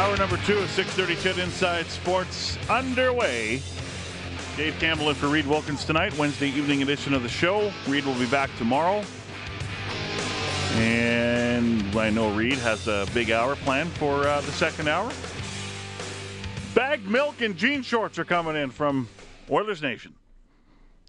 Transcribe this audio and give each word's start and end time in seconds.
Hour 0.00 0.16
number 0.16 0.38
two 0.46 0.56
of 0.56 0.70
630 0.70 1.20
CHED 1.20 1.44
Inside 1.44 1.84
Sports 1.88 2.56
underway. 2.70 3.60
Dave 4.56 4.74
Campbell 4.80 5.10
in 5.10 5.14
for 5.14 5.28
Reed 5.28 5.46
Wilkins 5.46 5.84
tonight, 5.84 6.16
Wednesday 6.16 6.48
evening 6.48 6.80
edition 6.80 7.12
of 7.12 7.22
the 7.22 7.28
show. 7.28 7.70
Reed 7.86 8.06
will 8.06 8.14
be 8.14 8.24
back 8.24 8.48
tomorrow. 8.56 9.04
And 10.76 11.94
I 11.94 12.08
know 12.08 12.30
Reed 12.32 12.54
has 12.54 12.88
a 12.88 13.06
big 13.12 13.30
hour 13.30 13.56
planned 13.56 13.90
for 13.92 14.26
uh, 14.26 14.40
the 14.40 14.52
second 14.52 14.88
hour. 14.88 15.12
Bagged 16.74 17.06
milk 17.06 17.42
and 17.42 17.54
jean 17.54 17.82
shorts 17.82 18.18
are 18.18 18.24
coming 18.24 18.56
in 18.56 18.70
from 18.70 19.06
Oilers 19.50 19.82
Nation. 19.82 20.14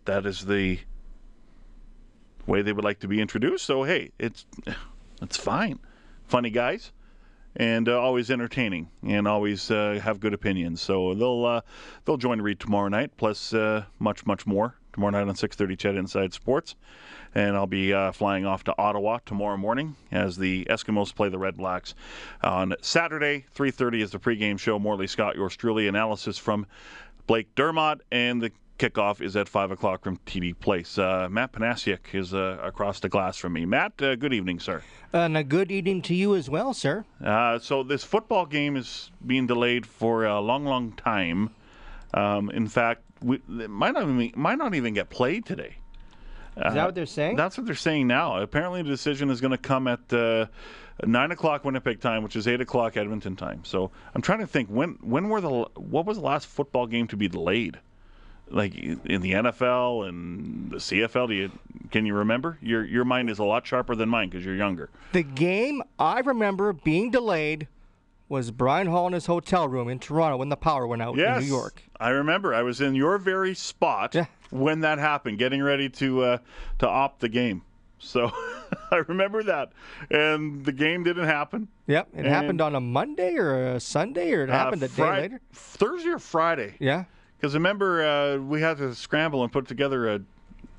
That 0.03 0.25
is 0.25 0.45
the 0.45 0.79
way 2.45 2.61
they 2.61 2.73
would 2.73 2.83
like 2.83 2.99
to 2.99 3.07
be 3.07 3.21
introduced. 3.21 3.63
So 3.63 3.83
hey, 3.83 4.11
it's 4.19 4.45
it's 5.21 5.37
fine. 5.37 5.79
Funny 6.27 6.49
guys 6.49 6.91
and 7.55 7.89
uh, 7.89 7.99
always 7.99 8.31
entertaining 8.31 8.89
and 9.03 9.27
always 9.27 9.69
uh, 9.71 9.99
have 10.03 10.19
good 10.19 10.33
opinions. 10.33 10.81
So 10.81 11.13
they'll 11.13 11.45
uh, 11.45 11.61
they'll 12.05 12.17
join 12.17 12.41
Reed 12.41 12.59
tomorrow 12.59 12.87
night, 12.87 13.11
plus 13.17 13.53
uh, 13.53 13.85
much 13.99 14.25
much 14.25 14.45
more 14.45 14.75
tomorrow 14.93 15.11
night 15.11 15.27
on 15.27 15.35
6:30 15.35 15.77
CHED 15.77 15.95
Inside 15.95 16.33
Sports. 16.33 16.75
And 17.33 17.55
I'll 17.55 17.67
be 17.67 17.93
uh, 17.93 18.11
flying 18.11 18.45
off 18.45 18.65
to 18.65 18.77
Ottawa 18.77 19.19
tomorrow 19.25 19.55
morning 19.55 19.95
as 20.11 20.35
the 20.37 20.65
Eskimos 20.69 21.15
play 21.15 21.29
the 21.29 21.39
Red 21.39 21.55
Blacks 21.55 21.95
on 22.43 22.73
Saturday. 22.81 23.45
3:30 23.55 24.01
is 24.01 24.11
the 24.11 24.19
pregame 24.19 24.59
show. 24.59 24.79
Morley 24.79 25.07
Scott, 25.07 25.35
yours 25.35 25.55
truly, 25.55 25.87
analysis 25.87 26.37
from 26.37 26.65
Blake 27.27 27.53
Dermott, 27.55 28.01
and 28.11 28.41
the 28.41 28.51
kickoff 28.81 29.21
is 29.21 29.35
at 29.35 29.47
5 29.47 29.71
o'clock 29.71 30.03
from 30.03 30.17
TD 30.25 30.59
Place. 30.59 30.97
Uh, 30.97 31.27
Matt 31.29 31.53
Panasiuk 31.53 31.99
is 32.13 32.33
uh, 32.33 32.57
across 32.63 32.99
the 32.99 33.09
glass 33.09 33.37
from 33.37 33.53
me. 33.53 33.65
Matt, 33.65 34.01
uh, 34.01 34.15
good 34.15 34.33
evening, 34.33 34.59
sir. 34.59 34.81
And 35.13 35.37
a 35.37 35.43
good 35.43 35.71
evening 35.71 36.01
to 36.03 36.15
you 36.15 36.35
as 36.35 36.49
well, 36.49 36.73
sir. 36.73 37.05
Uh, 37.23 37.59
so, 37.59 37.83
this 37.83 38.03
football 38.03 38.47
game 38.47 38.75
is 38.75 39.11
being 39.25 39.45
delayed 39.45 39.85
for 39.85 40.25
a 40.25 40.41
long, 40.41 40.65
long 40.65 40.93
time. 40.93 41.51
Um, 42.15 42.49
in 42.49 42.67
fact, 42.67 43.03
we, 43.21 43.35
it 43.35 43.69
might 43.69 43.93
not, 43.93 44.03
even, 44.03 44.31
might 44.35 44.57
not 44.57 44.73
even 44.73 44.95
get 44.95 45.11
played 45.11 45.45
today. 45.45 45.75
Is 46.57 46.73
that 46.73 46.85
what 46.85 46.95
they're 46.95 47.05
saying? 47.05 47.37
That's 47.37 47.57
what 47.57 47.65
they're 47.65 47.75
saying 47.75 48.07
now. 48.07 48.41
Apparently, 48.41 48.81
the 48.81 48.89
decision 48.89 49.29
is 49.29 49.39
going 49.39 49.51
to 49.51 49.57
come 49.57 49.87
at 49.87 50.11
uh, 50.11 50.47
nine 51.05 51.31
o'clock 51.31 51.63
Winnipeg 51.63 52.01
time, 52.01 52.23
which 52.23 52.35
is 52.35 52.47
eight 52.47 52.59
o'clock 52.59 52.97
Edmonton 52.97 53.35
time. 53.35 53.63
So 53.63 53.91
I'm 54.13 54.21
trying 54.21 54.39
to 54.39 54.47
think 54.47 54.67
when 54.67 54.97
when 55.01 55.29
were 55.29 55.39
the 55.39 55.49
what 55.49 56.05
was 56.05 56.17
the 56.17 56.23
last 56.23 56.47
football 56.47 56.87
game 56.87 57.07
to 57.07 57.15
be 57.15 57.29
delayed? 57.29 57.79
Like 58.51 58.75
in 58.75 59.21
the 59.21 59.31
NFL 59.31 60.07
and 60.09 60.71
the 60.71 60.77
CFL, 60.77 61.27
do 61.29 61.33
you 61.33 61.51
can 61.89 62.05
you 62.05 62.13
remember? 62.13 62.57
Your 62.61 62.83
your 62.85 63.05
mind 63.05 63.29
is 63.29 63.39
a 63.39 63.43
lot 63.43 63.65
sharper 63.65 63.95
than 63.95 64.09
mine 64.09 64.29
because 64.29 64.45
you're 64.45 64.55
younger. 64.55 64.89
The 65.13 65.23
game 65.23 65.81
I 65.97 66.19
remember 66.19 66.73
being 66.73 67.11
delayed 67.11 67.67
was 68.27 68.51
Bryan 68.51 68.87
Hall 68.87 69.07
in 69.07 69.13
his 69.13 69.25
hotel 69.25 69.67
room 69.67 69.89
in 69.89 69.99
Toronto 69.99 70.37
when 70.37 70.49
the 70.49 70.55
power 70.57 70.85
went 70.87 71.01
out 71.01 71.15
Yes, 71.17 71.37
in 71.41 71.43
New 71.49 71.53
York. 71.55 71.83
I 71.99 72.09
remember. 72.09 72.53
I 72.53 72.61
was 72.61 72.79
in 72.81 72.95
your 72.95 73.17
very 73.17 73.53
spot 73.55 74.15
Yeah. 74.15 74.25
when 74.51 74.81
that 74.81 74.99
happened, 74.99 75.37
getting 75.37 75.61
ready 75.61 75.89
to 75.89 76.21
uh, 76.23 76.37
to 76.79 76.87
opt 76.87 77.21
the 77.21 77.29
game. 77.29 77.61
So 77.99 78.31
I 78.91 78.97
remember 79.07 79.43
that, 79.43 79.71
and 80.09 80.65
the 80.65 80.71
game 80.71 81.03
didn't 81.03 81.25
happen. 81.27 81.67
Yep, 81.87 82.07
it 82.13 82.17
And- 82.19 82.27
happened 82.27 82.59
on 82.61 82.73
a 82.75 82.81
Monday 82.81 83.35
or 83.35 83.75
a 83.75 83.79
Sunday, 83.79 84.33
or 84.33 84.43
it 84.43 84.49
happened 84.49 84.81
Uh, 84.83 84.87
a 84.87 84.89
day 84.89 85.11
later. 85.21 85.41
Thursday 85.53 86.09
or 86.09 86.19
Friday. 86.19 86.75
Yeah, 86.79 87.03
Because 87.41 87.55
remember, 87.55 88.05
uh, 88.05 88.37
we 88.37 88.61
had 88.61 88.77
to 88.77 88.93
scramble 88.93 89.41
and 89.41 89.51
put 89.51 89.67
together 89.67 90.13
a 90.13 90.21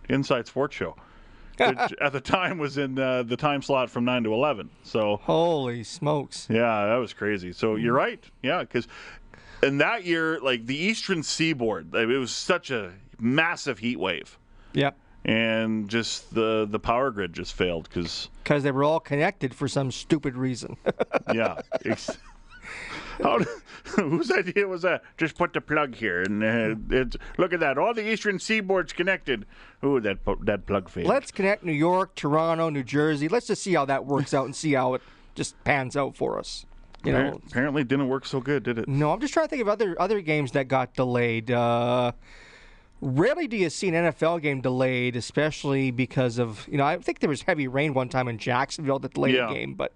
Inside 0.09 0.47
Sports 0.47 0.77
show, 0.77 0.95
which 1.59 1.93
at 2.00 2.12
the 2.12 2.21
time 2.21 2.59
was 2.59 2.78
in 2.78 2.97
uh, 2.97 3.25
the 3.25 3.37
time 3.37 3.62
slot 3.62 3.91
from 3.91 4.05
nine 4.05 4.23
to 4.23 4.33
eleven. 4.33 4.71
So 4.84 5.19
holy 5.23 5.83
smokes! 5.83 6.47
yeah, 6.49 6.87
that 6.87 6.97
was 6.97 7.12
crazy. 7.12 7.53
So 7.53 7.75
you're 7.75 7.93
right. 7.93 8.23
Yeah, 8.45 8.61
because 8.61 8.87
in 9.61 9.78
that 9.78 10.05
year, 10.05 10.39
like 10.39 10.67
the 10.67 10.77
Eastern 10.77 11.25
Seaboard, 11.25 11.93
it 11.97 12.06
was 12.06 12.31
such 12.31 12.71
a 12.71 12.93
massive 13.19 13.81
heat 13.81 13.99
wave, 13.99 14.39
Yep, 14.75 14.97
and 15.25 15.89
just 15.89 16.33
the 16.33 16.69
the 16.71 16.79
power 16.79 17.11
grid 17.11 17.33
just 17.33 17.55
failed 17.55 17.89
because 17.89 18.29
because 18.44 18.62
they 18.62 18.71
were 18.71 18.84
all 18.84 19.00
connected 19.00 19.53
for 19.53 19.67
some 19.67 19.91
stupid 19.91 20.37
reason. 20.37 20.77
yeah. 21.34 21.61
How, 23.22 23.38
whose 23.97 24.31
idea 24.31 24.66
was 24.66 24.83
that? 24.83 25.03
Just 25.16 25.37
put 25.37 25.53
the 25.53 25.60
plug 25.60 25.94
here, 25.94 26.22
and 26.22 26.43
uh, 26.43 26.75
it's, 26.97 27.16
look 27.38 27.53
at 27.53 27.60
that. 27.60 27.78
All 27.78 27.94
the 27.94 28.06
eastern 28.12 28.38
seaboard's 28.38 28.93
connected. 28.93 29.47
Ooh, 29.84 30.00
that 30.00 30.19
that 30.43 30.66
plug 30.66 30.88
failed. 30.88 31.09
Let's 31.09 31.31
connect 31.31 31.65
New 31.65 31.72
York, 31.72 32.15
Toronto, 32.15 32.69
New 32.71 32.82
Jersey. 32.82 33.28
Let's 33.28 33.47
just 33.47 33.62
see 33.62 33.75
how 33.75 33.84
that 33.87 34.05
works 34.06 34.34
out 34.34 34.44
and 34.47 34.55
see 34.56 34.72
how 34.75 34.94
it 34.94 35.03
just 35.34 35.62
pans 35.65 35.97
out 35.97 36.16
for 36.16 36.38
us. 36.38 36.66
You 37.05 37.12
know, 37.12 37.41
Apparently, 37.49 37.82
didn't 37.82 38.09
work 38.09 38.25
so 38.27 38.41
good, 38.41 38.62
did 38.62 38.78
it? 38.78 38.87
No, 38.88 39.11
I'm 39.11 39.19
just 39.21 39.32
trying 39.34 39.47
to 39.47 39.50
think 39.50 39.62
of 39.62 39.69
other 39.69 40.00
other 40.00 40.21
games 40.21 40.53
that 40.53 40.69
got 40.69 40.94
delayed. 40.94 41.50
Uh, 41.50 42.12
rarely 43.00 43.49
do 43.49 43.56
you 43.56 43.71
see 43.71 43.88
an 43.88 43.94
NFL 43.94 44.41
game 44.41 44.61
delayed, 44.61 45.16
especially 45.16 45.91
because 45.91 46.38
of 46.38 46.66
you 46.71 46.78
know 46.78 46.84
I 46.84 46.99
think 46.99 47.19
there 47.19 47.28
was 47.28 47.43
heavy 47.43 47.66
rain 47.66 47.93
one 47.94 48.09
time 48.09 48.28
in 48.28 48.38
Jacksonville 48.38 49.00
that 49.00 49.15
delayed 49.15 49.34
Yeah. 49.34 49.50
a 49.50 49.55
game, 49.55 49.75
but 49.75 49.93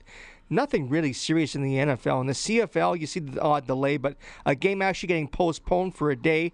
nothing 0.51 0.89
really 0.89 1.13
serious 1.13 1.55
in 1.55 1.63
the 1.63 1.75
NFL. 1.75 2.21
In 2.21 2.27
the 2.27 2.33
CFL, 2.33 2.99
you 3.01 3.07
see 3.07 3.21
the 3.21 3.41
odd 3.41 3.67
delay, 3.67 3.97
but 3.97 4.17
a 4.45 4.55
game 4.55 4.83
actually 4.83 5.09
getting 5.09 5.29
postponed 5.29 5.95
for 5.95 6.11
a 6.11 6.17
day, 6.17 6.53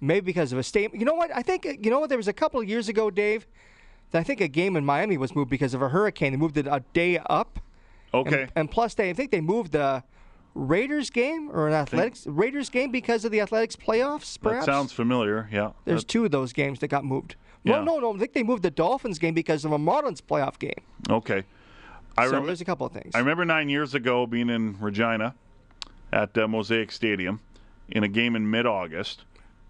maybe 0.00 0.24
because 0.26 0.52
of 0.52 0.58
a 0.58 0.62
statement. 0.62 1.00
You 1.00 1.06
know 1.06 1.14
what? 1.14 1.30
I 1.34 1.42
think 1.42 1.64
you 1.64 1.90
know 1.90 2.00
what 2.00 2.08
there 2.08 2.18
was 2.18 2.28
a 2.28 2.32
couple 2.32 2.60
of 2.60 2.68
years 2.68 2.88
ago, 2.88 3.10
Dave. 3.10 3.46
That 4.12 4.20
I 4.20 4.22
think 4.22 4.40
a 4.40 4.48
game 4.48 4.76
in 4.76 4.84
Miami 4.84 5.16
was 5.18 5.34
moved 5.34 5.50
because 5.50 5.74
of 5.74 5.82
a 5.82 5.88
hurricane. 5.88 6.32
They 6.32 6.38
moved 6.38 6.56
it 6.56 6.66
a 6.68 6.82
day 6.92 7.18
up. 7.28 7.58
Okay. 8.14 8.42
And, 8.42 8.52
and 8.54 8.70
plus, 8.70 8.94
they 8.94 9.10
I 9.10 9.12
think 9.12 9.30
they 9.32 9.40
moved 9.40 9.72
the 9.72 10.04
Raiders 10.54 11.10
game 11.10 11.50
or 11.52 11.66
an 11.68 11.74
Athletics 11.74 12.26
Raiders 12.26 12.70
game 12.70 12.90
because 12.90 13.24
of 13.24 13.32
the 13.32 13.40
Athletics 13.40 13.76
playoffs. 13.76 14.38
that 14.42 14.64
sounds 14.64 14.92
familiar. 14.92 15.48
Yeah. 15.52 15.72
there's 15.84 16.02
That- 16.02 16.08
two 16.08 16.24
of 16.24 16.30
those 16.30 16.52
games 16.52 16.78
that 16.80 16.88
got 16.88 17.04
moved. 17.04 17.36
Yeah. 17.64 17.82
No, 17.82 17.98
no, 17.98 18.12
no. 18.12 18.14
I 18.14 18.18
think 18.18 18.32
they 18.32 18.44
moved 18.44 18.62
the 18.62 18.70
Dolphins 18.70 19.18
game 19.18 19.34
because 19.34 19.64
of 19.64 19.72
a 19.72 19.78
Marlins 19.78 20.20
playoff 20.22 20.58
game. 20.58 20.80
okay. 21.10 21.42
I 22.16 22.24
so 22.24 22.28
remember. 22.28 22.46
there's 22.46 22.60
a 22.60 22.64
couple 22.64 22.86
of 22.86 22.92
things. 22.92 23.14
I 23.14 23.18
remember 23.18 23.44
nine 23.44 23.68
years 23.68 23.94
ago 23.94 24.26
being 24.26 24.48
in 24.48 24.76
Regina 24.80 25.34
at 26.12 26.36
uh, 26.38 26.48
Mosaic 26.48 26.90
Stadium 26.90 27.40
in 27.88 28.02
a 28.02 28.08
game 28.08 28.34
in 28.36 28.50
mid-August, 28.50 29.24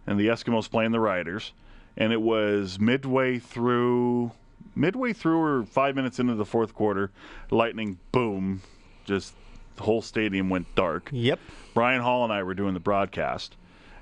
and 0.06 0.18
the 0.18 0.28
Eskimos 0.28 0.70
playing 0.70 0.92
the 0.92 1.00
Riders, 1.00 1.52
and 1.96 2.12
it 2.12 2.20
was 2.20 2.78
midway 2.78 3.38
through, 3.38 4.30
midway 4.74 5.12
through 5.12 5.40
or 5.40 5.64
five 5.64 5.96
minutes 5.96 6.18
into 6.18 6.34
the 6.34 6.44
fourth 6.44 6.74
quarter, 6.74 7.10
lightning 7.50 7.98
boom, 8.12 8.62
just 9.04 9.34
the 9.76 9.82
whole 9.82 10.02
stadium 10.02 10.48
went 10.48 10.72
dark. 10.74 11.10
Yep. 11.12 11.40
Bryan 11.74 12.00
Hall 12.00 12.24
and 12.24 12.32
I 12.32 12.42
were 12.42 12.54
doing 12.54 12.74
the 12.74 12.80
broadcast, 12.80 13.56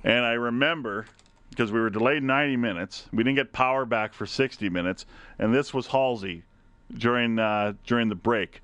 and 0.05 0.25
I 0.25 0.33
remember 0.33 1.07
because 1.51 1.71
we 1.71 1.81
were 1.81 1.91
delayed 1.91 2.23
90 2.23 2.57
minutes, 2.57 3.07
we 3.13 3.23
didn't 3.23 3.37
get 3.37 3.53
power 3.53 3.85
back 3.85 4.13
for 4.13 4.27
60 4.27 4.69
minutes, 4.71 5.07
and 5.39 5.55
this 5.55 5.73
was 5.73 5.87
Halsey 5.87 6.43
during 6.93 7.39
uh, 7.39 7.75
during 7.87 8.09
the 8.09 8.15
break. 8.15 8.61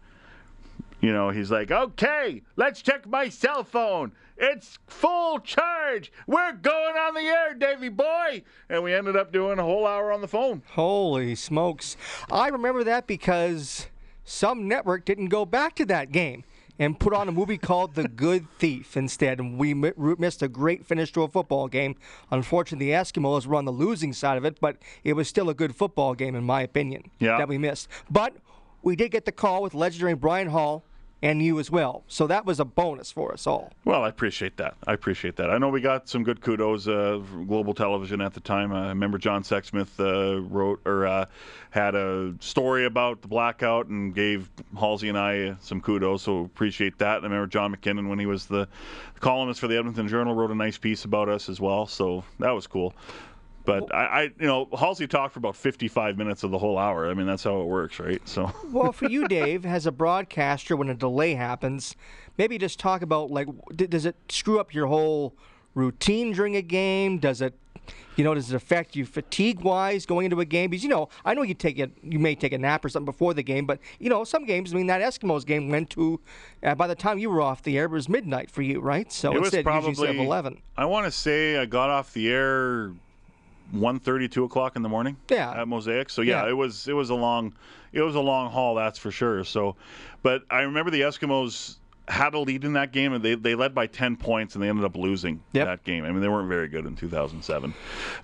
You 1.01 1.13
know, 1.13 1.31
he's 1.31 1.51
like, 1.51 1.71
"Okay, 1.71 2.43
let's 2.57 2.83
check 2.83 3.07
my 3.07 3.29
cell 3.29 3.65
phone. 3.65 4.13
It's 4.37 4.79
full 4.87 5.39
charge. 5.41 6.13
We're 6.27 6.53
going 6.53 6.97
on 6.97 7.15
the 7.15 7.21
air, 7.21 7.55
Davy 7.55 7.89
boy." 7.89 8.43
And 8.69 8.83
we 8.83 8.95
ended 8.95 9.17
up 9.17 9.33
doing 9.33 9.59
a 9.59 9.63
whole 9.63 9.87
hour 9.87 10.13
on 10.13 10.21
the 10.21 10.29
phone. 10.29 10.63
Holy 10.73 11.35
smokes! 11.35 11.97
I 12.31 12.49
remember 12.49 12.85
that 12.85 13.07
because 13.07 13.87
some 14.25 14.69
network 14.69 15.05
didn't 15.05 15.29
go 15.29 15.45
back 15.45 15.75
to 15.77 15.87
that 15.87 16.13
game. 16.13 16.45
And 16.81 16.99
put 16.99 17.13
on 17.13 17.29
a 17.29 17.33
movie 17.33 17.59
called 17.59 17.95
The 17.95 18.09
Good 18.09 18.51
Thief 18.59 18.97
instead. 18.97 19.39
And 19.39 19.59
we 19.59 19.75
mi- 19.75 19.93
missed 20.19 20.43
a 20.43 20.49
great 20.49 20.87
finish 20.87 21.13
to 21.13 21.23
a 21.23 21.29
football 21.29 21.69
game. 21.69 21.95
Unfortunately, 22.31 22.87
the 22.87 22.93
Eskimos 22.93 23.47
were 23.47 23.57
on 23.57 23.67
the 23.67 23.71
losing 23.73 24.15
side 24.15 24.39
of 24.39 24.47
it, 24.47 24.59
but 24.61 24.79
it 25.05 25.13
was 25.13 25.29
still 25.29 25.51
a 25.51 25.55
good 25.55 25.77
football 25.77 26.15
game, 26.15 26.35
in 26.35 26.43
my 26.43 26.63
opinion, 26.63 27.11
Yeah. 27.19 27.37
that 27.37 27.49
we 27.49 27.59
missed. 27.59 27.87
But 28.11 28.35
we 28.83 28.97
did 28.97 29.11
get 29.11 29.27
the 29.27 29.33
call 29.33 29.63
with 29.63 29.75
legendary 29.75 30.15
Bryan 30.15 30.49
Hall 30.49 30.83
and 31.23 31.43
you 31.43 31.59
as 31.59 31.71
well. 31.71 32.03
So 32.07 32.27
that 32.27 32.47
was 32.47 32.61
a 32.61 32.65
bonus 32.65 33.13
for 33.13 33.33
us 33.33 33.47
all. 33.47 33.73
Well, 33.85 34.05
I 34.05 34.09
appreciate 34.09 34.57
that. 34.57 34.75
I 34.87 34.93
appreciate 34.93 35.37
that. 35.37 35.51
I 35.51 35.59
know 35.59 35.69
we 35.69 35.81
got 35.81 36.09
some 36.09 36.25
good 36.25 36.41
kudos 36.41 36.89
uh, 36.89 37.21
from 37.31 37.47
Global 37.47 37.75
Television 37.75 38.21
at 38.21 38.33
the 38.33 38.41
time. 38.41 38.73
I 38.73 38.89
remember 38.89 39.19
John 39.19 39.43
Sexsmith 39.43 39.99
uh, 40.01 40.41
wrote 40.43 40.81
or 40.87 41.07
uh, 41.07 41.27
had 41.71 41.95
a 41.95 42.35
story 42.41 42.87
about 42.87 43.23
the 43.23 43.29
blackout 43.29 43.87
and 43.87 44.15
gave 44.15 44.51
Halsey 44.79 45.09
and 45.09 45.19
I 45.19 45.57
some 45.61 45.81
kudos. 45.81 46.23
So 46.23 46.45
appreciate 46.45 46.99
that. 46.99 47.19
And 47.19 47.27
I 47.27 47.29
remember 47.29 47.49
John 47.49 47.75
McKinnon 47.75 48.09
when 48.09 48.19
he 48.19 48.27
was 48.27 48.47
the 48.47 48.69
columnist 49.21 49.61
for 49.61 49.69
the 49.69 49.77
Edmonton 49.77 50.09
Journal 50.09 50.35
wrote 50.35 50.51
a 50.51 50.55
nice 50.55 50.79
piece 50.79 51.05
about 51.05 51.29
us 51.29 51.49
as 51.49 51.61
well. 51.61 51.87
So 51.87 52.25
that 52.39 52.51
was 52.51 52.67
cool. 52.67 52.95
But 53.79 53.95
I, 53.95 54.05
I, 54.05 54.23
you 54.23 54.47
know, 54.47 54.69
Halsey 54.79 55.07
talked 55.07 55.35
for 55.35 55.39
about 55.39 55.55
55 55.57 56.17
minutes 56.19 56.43
of 56.43 56.51
the 56.51 56.59
whole 56.59 56.77
hour. 56.79 57.09
I 57.11 57.15
mean, 57.15 57.27
that's 57.27 57.45
how 57.45 57.61
it 57.61 57.67
works, 57.67 58.01
right? 58.01 58.21
So. 58.29 58.51
Well, 58.71 58.93
for 58.93 59.09
you, 59.09 59.27
Dave, 59.29 59.67
as 59.67 59.87
a 59.87 59.93
broadcaster, 59.93 60.77
when 60.77 60.89
a 60.89 60.95
delay 60.95 61.35
happens, 61.35 61.97
maybe 62.39 62.57
just 62.59 62.79
talk 62.79 63.03
about 63.03 63.31
like, 63.31 63.49
does 63.75 64.07
it 64.07 64.17
screw 64.29 64.59
up 64.61 64.73
your 64.75 64.87
whole 64.87 65.35
routine 65.75 66.33
during 66.33 66.57
a 66.57 66.63
game? 66.63 67.19
Does 67.19 67.41
it, 67.41 67.55
you 68.17 68.23
know, 68.25 68.35
does 68.35 68.53
it 68.53 68.57
affect 68.57 68.95
you 68.97 69.05
fatigue-wise 69.07 70.07
going 70.07 70.27
into 70.27 70.41
a 70.41 70.45
game? 70.45 70.71
Because 70.71 70.83
you 70.85 70.89
know, 70.91 71.09
I 71.25 71.35
know 71.35 71.43
you 71.43 71.55
take 71.55 71.79
it, 71.79 71.91
you 72.03 72.19
may 72.19 72.35
take 72.35 72.53
a 72.53 72.59
nap 72.59 72.85
or 72.85 72.89
something 72.89 73.07
before 73.07 73.35
the 73.35 73.43
game, 73.43 73.67
but 73.67 73.79
you 73.99 74.09
know, 74.09 74.23
some 74.25 74.45
games. 74.45 74.73
I 74.73 74.77
mean, 74.77 74.87
that 74.87 75.01
Eskimos 75.03 75.45
game 75.45 75.69
went 75.69 75.91
to, 75.91 76.21
uh, 76.63 76.75
by 76.75 76.87
the 76.87 76.95
time 76.95 77.19
you 77.19 77.31
were 77.31 77.41
off 77.41 77.63
the 77.63 77.77
air, 77.79 77.85
it 77.87 77.91
was 77.91 78.09
midnight 78.09 78.51
for 78.51 78.63
you, 78.63 78.81
right? 78.81 79.11
So 79.13 79.33
It 79.33 79.41
was 79.41 79.53
instead, 79.53 79.65
usually 79.67 79.89
instead 79.91 80.05
of 80.11 80.15
probably- 80.17 80.27
eleven. 80.27 80.63
I 80.77 80.85
want 80.85 81.07
to 81.07 81.11
say 81.13 81.57
I 81.59 81.67
got 81.67 81.91
off 81.91 82.13
the 82.13 82.29
air 82.31 82.93
1.30, 83.75 84.31
2 84.31 84.45
o'clock 84.45 84.77
in 84.77 84.83
the 84.83 84.89
morning. 84.89 85.17
Yeah. 85.29 85.61
At 85.63 85.69
Mosaic. 85.69 86.11
So 86.11 86.23
yeah, 86.23 86.45
Yeah. 86.45 86.51
it 86.51 86.57
was 86.57 86.89
it 86.89 86.93
was 86.95 87.11
a 87.11 87.15
long 87.15 87.55
it 87.93 88.03
was 88.03 88.15
a 88.15 88.21
long 88.21 88.51
haul, 88.51 88.75
that's 88.77 88.99
for 88.99 89.11
sure. 89.11 89.43
So, 89.45 89.77
but 90.23 90.43
I 90.51 90.63
remember 90.63 90.91
the 90.91 91.01
Eskimos 91.03 91.77
had 92.09 92.35
a 92.35 92.39
lead 92.41 92.65
in 92.65 92.73
that 92.73 92.91
game, 92.93 93.13
and 93.13 93.25
they, 93.25 93.37
they 93.37 93.55
led 93.55 93.73
by 93.75 93.87
10 93.87 94.17
points, 94.17 94.55
and 94.57 94.63
they 94.65 94.69
ended 94.69 94.85
up 94.85 94.97
losing 94.97 95.41
Yep. 95.53 95.67
that 95.67 95.85
game. 95.85 96.05
I 96.05 96.11
mean, 96.11 96.21
they 96.21 96.29
weren't 96.29 96.49
very 96.49 96.67
good 96.69 96.85
in 96.87 96.97
2007, 96.97 97.73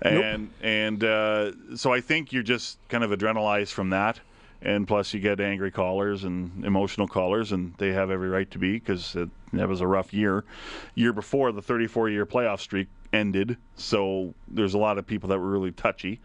and 0.01 0.49
and 0.61 1.03
uh, 1.03 1.51
so 1.75 1.93
I 1.93 2.01
think 2.01 2.33
you're 2.33 2.43
just 2.43 2.77
kind 2.89 3.03
of 3.03 3.11
adrenalized 3.11 3.71
from 3.71 3.89
that. 3.91 4.19
And 4.61 4.87
plus, 4.87 5.13
you 5.13 5.19
get 5.19 5.39
angry 5.39 5.71
callers 5.71 6.23
and 6.23 6.65
emotional 6.65 7.07
callers, 7.07 7.51
and 7.51 7.75
they 7.77 7.93
have 7.93 8.09
every 8.09 8.29
right 8.29 8.49
to 8.51 8.57
be 8.57 8.73
because 8.73 9.15
it, 9.15 9.29
that 9.53 9.67
was 9.67 9.81
a 9.81 9.87
rough 9.87 10.13
year. 10.13 10.43
Year 10.95 11.13
before, 11.13 11.51
the 11.51 11.61
34 11.61 12.09
year 12.09 12.25
playoff 12.25 12.59
streak 12.59 12.87
ended, 13.13 13.57
so 13.75 14.33
there's 14.47 14.73
a 14.73 14.77
lot 14.77 14.97
of 14.97 15.05
people 15.05 15.29
that 15.29 15.39
were 15.39 15.49
really 15.49 15.71
touchy. 15.71 16.19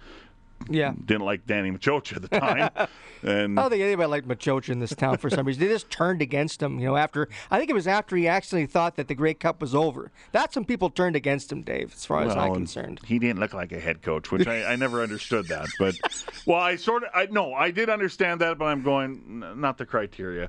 Yeah. 0.69 0.93
Didn't 1.05 1.25
like 1.25 1.47
Danny 1.47 1.71
Maciocia 1.71 2.17
at 2.17 2.23
the 2.23 2.41
time, 2.41 2.71
and 3.23 3.59
I 3.59 3.63
don't 3.63 3.71
think 3.71 3.83
anybody 3.83 4.09
liked 4.09 4.29
Maciocia 4.29 4.71
in 4.71 4.81
this 4.81 4.95
town 4.95 5.19
for 5.19 5.31
some 5.31 5.47
reason. 5.47 5.63
They 5.63 5.69
just 5.69 5.91
turned 5.91 6.23
against 6.23 6.63
him, 6.63 6.79
you 6.79 6.87
know, 6.87 6.97
after 6.97 7.29
I 7.51 7.59
think 7.59 7.71
it 7.71 7.75
was 7.75 7.87
after 7.87 8.17
he 8.17 8.29
actually 8.29 8.67
thought 8.67 8.97
that 8.97 9.09
the 9.09 9.15
Grey 9.15 9.35
Cup 9.35 9.61
was 9.61 9.75
over. 9.75 10.11
That's 10.33 10.57
when 10.57 10.65
people 10.65 10.91
turned 10.91 11.17
against 11.17 11.51
him, 11.51 11.63
Dave, 11.63 11.93
as 11.95 12.05
far 12.05 12.23
as 12.23 12.35
I'm 12.35 12.55
concerned. 12.55 13.01
He 13.05 13.19
didn't 13.19 13.41
look 13.41 13.55
like 13.55 13.73
a 13.73 13.81
head 13.81 14.03
coach, 14.03 14.31
which 14.31 14.47
I, 14.47 14.73
I 14.73 14.77
never 14.77 15.03
understood 15.03 15.49
that. 15.49 15.69
But 15.79 15.97
well, 16.47 16.59
I 16.59 16.77
sort 16.77 17.05
of 17.05 17.11
I 17.15 17.27
no, 17.31 17.55
I 17.55 17.71
did 17.71 17.91
understand 17.91 18.41
that, 18.41 18.59
but 18.59 18.67
I'm 18.67 18.83
going 18.83 19.45
not 19.57 19.79
the 19.79 19.87
criteria. 19.87 20.49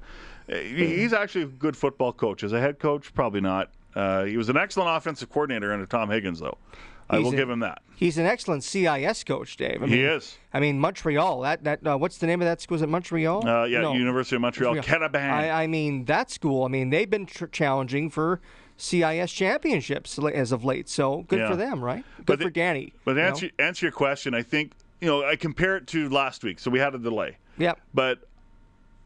Uh, 0.51 0.56
He's 0.56 1.13
actually 1.13 1.44
a 1.44 1.48
good 1.48 1.77
football 1.77 2.12
coach. 2.12 2.44
As 2.44 2.51
a 2.54 2.59
head 2.59 2.80
coach, 2.80 3.13
probably 3.13 3.42
not. 3.42 3.71
Uh, 3.95 4.24
he 4.24 4.38
was 4.38 4.50
an 4.50 4.57
excellent 4.57 4.95
offensive 4.95 5.30
coordinator 5.30 5.71
under 5.71 5.86
Tom 5.86 6.09
Higgins, 6.09 6.39
though. 6.39 6.57
I 7.09 7.19
will 7.19 7.31
give 7.31 7.50
him 7.50 7.59
that. 7.59 7.81
He's 7.95 8.17
an 8.17 8.25
excellent 8.25 8.63
CIS 8.63 9.23
coach, 9.23 9.55
Dave. 9.55 9.81
I 9.83 9.88
He 9.88 10.01
is. 10.01 10.38
I 10.53 10.59
mean, 10.59 10.79
Montreal. 10.79 11.41
That 11.41 11.63
that 11.63 11.85
uh, 11.88 11.97
what's 11.97 12.17
the 12.17 12.27
name 12.27 12.41
of 12.41 12.45
that 12.45 12.59
school? 12.61 12.75
Is 12.75 12.81
it 12.81 12.89
Montreal? 12.89 13.47
Uh, 13.47 13.65
yeah, 13.65 13.81
No. 13.81 13.94
University 13.94 14.35
of 14.35 14.41
Montreal, 14.41 14.75
Ketabang. 14.77 15.29
I, 15.31 15.63
I 15.63 15.67
mean, 15.67 16.05
that 16.05 16.31
school. 16.31 16.65
I 16.65 16.67
mean, 16.69 16.89
they've 16.89 17.09
been 17.09 17.25
tr- 17.25 17.45
challenging 17.45 18.09
for 18.09 18.41
CIS 18.77 19.31
championships 19.31 20.17
as 20.33 20.51
of 20.51 20.65
late. 20.65 20.89
So 20.89 21.23
good 21.27 21.39
Yeah. 21.39 21.50
for 21.50 21.55
them, 21.55 21.83
right? 21.83 22.03
Good 22.17 22.25
But 22.25 22.38
for 22.39 22.45
the- 22.45 22.51
Danny. 22.51 22.94
But 23.06 23.11
you 23.11 23.17
know? 23.21 23.27
answer 23.27 23.49
answer 23.59 23.85
your 23.85 23.94
question, 23.94 24.33
I 24.33 24.41
think 24.41 24.71
you 24.99 25.07
know 25.07 25.23
I 25.23 25.35
compare 25.35 25.77
it 25.77 25.88
to 25.88 26.09
last 26.09 26.44
week. 26.44 26.59
So 26.59 26.71
we 26.71 26.79
had 26.79 26.95
a 26.95 26.99
delay. 26.99 27.38
Yep. 27.57 27.79
But 27.94 28.27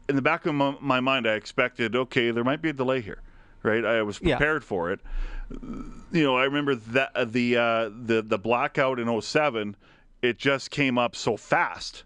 in 0.08 0.16
the 0.16 0.22
back 0.22 0.46
of 0.46 0.54
my, 0.54 0.74
my 0.80 1.00
mind, 1.00 1.26
I 1.28 1.34
expected, 1.34 1.94
okay, 1.94 2.30
there 2.30 2.42
might 2.44 2.62
be 2.62 2.70
a 2.70 2.72
delay 2.72 3.02
here, 3.02 3.20
right? 3.62 3.84
I 3.84 4.00
was 4.02 4.18
Yeah. 4.22 4.36
prepared 4.38 4.64
for 4.64 4.90
it. 4.90 5.00
You 5.50 6.22
know, 6.24 6.36
I 6.36 6.44
remember 6.44 6.74
that 6.74 7.10
uh, 7.14 7.24
the 7.24 7.56
uh, 7.56 7.90
the 8.04 8.22
the 8.22 8.38
blackout 8.38 8.98
in 8.98 9.20
07, 9.20 9.76
it 10.22 10.38
just 10.38 10.70
came 10.70 10.98
up 10.98 11.16
so 11.16 11.36
fast. 11.36 12.04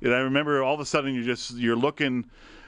And 0.00 0.14
I 0.14 0.18
remember 0.18 0.62
all 0.62 0.74
of 0.74 0.80
a 0.80 0.86
sudden 0.86 1.14
you 1.14 1.24
just 1.24 1.56
you're 1.56 1.76
looking 1.76 2.24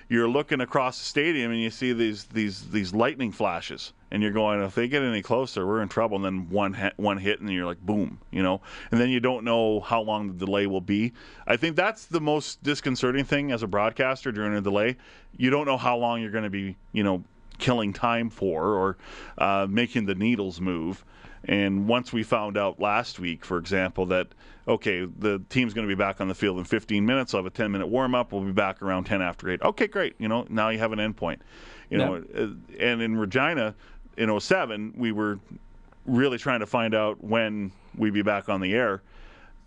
you're 0.09 0.29
looking 0.29 0.61
across 0.61 0.99
the 0.99 1.05
stadium 1.05 1.53
and 1.53 1.61
you 1.61 1.71
see 1.71 1.93
these 1.93 2.25
these 2.25 2.69
these 2.71 2.93
lightning 2.93 3.33
flashes. 3.33 3.93
And 4.11 4.23
you're 4.23 4.33
going 4.33 4.61
if 4.61 4.75
they 4.75 4.89
get 4.89 5.03
any 5.03 5.23
closer 5.23 5.65
we're 5.65 5.83
in 5.83 5.89
trouble. 5.89 6.17
And 6.17 6.25
then 6.25 6.51
one 6.51 6.75
hit, 6.75 6.95
one 6.97 7.17
hit 7.17 7.41
and 7.41 7.49
you're 7.49 7.65
like 7.65 7.81
boom 7.81 8.19
you 8.33 8.43
know? 8.43 8.61
And 8.91 9.01
then 9.01 9.09
you 9.09 9.21
don't 9.21 9.45
know 9.45 9.81
how 9.81 10.03
long 10.03 10.27
the 10.27 10.47
delay 10.47 10.67
will 10.67 10.81
be. 10.81 11.13
I 11.47 11.57
think 11.57 11.77
that's 11.77 12.07
the 12.07 12.21
most 12.21 12.63
disconcerting 12.63 13.25
thing 13.25 13.53
as 13.53 13.63
a 13.63 13.69
broadcaster 13.69 14.33
during 14.33 14.55
a 14.55 14.61
delay. 14.61 14.97
You 15.37 15.51
don't 15.51 15.65
know 15.65 15.77
how 15.77 15.97
long 15.97 16.21
you're 16.21 16.33
going 16.33 16.45
to 16.45 16.51
be 16.51 16.77
you 16.93 17.05
know 17.05 17.23
killing 17.61 17.93
time 17.93 18.31
for 18.31 18.75
or 18.75 18.97
uh, 19.39 19.67
making 19.69 20.07
the 20.07 20.15
needles 20.15 20.61
move 20.61 21.05
and 21.45 21.89
once 21.89 22.13
we 22.13 22.23
found 22.23 22.59
out 22.59 22.81
last 22.81 23.19
week, 23.19 23.45
for 23.45 23.59
example, 23.59 24.07
that 24.07 24.29
okay, 24.69 25.05
the 25.05 25.43
team's 25.49 25.75
going 25.75 25.89
to 25.89 25.95
be 25.95 25.99
back 25.99 26.21
on 26.21 26.29
the 26.29 26.35
field 26.35 26.59
in 26.59 26.65
15 26.65 27.05
minutes. 27.05 27.35
I'll 27.35 27.39
have 27.39 27.47
a 27.47 27.51
10 27.51 27.73
minute 27.73 27.87
warm 27.87 28.15
up. 28.15 28.33
We'll 28.33 28.43
be 28.43 28.53
back 28.53 28.83
around 28.83 29.05
10 29.05 29.23
after 29.23 29.49
8. 29.49 29.63
Okay, 29.63 29.87
great. 29.87 30.15
You 30.19 30.29
know, 30.29 30.47
now 30.49 30.69
you 30.69 30.79
have 30.79 30.93
an 30.93 30.99
endpoint. 30.99 31.39
You 31.89 31.99
know, 31.99 32.17
uh, 32.17 32.49
and 32.79 33.03
in 33.03 33.17
Regina 33.17 33.75
in 34.17 34.39
07, 34.39 34.95
we 34.97 35.13
were 35.13 35.41
really 36.07 36.39
trying 36.39 36.61
to 36.61 36.67
find 36.67 36.95
out 36.95 37.23
when 37.25 37.73
we'd 37.97 38.15
be 38.15 38.23
back 38.23 38.49
on 38.49 38.61
the 38.61 38.75
air. 38.75 39.03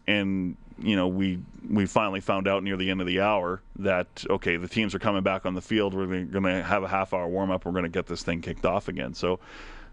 And 0.07 0.55
you 0.79 0.95
know, 0.95 1.07
we 1.07 1.39
we 1.69 1.85
finally 1.85 2.19
found 2.19 2.47
out 2.47 2.63
near 2.63 2.75
the 2.77 2.89
end 2.89 2.99
of 3.01 3.07
the 3.07 3.21
hour 3.21 3.61
that 3.79 4.25
okay, 4.29 4.57
the 4.57 4.67
teams 4.67 4.93
are 4.95 4.99
coming 4.99 5.23
back 5.23 5.45
on 5.45 5.53
the 5.53 5.61
field. 5.61 5.93
We're 5.93 6.05
going 6.25 6.43
to 6.43 6.63
have 6.63 6.83
a 6.83 6.87
half 6.87 7.13
hour 7.13 7.27
warm 7.27 7.51
up. 7.51 7.65
We're 7.65 7.71
going 7.71 7.83
to 7.83 7.89
get 7.89 8.05
this 8.07 8.23
thing 8.23 8.41
kicked 8.41 8.65
off 8.65 8.87
again. 8.87 9.13
So 9.13 9.39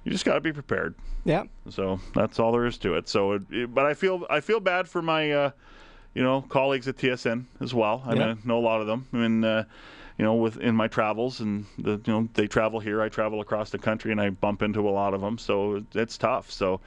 you 0.04 0.12
just 0.12 0.24
got 0.24 0.34
to 0.34 0.40
be 0.40 0.52
prepared. 0.52 0.94
yeah. 1.24 1.44
So 1.68 2.00
that's 2.14 2.38
all 2.38 2.52
there 2.52 2.66
is 2.66 2.78
to 2.78 2.94
it. 2.94 3.08
So, 3.08 3.32
it, 3.32 3.42
it- 3.50 3.74
but 3.74 3.84
I 3.86 3.94
feel 3.94 4.26
I 4.30 4.40
feel 4.40 4.58
bad 4.60 4.88
for 4.88 5.02
my, 5.02 5.30
uh, 5.30 5.50
you 6.14 6.22
know, 6.22 6.42
colleagues 6.42 6.88
at 6.88 6.96
TSN 6.96 7.44
as 7.60 7.72
well. 7.74 8.02
I, 8.06 8.14
mean, 8.14 8.22
I 8.22 8.46
know 8.48 8.58
a 8.58 8.60
lot 8.66 8.80
of 8.80 8.86
them. 8.86 9.06
I 9.12 9.16
mean, 9.16 9.44
uh, 9.44 9.64
you 10.20 10.26
know, 10.26 10.34
with 10.34 10.58
in 10.58 10.76
my 10.76 10.86
travels 10.86 11.40
and 11.40 11.64
the, 11.78 11.92
you 11.92 12.12
know 12.12 12.28
they 12.34 12.46
travel 12.46 12.78
here. 12.78 13.00
I 13.00 13.08
travel 13.08 13.40
across 13.40 13.70
the 13.70 13.78
country 13.78 14.12
and 14.12 14.20
I 14.20 14.28
bump 14.28 14.60
into 14.60 14.86
a 14.86 14.90
lot 14.90 15.14
of 15.14 15.22
them. 15.22 15.38
So 15.38 15.82
it's 15.94 16.18
tough. 16.18 16.50
So, 16.50 16.78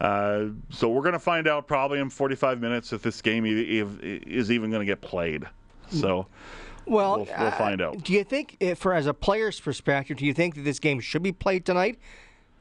uh, 0.00 0.48
so 0.68 0.90
we're 0.90 1.00
gonna 1.00 1.18
find 1.18 1.48
out 1.48 1.66
probably 1.66 1.98
in 1.98 2.10
45 2.10 2.60
minutes 2.60 2.92
if 2.92 3.00
this 3.00 3.22
game 3.22 3.46
is 3.46 4.50
even 4.50 4.70
gonna 4.70 4.84
get 4.84 5.00
played. 5.00 5.44
So. 5.88 6.26
Well, 6.84 7.16
We'll- 7.20 7.24
we'll 7.38 7.46
uh, 7.46 7.50
find 7.52 7.80
out. 7.80 8.04
Do 8.04 8.12
you 8.12 8.22
think, 8.22 8.58
if, 8.60 8.76
for 8.80 8.92
as 8.92 9.06
a 9.06 9.14
player's 9.14 9.58
perspective, 9.58 10.18
do 10.18 10.26
you 10.26 10.34
think 10.34 10.54
that 10.56 10.60
this 10.64 10.78
game 10.78 11.00
should 11.00 11.22
be 11.22 11.32
played 11.32 11.64
tonight, 11.64 11.98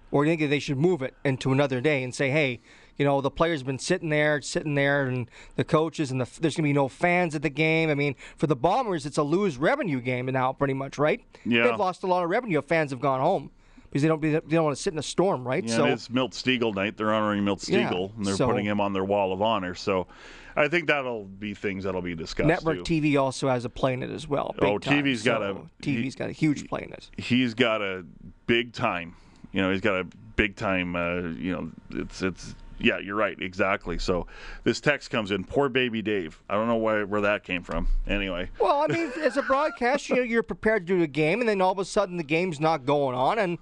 or 0.10 0.24
do 0.24 0.30
you 0.30 0.38
think 0.38 0.42
that 0.44 0.56
they 0.56 0.60
should 0.60 0.78
move 0.78 1.02
it 1.02 1.14
into 1.26 1.52
another 1.52 1.82
day 1.82 2.02
and 2.02 2.16
say, 2.16 2.30
hey, 2.30 2.62
you 2.98 3.06
know, 3.06 3.22
the 3.22 3.32
players 3.32 3.64
been 3.64 3.80
sitting 3.80 4.10
there, 4.10 4.42
sitting 4.42 4.76
there, 4.76 5.06
and 5.08 5.30
the 5.56 5.64
coaches, 5.64 6.12
and 6.12 6.22
the, 6.22 6.26
there's 6.40 6.56
going 6.56 6.64
to 6.64 6.70
be 6.70 6.74
no 6.74 6.88
fans 6.88 7.36
at 7.36 7.42
the 7.42 7.50
game. 7.50 7.90
I 7.90 7.96
mean, 7.96 8.16
for 8.38 8.48
the 8.48 8.56
Bombers, 8.56 9.06
it's 9.06 9.18
a 9.18 9.24
lose 9.24 9.58
revenue 9.58 10.00
game 10.02 10.28
now, 10.28 10.54
pretty 10.54 10.74
much, 10.76 10.98
right? 10.98 11.22
Yeah. 11.46 11.64
They've 11.68 11.80
lost 11.80 12.04
a 12.04 12.08
lot 12.08 12.24
of 12.24 12.30
revenue 12.30 12.60
if 12.60 12.66
fans 12.66 12.92
have 12.92 13.00
gone 13.02 13.20
home 13.20 13.50
because 13.86 14.02
they 14.02 14.08
don't 14.08 14.22
they 14.22 14.32
don't 14.32 14.64
want 14.64 14.76
to 14.76 14.82
sit 14.82 14.94
in 14.94 15.00
a 15.00 15.04
storm, 15.04 15.48
right? 15.48 15.64
Yeah, 15.64 15.76
so 15.76 15.86
it's 15.86 16.10
Milt 16.10 16.32
Stegall 16.32 16.74
night. 16.76 16.98
They're 16.98 17.14
honoring 17.14 17.44
Milt 17.46 17.68
Yeah, 17.70 17.92
and 17.92 18.26
they're 18.26 18.36
so- 18.36 18.48
putting 18.48 18.66
him 18.66 18.80
on 18.82 18.94
their 18.94 19.04
wall 19.06 19.34
of 19.34 19.42
honor. 19.42 19.76
So, 19.76 20.08
I 20.56 20.68
think 20.68 20.86
that'll 20.88 21.24
be 21.26 21.56
things 21.56 21.84
that'll 21.86 22.02
be 22.04 22.14
discussed. 22.16 22.48
network 22.48 22.84
too. 22.86 23.02
TV 23.02 23.20
also 23.20 23.50
has 23.50 23.66
a 23.66 23.70
play 23.70 23.94
in 23.94 24.04
it 24.04 24.12
as 24.12 24.28
well. 24.28 24.54
big 24.60 24.70
Oh, 24.70 24.78
time. 24.78 25.04
TV's 25.04 25.24
got 25.24 25.42
a- 25.42 25.54
So 25.56 25.68
TV's 25.82 26.16
got 26.16 26.30
a 26.30 26.32
huge 26.32 26.68
play 26.68 26.84
in 26.84 26.94
it. 26.94 27.10
He's 27.18 27.54
got 27.56 27.82
a 27.82 28.06
big 28.46 28.72
time. 28.74 29.16
You 29.52 29.62
know, 29.64 29.72
he's 29.72 29.82
got 29.82 30.00
a 30.00 30.04
big 30.36 30.56
time. 30.56 30.96
Uh, 30.96 31.22
you 31.40 31.52
know, 31.52 31.72
it's 31.92 32.22
it's. 32.22 32.56
Yeah, 32.80 33.00
you're 33.00 33.16
right. 33.16 33.40
Exactly. 33.40 33.98
So, 34.00 34.28
this 34.64 34.82
text 34.82 35.10
comes 35.10 35.32
in. 35.32 35.44
Poor 35.44 35.70
baby 35.70 36.02
Dave. 36.02 36.42
I 36.50 36.56
don't 36.56 36.68
know 36.68 36.76
why, 36.76 37.04
where 37.04 37.22
that 37.22 37.44
came 37.44 37.64
from. 37.64 37.88
Anyway, 38.08 38.50
Well, 38.60 38.82
I 38.82 38.88
mean, 38.88 39.12
as 39.22 39.38
a 39.38 39.42
broadcaster, 39.42 40.16
you 40.16 40.20
know, 40.22 40.26
you're 40.26 40.44
prepared 40.44 40.88
to 40.88 40.98
do 40.98 41.04
a 41.04 41.08
game, 41.08 41.40
and 41.40 41.48
then 41.48 41.62
all 41.62 41.72
of 41.72 41.80
a 41.80 41.86
sudden 41.86 42.18
the 42.18 42.24
game's 42.24 42.60
not 42.60 42.86
going 42.86 43.16
on, 43.16 43.40
and 43.40 43.58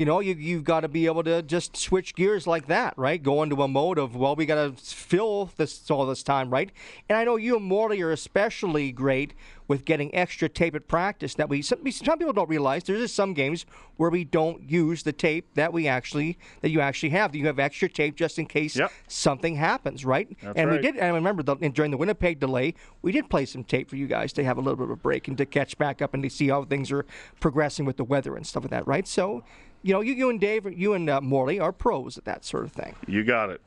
you 0.00 0.06
know, 0.06 0.20
you, 0.20 0.32
you've 0.32 0.64
got 0.64 0.80
to 0.80 0.88
be 0.88 1.04
able 1.04 1.22
to 1.22 1.42
just 1.42 1.76
switch 1.76 2.14
gears 2.14 2.46
like 2.46 2.68
that, 2.68 2.94
right? 2.96 3.22
Go 3.22 3.42
into 3.42 3.62
a 3.62 3.68
mode 3.68 3.98
of, 3.98 4.16
well, 4.16 4.34
we 4.34 4.46
got 4.46 4.54
to 4.54 4.82
fill 4.82 5.50
this 5.58 5.90
all 5.90 6.06
this 6.06 6.22
time, 6.22 6.48
right? 6.48 6.70
And 7.10 7.18
I 7.18 7.24
know 7.24 7.36
you 7.36 7.56
and 7.56 7.66
Morley 7.66 8.00
are 8.00 8.10
especially 8.10 8.92
great 8.92 9.34
with 9.70 9.84
getting 9.84 10.12
extra 10.12 10.48
tape 10.48 10.74
at 10.74 10.88
practice 10.88 11.34
that 11.34 11.48
we 11.48 11.62
some, 11.62 11.78
some 11.92 12.18
people 12.18 12.32
don't 12.32 12.48
realize 12.48 12.82
there's 12.82 12.98
just 12.98 13.14
some 13.14 13.32
games 13.34 13.64
where 13.98 14.10
we 14.10 14.24
don't 14.24 14.68
use 14.68 15.04
the 15.04 15.12
tape 15.12 15.46
that 15.54 15.72
we 15.72 15.86
actually 15.86 16.36
that 16.60 16.70
you 16.70 16.80
actually 16.80 17.10
have 17.10 17.36
you 17.36 17.46
have 17.46 17.60
extra 17.60 17.88
tape 17.88 18.16
just 18.16 18.36
in 18.36 18.46
case 18.46 18.74
Yep. 18.74 18.90
something 19.06 19.54
happens 19.54 20.04
right 20.04 20.36
That's 20.42 20.58
and 20.58 20.72
we 20.72 20.78
did 20.78 20.96
and 20.96 21.04
I 21.04 21.08
remember 21.10 21.44
the, 21.44 21.54
during 21.54 21.92
the 21.92 21.96
Winnipeg 21.96 22.40
delay 22.40 22.74
we 23.02 23.12
did 23.12 23.30
play 23.30 23.46
some 23.46 23.62
tape 23.62 23.88
for 23.88 23.94
you 23.94 24.08
guys 24.08 24.32
to 24.32 24.44
have 24.44 24.58
a 24.58 24.60
little 24.60 24.74
bit 24.74 24.84
of 24.84 24.90
a 24.90 24.96
break 24.96 25.28
and 25.28 25.38
to 25.38 25.46
catch 25.46 25.78
back 25.78 26.02
up 26.02 26.14
and 26.14 26.22
to 26.24 26.30
see 26.30 26.48
how 26.48 26.64
things 26.64 26.90
are 26.90 27.06
progressing 27.38 27.84
with 27.84 27.96
the 27.96 28.02
weather 28.04 28.36
and 28.36 28.44
stuff 28.44 28.64
like 28.64 28.72
that 28.72 28.88
right 28.88 29.06
so 29.06 29.44
you 29.82 29.92
know 29.94 30.00
you, 30.00 30.12
you 30.14 30.30
and 30.30 30.40
Dave 30.40 30.66
you 30.78 30.94
and 30.94 31.08
uh, 31.08 31.20
Morley 31.20 31.58
are 31.60 31.72
pros 31.72 32.18
at 32.18 32.24
that 32.24 32.44
sort 32.44 32.64
of 32.64 32.72
thing 32.72 32.94
You 33.06 33.24
got 33.24 33.50
it. 33.50 33.60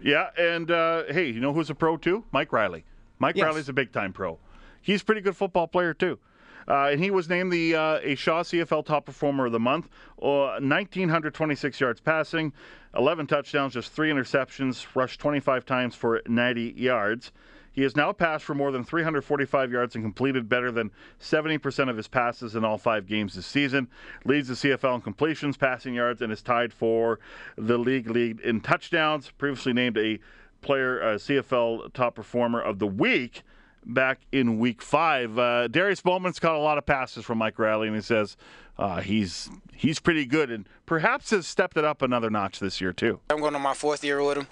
Yeah, 0.00 0.28
and 0.36 0.70
uh, 0.70 1.04
hey, 1.08 1.26
you 1.30 1.40
know 1.40 1.52
who's 1.54 1.70
a 1.70 1.74
pro 1.74 1.96
too? 1.96 2.24
Mike 2.32 2.52
Reilly. 2.52 2.84
Mike 3.18 3.36
Yes. 3.36 3.46
Reilly's 3.46 3.68
a 3.68 3.72
big 3.72 3.90
time 3.92 4.12
pro. 4.12 4.38
He's 4.82 5.00
a 5.00 5.04
pretty 5.04 5.22
good 5.22 5.36
football 5.36 5.66
player 5.66 5.94
too. 5.94 6.18
Uh, 6.66 6.88
and 6.92 7.02
he 7.02 7.10
was 7.10 7.28
named 7.28 7.52
the 7.52 7.74
uh, 7.74 7.98
a 8.02 8.14
Shaw 8.14 8.42
CFL 8.42 8.84
Top 8.86 9.04
Performer 9.06 9.46
of 9.46 9.52
the 9.52 9.60
Month. 9.60 9.88
Uh, 10.20 10.58
1,926 10.60 11.80
yards 11.80 12.00
passing, 12.00 12.52
11 12.96 13.26
touchdowns, 13.26 13.74
just 13.74 13.92
three 13.92 14.10
interceptions, 14.10 14.86
rushed 14.94 15.20
25 15.20 15.64
times 15.66 15.94
for 15.94 16.22
90 16.26 16.74
yards. 16.76 17.32
He 17.74 17.82
has 17.82 17.96
now 17.96 18.12
passed 18.12 18.44
for 18.44 18.54
more 18.54 18.70
than 18.70 18.84
345 18.84 19.72
yards 19.72 19.96
and 19.96 20.04
completed 20.04 20.48
better 20.48 20.70
than 20.70 20.92
70% 21.20 21.90
of 21.90 21.96
his 21.96 22.06
passes 22.06 22.54
in 22.54 22.64
all 22.64 22.78
five 22.78 23.06
games 23.06 23.34
this 23.34 23.46
season. 23.46 23.88
Leads 24.24 24.48
the 24.48 24.54
CFL 24.54 24.94
in 24.94 25.00
completions, 25.00 25.56
passing 25.56 25.94
yards, 25.94 26.22
and 26.22 26.32
is 26.32 26.40
tied 26.40 26.72
for 26.72 27.18
the 27.56 27.76
league 27.76 28.08
lead 28.08 28.40
in 28.40 28.60
touchdowns. 28.60 29.30
Previously 29.38 29.72
named 29.72 29.98
a 29.98 30.20
player 30.62 31.02
uh, 31.02 31.06
CFL 31.16 31.92
top 31.92 32.14
performer 32.14 32.60
of 32.60 32.78
the 32.78 32.86
week 32.86 33.42
back 33.84 34.20
in 34.30 34.58
week 34.60 34.80
five. 34.80 35.36
Uh, 35.36 35.66
Darius 35.68 36.00
Bowman's 36.00 36.38
caught 36.38 36.54
a 36.54 36.58
lot 36.60 36.78
of 36.78 36.86
passes 36.86 37.24
from 37.24 37.38
Mike 37.38 37.58
Reilly, 37.58 37.88
and 37.88 37.96
he 37.96 38.02
says 38.02 38.36
uh, 38.78 39.00
he's 39.00 39.50
he's 39.72 39.98
pretty 39.98 40.24
good 40.24 40.50
and 40.50 40.68
perhaps 40.86 41.30
has 41.30 41.46
stepped 41.46 41.76
it 41.76 41.84
up 41.84 42.02
another 42.02 42.30
notch 42.30 42.60
this 42.60 42.80
year 42.80 42.92
too. 42.92 43.20
I'm 43.30 43.40
going 43.40 43.54
on 43.54 43.62
my 43.62 43.74
fourth 43.74 44.04
year 44.04 44.22
with 44.22 44.38
him. 44.38 44.46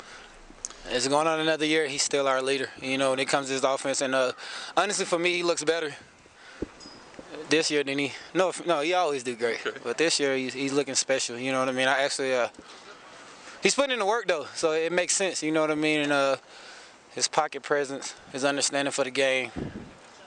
It's 0.90 1.08
going 1.08 1.26
on 1.26 1.40
another 1.40 1.64
year. 1.64 1.86
He's 1.86 2.02
still 2.02 2.26
our 2.26 2.42
leader. 2.42 2.68
You 2.80 2.98
know, 2.98 3.10
when 3.10 3.18
it 3.18 3.26
comes 3.26 3.46
to 3.46 3.52
his 3.52 3.64
offense, 3.64 4.00
and 4.00 4.14
uh, 4.14 4.32
honestly, 4.76 5.04
for 5.04 5.18
me, 5.18 5.34
he 5.34 5.42
looks 5.42 5.64
better 5.64 5.94
this 7.48 7.70
year 7.70 7.84
than 7.84 7.98
he. 7.98 8.12
No, 8.34 8.52
no, 8.66 8.80
he 8.80 8.94
always 8.94 9.22
do 9.22 9.36
great. 9.36 9.60
But 9.84 9.98
this 9.98 10.18
year, 10.18 10.36
he's, 10.36 10.54
he's 10.54 10.72
looking 10.72 10.94
special. 10.94 11.38
You 11.38 11.52
know 11.52 11.60
what 11.60 11.68
I 11.68 11.72
mean? 11.72 11.88
I 11.88 12.02
actually, 12.02 12.34
uh, 12.34 12.48
he's 13.62 13.74
putting 13.74 13.92
in 13.92 13.98
the 14.00 14.06
work 14.06 14.26
though, 14.26 14.46
so 14.54 14.72
it 14.72 14.92
makes 14.92 15.14
sense. 15.14 15.42
You 15.42 15.52
know 15.52 15.60
what 15.60 15.70
I 15.70 15.76
mean? 15.76 16.00
And 16.00 16.12
uh, 16.12 16.36
his 17.14 17.28
pocket 17.28 17.62
presence, 17.62 18.14
his 18.32 18.44
understanding 18.44 18.92
for 18.92 19.04
the 19.04 19.10
game, 19.10 19.50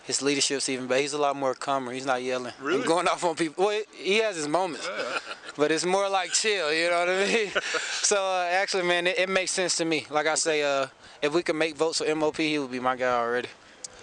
his 0.05 0.21
leadership's 0.21 0.69
even 0.69 0.87
better. 0.87 1.01
He's 1.01 1.13
a 1.13 1.17
lot 1.17 1.35
more 1.35 1.53
calmer. 1.53 1.91
He's 1.91 2.05
not 2.05 2.21
yelling 2.23 2.53
Really? 2.61 2.77
and 2.79 2.85
going 2.85 3.07
off 3.07 3.23
on 3.23 3.35
people. 3.35 3.65
Well, 3.65 3.81
he 3.93 4.17
has 4.17 4.35
his 4.35 4.47
moments, 4.47 4.87
but 5.57 5.71
it's 5.71 5.85
more 5.85 6.07
like 6.09 6.31
chill. 6.31 6.71
You 6.73 6.89
know 6.89 6.99
what 6.99 7.09
I 7.09 7.25
mean? 7.25 7.51
so 8.01 8.17
uh, 8.23 8.47
actually, 8.51 8.83
man, 8.83 9.07
it, 9.07 9.17
it 9.19 9.29
makes 9.29 9.51
sense 9.51 9.75
to 9.77 9.85
me. 9.85 10.05
Like 10.09 10.27
I 10.27 10.35
say, 10.35 10.63
uh, 10.63 10.87
if 11.21 11.33
we 11.33 11.41
could 11.43 11.55
make 11.55 11.75
votes 11.75 11.99
for 11.99 12.15
MOP, 12.15 12.37
he 12.37 12.59
would 12.59 12.71
be 12.71 12.79
my 12.79 12.95
guy 12.95 13.17
already. 13.19 13.49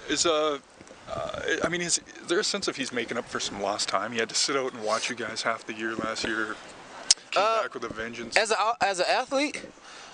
Is 0.08 0.26
uh, 0.26 0.58
uh, 1.08 1.40
I 1.62 1.68
mean, 1.68 1.80
is, 1.82 1.98
is 2.20 2.26
there 2.28 2.40
a 2.40 2.44
sense 2.44 2.66
of 2.68 2.76
he's 2.76 2.92
making 2.92 3.16
up 3.18 3.26
for 3.28 3.38
some 3.38 3.60
lost 3.62 3.88
time? 3.88 4.12
He 4.12 4.18
had 4.18 4.28
to 4.30 4.34
sit 4.34 4.56
out 4.56 4.72
and 4.72 4.82
watch 4.82 5.08
you 5.08 5.14
guys 5.16 5.42
half 5.42 5.64
the 5.66 5.74
year 5.74 5.94
last 5.94 6.24
year. 6.24 6.56
Came 7.30 7.42
Uh, 7.44 7.62
back 7.62 7.74
with 7.74 7.84
a 7.84 7.88
vengeance. 7.94 8.36
As 8.36 8.50
a 8.50 8.56
as 8.80 8.98
an 8.98 9.06
athlete, 9.08 9.62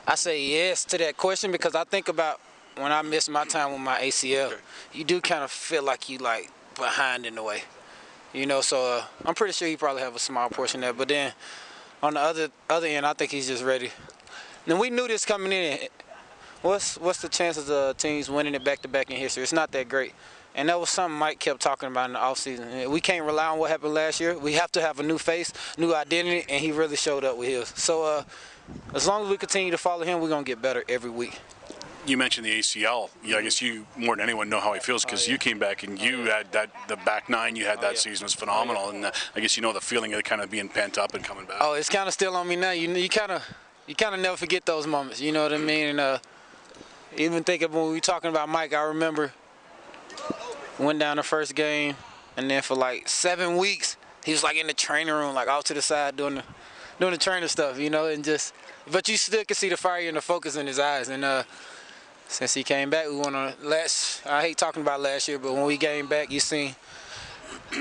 I 0.07 0.15
say 0.17 0.41
yes 0.43 0.85
to 0.87 0.99
that 0.99 1.17
question 1.17 1.51
because 1.51 1.75
I 1.75 1.85
think 1.85 2.09
about 2.09 2.41
when 2.81 2.93
I 2.93 3.03
missed 3.03 3.31
my 3.31 3.45
time 3.45 3.73
with 3.73 3.81
my 3.81 4.01
ACL. 4.01 4.55
You 4.93 5.05
do 5.05 5.21
kind 5.21 5.45
of 5.45 5.51
feel 5.51 5.83
like 5.83 6.09
you 6.09 6.19
like 6.19 6.51
behind 6.77 7.27
in 7.27 7.37
a 7.39 7.43
way, 7.43 7.63
you 8.33 8.47
know. 8.47 8.61
So 8.61 8.99
uh, 8.99 9.05
I'm 9.25 9.35
pretty 9.35 9.53
sure 9.53 9.69
he 9.69 9.77
probably 9.77 10.03
have 10.03 10.15
a 10.15 10.21
small 10.21 10.49
portion 10.49 10.81
there. 10.81 10.93
But 10.93 11.09
then 11.09 11.33
on 12.03 12.15
the 12.15 12.21
other 12.21 12.49
other 12.69 12.87
end, 12.87 13.07
I 13.07 13.13
think 13.13 13.31
he's 13.31 13.49
just 13.49 13.65
ready. 13.65 13.91
And 14.67 14.79
we 14.79 14.91
knew 14.91 15.09
this 15.09 15.25
coming 15.25 15.53
in. 15.53 15.79
What's 16.63 16.99
what's 16.99 17.21
the 17.21 17.29
chances 17.29 17.71
of 17.71 17.97
teams 17.97 18.31
winning 18.31 18.55
it 18.55 18.65
back 18.65 18.83
to 18.83 18.89
back 18.89 19.11
in 19.11 19.17
history? 19.17 19.43
It's 19.43 19.53
not 19.53 19.71
that 19.73 19.89
great. 19.89 20.13
And 20.55 20.69
that 20.69 20.81
was 20.81 20.91
something 20.91 21.17
Mike 21.17 21.39
kept 21.39 21.61
talking 21.61 21.89
about 21.89 22.07
in 22.07 22.15
the 22.15 22.19
offseason. 22.19 22.89
We 22.91 23.01
can't 23.01 23.25
rely 23.25 23.47
on 23.47 23.59
what 23.59 23.71
happened 23.71 23.95
last 23.95 24.19
year. 24.19 24.37
We 24.37 24.55
have 24.55 24.73
to 24.73 24.81
have 24.81 24.99
a 24.99 25.05
new 25.05 25.17
face, 25.19 25.53
new 25.77 25.95
identity, 25.95 26.45
and 26.49 26.61
he 26.61 26.73
really 26.73 26.97
showed 26.97 27.23
up 27.23 27.37
with 27.37 27.49
his. 27.49 27.69
So 27.81 28.03
uh, 28.03 28.25
as 28.93 29.07
long 29.07 29.23
as 29.23 29.31
we 29.31 29.37
continue 29.37 29.71
to 29.71 29.79
follow 29.79 30.05
him, 30.05 30.21
we're 30.21 30.29
going 30.29 30.45
to 30.45 30.49
get 30.49 30.61
better 30.61 30.83
every 30.89 31.11
week. 31.11 31.39
You 32.09 32.17
mentioned 32.17 32.47
the 32.47 32.59
ACL. 32.59 33.11
Yeah, 33.23 33.37
I 33.37 33.43
guess 33.43 33.61
you 33.61 33.87
more 33.97 34.17
than 34.17 34.23
anyone 34.23 34.49
know 34.49 34.61
how 34.61 34.73
he 34.73 34.81
feels 34.81 35.05
because 35.05 35.29
you 35.29 35.37
came 35.37 35.59
back 35.59 35.83
and 35.83 36.01
you 36.01 36.21
had 36.23 36.51
that 36.53 36.71
the 36.89 36.97
back 36.97 37.29
nine 37.29 37.55
you 37.55 37.67
had 37.67 37.83
that 37.83 37.95
yeah. 37.95 37.99
season 37.99 38.25
was 38.25 38.33
phenomenal, 38.33 38.89
and 38.89 39.05
uh, 39.05 39.11
I 39.37 39.41
guess 39.41 39.57
you 39.57 39.63
know 39.63 39.75
the 39.75 39.81
feeling 39.81 40.15
of 40.15 40.25
kind 40.25 40.41
of 40.41 40.51
being 40.51 40.71
pent 40.71 40.97
up 40.97 41.15
and 41.15 41.23
coming 41.23 41.45
back. 41.45 41.59
Oh, 41.61 41.75
it's 41.75 41.91
kind 41.91 42.09
of 42.09 42.15
still 42.15 42.35
on 42.35 42.49
me 42.49 42.57
now. 42.57 42.71
You 42.71 42.91
you 42.95 43.11
kind 43.11 43.33
of 43.33 43.47
you 43.87 43.95
kind 43.95 44.15
of 44.15 44.23
never 44.23 44.39
forget 44.39 44.65
those 44.65 44.87
moments. 44.87 45.21
You 45.21 45.33
know 45.33 45.43
what 45.43 45.53
I 45.53 45.59
mean? 45.59 45.89
And 45.89 46.01
uh, 46.01 46.19
even 47.17 47.45
thinking 47.45 47.71
when 47.71 47.89
we 47.89 47.93
were 47.93 48.01
talking 48.01 48.31
about 48.31 48.49
Mike, 48.49 48.73
I 48.73 48.83
remember 48.85 49.33
went 50.79 50.99
down 50.99 51.19
the 51.19 51.23
first 51.23 51.55
game, 51.55 51.97
and 52.39 52.51
then 52.51 52.63
for 52.63 52.75
like 52.75 53.09
seven 53.09 53.59
weeks, 53.59 53.99
he 54.25 54.33
was 54.33 54.43
like 54.43 54.57
in 54.57 54.67
the 54.67 54.75
training 54.75 55.13
room, 55.13 55.35
like 55.35 55.49
off 55.49 55.65
to 55.65 55.75
the 55.75 55.83
side 55.83 56.17
doing 56.17 56.37
the 56.37 56.45
doing 57.01 57.13
the 57.13 57.19
trainer 57.19 57.49
stuff. 57.49 57.79
You 57.79 57.91
know, 57.91 58.07
and 58.07 58.25
just 58.25 58.55
but 58.91 59.09
you 59.09 59.19
still 59.19 59.45
can 59.45 59.55
see 59.55 59.69
the 59.69 59.77
fire 59.77 60.09
and 60.09 60.17
the 60.17 60.23
focus 60.23 60.57
in 60.57 60.67
his 60.67 60.79
eyes. 60.79 61.09
And 61.09 61.25
uh, 61.25 61.43
since 62.29 62.55
he 62.55 62.63
came 62.63 62.91
back, 62.91 63.09
we 63.09 63.17
went 63.17 63.35
on 63.35 63.55
a 63.61 63.67
last. 63.67 64.25
I 64.27 64.43
hate 64.43 64.59
talking 64.59 64.83
about 64.83 65.01
last 65.01 65.27
year, 65.29 65.39
but 65.39 65.55
when 65.55 65.65
we 65.65 65.77
came 65.79 66.07
back, 66.07 66.31
you 66.31 66.41
seen. 66.41 66.77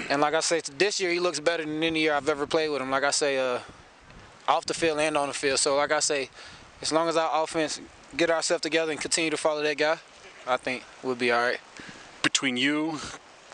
And 0.10 0.22
like 0.22 0.34
I 0.34 0.40
said, 0.40 0.64
this 0.78 1.00
year 1.00 1.12
he 1.12 1.20
looks 1.20 1.40
better 1.40 1.64
than 1.64 1.84
any 1.84 2.02
year 2.02 2.14
I've 2.14 2.30
ever 2.30 2.48
played 2.48 2.70
with 2.70 2.82
him. 2.82 2.90
Like 2.90 3.04
I 3.04 3.12
say, 3.12 3.38
uh, 3.38 3.60
off 4.48 4.66
the 4.66 4.74
field 4.74 5.00
and 5.00 5.18
on 5.18 5.28
the 5.28 5.34
field. 5.34 5.60
So 5.60 5.76
like 5.76 5.92
I 5.92 6.00
say, 6.00 6.30
as 6.82 6.92
long 6.92 7.10
as 7.10 7.18
our 7.18 7.44
offense 7.44 7.82
get 8.16 8.30
ourselves 8.30 8.62
together 8.62 8.92
and 8.92 9.00
continue 9.00 9.30
to 9.30 9.38
follow 9.38 9.62
that 9.64 9.78
guy, 9.78 9.98
I 10.48 10.58
think 10.58 10.84
we'll 11.04 11.16
be 11.16 11.32
all 11.32 11.42
right. 11.42 11.60
Between 12.24 12.56
you, 12.56 13.00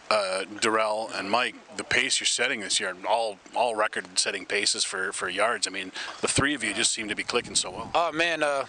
uh, 0.09 0.43
Derel, 0.61 1.09
and 1.17 1.29
Mike, 1.29 1.55
the 1.77 1.83
pace 1.83 2.19
you're 2.19 2.27
setting 2.27 2.59
this 2.59 2.79
year, 2.79 2.95
all 3.07 3.37
all 3.55 3.75
record-setting 3.75 4.45
paces 4.45 4.83
for 4.83 5.11
for 5.11 5.29
yards. 5.29 5.67
I 5.67 5.71
mean, 5.71 5.91
the 6.21 6.27
three 6.27 6.53
of 6.53 6.63
you 6.63 6.73
just 6.73 6.91
seem 6.91 7.07
to 7.09 7.15
be 7.15 7.23
clicking 7.23 7.55
so 7.55 7.71
well. 7.71 7.91
Oh 7.95 8.11
man, 8.11 8.43
uh, 8.43 8.65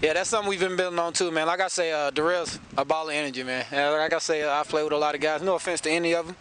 yeah, 0.00 0.14
that's 0.14 0.30
something 0.30 0.48
we've 0.48 0.60
been 0.60 0.76
building 0.76 0.98
on 0.98 1.12
too, 1.12 1.30
man. 1.30 1.46
Like 1.46 1.60
I 1.60 1.68
say, 1.68 1.92
uh, 1.92 2.10
Derel's 2.10 2.58
a 2.76 2.84
ball 2.84 3.08
of 3.08 3.14
energy, 3.14 3.42
man. 3.42 3.64
And 3.70 3.92
like 3.92 4.12
I 4.12 4.18
say, 4.18 4.42
uh, 4.42 4.60
I 4.60 4.64
play 4.64 4.82
with 4.82 4.92
a 4.92 4.98
lot 4.98 5.14
of 5.14 5.20
guys. 5.20 5.42
No 5.42 5.54
offense 5.54 5.80
to 5.82 5.90
any 5.90 6.14
of 6.14 6.26
them, 6.26 6.36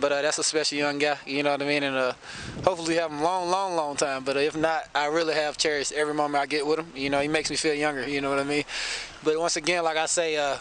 but 0.00 0.12
uh, 0.12 0.22
that's 0.22 0.38
a 0.38 0.44
special 0.44 0.78
young 0.78 0.98
guy. 0.98 1.18
You 1.26 1.42
know 1.42 1.52
what 1.52 1.62
I 1.62 1.66
mean? 1.66 1.82
And 1.82 1.96
uh, 1.96 2.12
hopefully 2.64 2.96
have 2.96 3.10
him 3.10 3.22
long, 3.22 3.50
long, 3.50 3.76
long 3.76 3.96
time. 3.96 4.24
But 4.24 4.36
if 4.36 4.56
not, 4.56 4.88
I 4.94 5.06
really 5.06 5.34
have 5.34 5.56
cherished 5.56 5.92
every 5.92 6.14
moment 6.14 6.42
I 6.42 6.46
get 6.46 6.66
with 6.66 6.80
him. 6.80 6.90
You 6.94 7.10
know, 7.10 7.20
he 7.20 7.28
makes 7.28 7.50
me 7.50 7.56
feel 7.56 7.74
younger. 7.74 8.08
You 8.08 8.20
know 8.20 8.30
what 8.30 8.40
I 8.40 8.44
mean? 8.44 8.64
But 9.22 9.38
once 9.38 9.56
again, 9.56 9.84
like 9.84 9.96
I 9.96 10.06
say, 10.06 10.36
uh, 10.36 10.56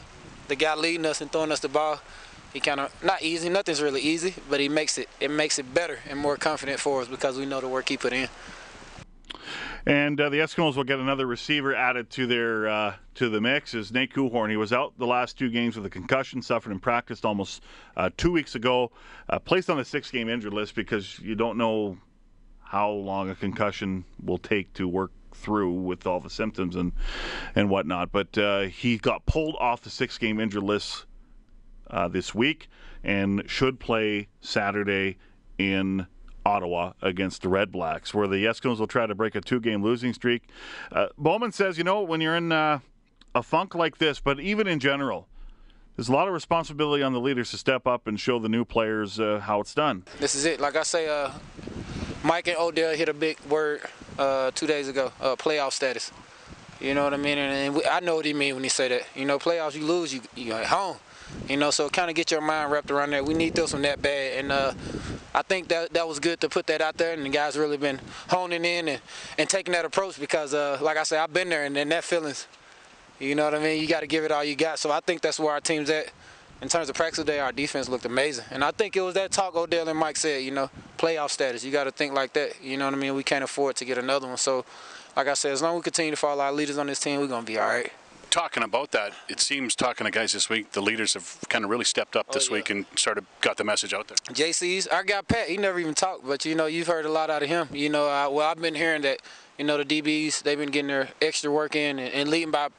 the 0.48 0.56
guy 0.56 0.76
leading 0.76 1.06
us 1.06 1.22
and 1.22 1.32
throwing 1.32 1.52
us 1.52 1.60
the 1.60 1.70
ball. 1.70 2.00
He 2.56 2.62
kind 2.62 2.80
of 2.80 3.04
not 3.04 3.22
easy. 3.22 3.50
Nothing's 3.50 3.82
really 3.82 4.00
easy, 4.00 4.34
but 4.50 4.62
he 4.62 4.70
makes 4.70 4.98
it. 4.98 5.10
It 5.20 5.30
makes 5.30 5.60
it 5.60 5.74
better 5.74 6.00
and 6.10 6.18
more 6.18 6.38
confident 6.38 6.80
for 6.80 7.02
us 7.02 7.08
because 7.10 7.38
we 7.38 7.46
know 7.46 7.60
the 7.60 7.68
work 7.68 7.90
he 7.90 7.98
put 7.98 8.14
in. 8.14 8.30
And 9.86 10.22
uh, 10.22 10.30
the 10.30 10.38
Eskimos 10.38 10.78
will 10.78 10.86
get 10.86 11.00
another 11.00 11.26
receiver 11.28 11.76
added 11.76 12.10
to 12.12 12.26
their 12.26 12.70
uh, 12.70 12.96
to 13.16 13.28
the 13.28 13.42
mix. 13.42 13.74
Is 13.74 13.92
Nate 13.92 14.14
Kuhorn? 14.14 14.50
He 14.50 14.56
was 14.56 14.72
out 14.72 14.98
the 14.98 15.06
last 15.06 15.38
two 15.38 15.50
games 15.50 15.76
with 15.76 15.86
a 15.86 15.90
concussion, 15.90 16.42
suffered 16.42 16.72
and 16.72 16.82
practiced 16.82 17.26
almost 17.26 17.62
uh, 17.98 18.10
two 18.16 18.32
weeks 18.32 18.56
ago. 18.56 18.90
Uh, 19.28 19.38
placed 19.38 19.70
on 19.70 19.76
the 19.76 19.84
six-game 19.84 20.30
injured 20.30 20.54
list 20.54 20.76
because 20.76 21.20
you 21.20 21.36
don't 21.36 21.58
know 21.58 21.98
how 22.62 22.90
long 22.90 23.30
a 23.30 23.36
concussion 23.36 24.06
will 24.24 24.38
take 24.38 24.72
to 24.76 24.88
work 24.88 25.12
through 25.34 25.74
with 25.74 26.08
all 26.08 26.22
the 26.22 26.30
symptoms 26.30 26.78
and 26.78 26.94
and 27.54 27.70
whatnot. 27.70 28.14
But 28.14 28.38
uh, 28.38 28.62
he 28.62 28.98
got 28.98 29.26
pulled 29.26 29.58
off 29.60 29.82
the 29.82 29.90
six-game 29.90 30.40
injured 30.40 30.64
list 30.64 31.06
uh, 31.90 32.08
this 32.08 32.34
week 32.34 32.70
and 33.04 33.44
should 33.48 33.80
play 33.80 34.28
Saturday 34.42 35.18
in 35.58 36.08
Ottawa 36.46 36.94
against 37.02 37.42
the 37.42 37.50
Red 37.50 37.72
Blacks, 37.72 38.14
where 38.14 38.28
the 38.28 38.46
Eskimos 38.46 38.80
will 38.80 38.88
try 38.88 39.08
to 39.08 39.16
break 39.16 39.36
a 39.36 39.42
two-game 39.42 39.84
losing 39.84 40.14
streak. 40.14 40.44
Uh, 40.92 41.08
Bowman 41.18 41.52
says, 41.52 41.78
you 41.78 41.84
know, 41.84 42.02
when 42.02 42.22
you're 42.22 42.36
in 42.36 42.52
uh, 42.52 42.80
a 43.34 43.44
funk 43.44 43.76
like 43.76 43.98
this, 43.98 44.20
but 44.20 44.40
even 44.40 44.68
in 44.68 44.80
general, 44.80 45.28
there's 45.96 46.10
a 46.10 46.14
lot 46.14 46.28
of 46.28 46.34
responsibility 46.34 47.04
on 47.04 47.14
the 47.14 47.20
leaders 47.20 47.52
to 47.52 47.58
step 47.58 47.88
up 47.88 48.06
and 48.08 48.20
show 48.20 48.38
the 48.38 48.50
new 48.50 48.66
players 48.66 49.20
uh, 49.20 49.40
how 49.40 49.60
it's 49.60 49.74
done. 49.74 50.04
This 50.20 50.36
is 50.36 50.46
it. 50.46 50.60
Like 50.60 50.76
I 50.76 50.84
say, 50.84 51.08
uh, 51.08 51.32
Mike 52.24 52.48
and 52.48 52.58
Odell 52.58 52.96
hit 52.96 53.08
a 53.08 53.14
big 53.14 53.40
word 53.50 53.82
uh, 54.20 54.52
two 54.52 54.68
days 54.68 54.88
ago. 54.88 55.12
Uh, 55.22 55.36
playoff 55.36 55.72
status. 55.72 56.12
You 56.82 56.94
know 56.94 57.06
what 57.06 57.14
I 57.14 57.18
mean? 57.18 57.38
And, 57.38 57.54
and 57.54 57.76
we, 57.76 57.86
I 57.86 58.02
know 58.02 58.16
what 58.16 58.26
he 58.26 58.34
mean 58.34 58.56
when 58.56 58.64
he 58.64 58.70
say 58.70 58.90
that. 58.90 59.04
You 59.16 59.26
know, 59.26 59.40
playoffs, 59.40 59.76
you 59.76 59.86
lose, 59.86 60.14
you 60.14 60.22
you 60.36 60.54
at 60.54 60.66
home. 60.66 60.98
You 61.48 61.58
know, 61.58 61.72
so 61.72 61.90
kind 61.90 62.10
of 62.10 62.16
get 62.16 62.32
your 62.32 62.42
mind 62.42 62.72
wrapped 62.72 62.90
around 62.90 63.12
that. 63.12 63.26
We 63.26 63.34
need 63.34 63.54
those 63.54 63.72
from 63.72 63.84
that 63.84 64.02
bad, 64.02 64.40
and 64.40 64.52
uh, 64.52 64.74
I 65.34 65.42
think 65.42 65.68
that 65.68 65.94
that 65.94 66.08
was 66.08 66.20
good 66.20 66.40
to 66.42 66.50
put 66.50 66.66
that 66.68 66.82
out 66.82 66.98
there, 66.98 67.14
and 67.14 67.26
the 67.26 67.30
guys 67.30 67.58
really 67.58 67.78
been 67.78 68.00
honing 68.30 68.66
in 68.66 68.88
and, 68.88 69.02
and 69.38 69.50
taking 69.50 69.74
that 69.74 69.86
approach 69.86 70.20
because, 70.20 70.54
uh, 70.54 70.80
like 70.82 70.98
I 70.98 71.04
said, 71.04 71.20
I've 71.20 71.34
been 71.34 71.50
there, 71.50 71.66
and, 71.66 71.76
and 71.78 71.92
that 71.92 72.04
feelings, 72.04 72.48
you 73.20 73.36
know 73.36 73.44
what 73.44 73.54
I 73.54 73.60
mean? 73.60 73.82
You 73.82 73.88
got 73.88 74.00
to 74.00 74.08
give 74.08 74.24
it 74.24 74.32
all 74.32 74.44
you 74.44 74.56
got. 74.56 74.80
So 74.80 74.92
I 74.92 75.02
think 75.02 75.22
that's 75.22 75.40
where 75.40 75.52
our 75.52 75.62
team's 75.62 75.90
at. 75.90 76.12
In 76.62 76.70
terms 76.70 76.88
of 76.90 76.96
practice 76.96 77.20
today, 77.20 77.40
our 77.42 77.52
defense 77.52 77.90
looked 77.90 78.06
amazing. 78.06 78.46
And 78.50 78.64
I 78.64 78.72
think 78.72 78.96
it 78.96 79.02
was 79.02 79.14
that 79.16 79.30
talk 79.32 79.56
Odell 79.56 79.90
and 79.90 80.00
Mike 80.00 80.16
said, 80.16 80.42
you 80.42 80.52
know, 80.52 80.70
playoff 80.98 81.30
status. 81.30 81.66
You 81.66 81.72
got 81.72 81.84
to 81.84 81.92
think 81.92 82.14
like 82.14 82.32
that. 82.34 82.64
You 82.64 82.78
know 82.78 82.86
what 82.86 82.94
I 82.94 82.98
mean? 82.98 83.14
We 83.14 83.24
can't 83.24 83.44
afford 83.44 83.76
to 83.76 83.86
get 83.86 83.98
another 83.98 84.26
one. 84.26 84.38
So, 84.38 84.64
like 85.18 85.28
I 85.28 85.34
said, 85.34 85.52
as 85.52 85.62
long 85.62 85.76
as 85.76 85.80
we 85.80 85.84
continue 85.84 86.12
to 86.12 86.18
follow 86.18 86.42
our 86.42 86.54
leaders 86.54 86.78
on 86.78 86.88
this 86.88 87.00
team, 87.00 87.20
we're 87.20 87.28
going 87.28 87.46
to 87.46 87.52
be 87.52 87.60
all 87.60 87.68
right 87.68 87.92
talking 88.30 88.64
about 88.64 88.92
that, 88.92 89.14
it 89.30 89.40
seems 89.40 89.76
talking 89.76 90.06
to 90.06 90.12
guys 90.12 90.34
this 90.34 90.50
week, 90.50 90.72
the 90.72 90.82
leaders 90.82 91.14
have 91.14 91.40
kind 91.50 91.64
of 91.64 91.70
really 91.70 91.86
stepped 91.86 92.16
up 92.16 92.32
this 92.32 92.50
oh, 92.50 92.54
yeah. 92.54 92.60
week 92.60 92.70
and 92.70 92.86
sort 92.96 93.18
of 93.18 93.26
got 93.42 93.58
the 93.58 93.64
message 93.64 93.94
out 93.94 94.08
there. 94.08 94.18
JC's, 94.34 94.88
our 94.88 95.04
guy 95.04 95.22
Pat, 95.22 95.48
he 95.48 95.58
never 95.58 95.80
even 95.80 95.94
talked, 95.94 96.26
but 96.26 96.46
you 96.46 96.56
know, 96.56 96.66
you've 96.66 96.88
heard 96.88 97.06
a 97.06 97.12
lot 97.12 97.30
out 97.30 97.44
of 97.44 97.50
him. 97.50 97.68
You 97.72 97.90
know, 97.90 98.06
uh, 98.06 98.30
well, 98.30 98.50
I've 98.50 98.62
been 98.62 98.76
hearing 98.76 99.02
that, 99.04 99.22
you 99.58 99.66
know, 99.66 99.82
the 99.82 99.86
DBs, 99.86 100.44
they've 100.44 100.58
been 100.58 100.72
getting 100.72 100.88
their 100.88 101.10
extra 101.22 101.52
work 101.52 101.76
in 101.76 102.00
and, 102.00 102.14
and 102.14 102.30
leading 102.30 102.52
by 102.52 102.70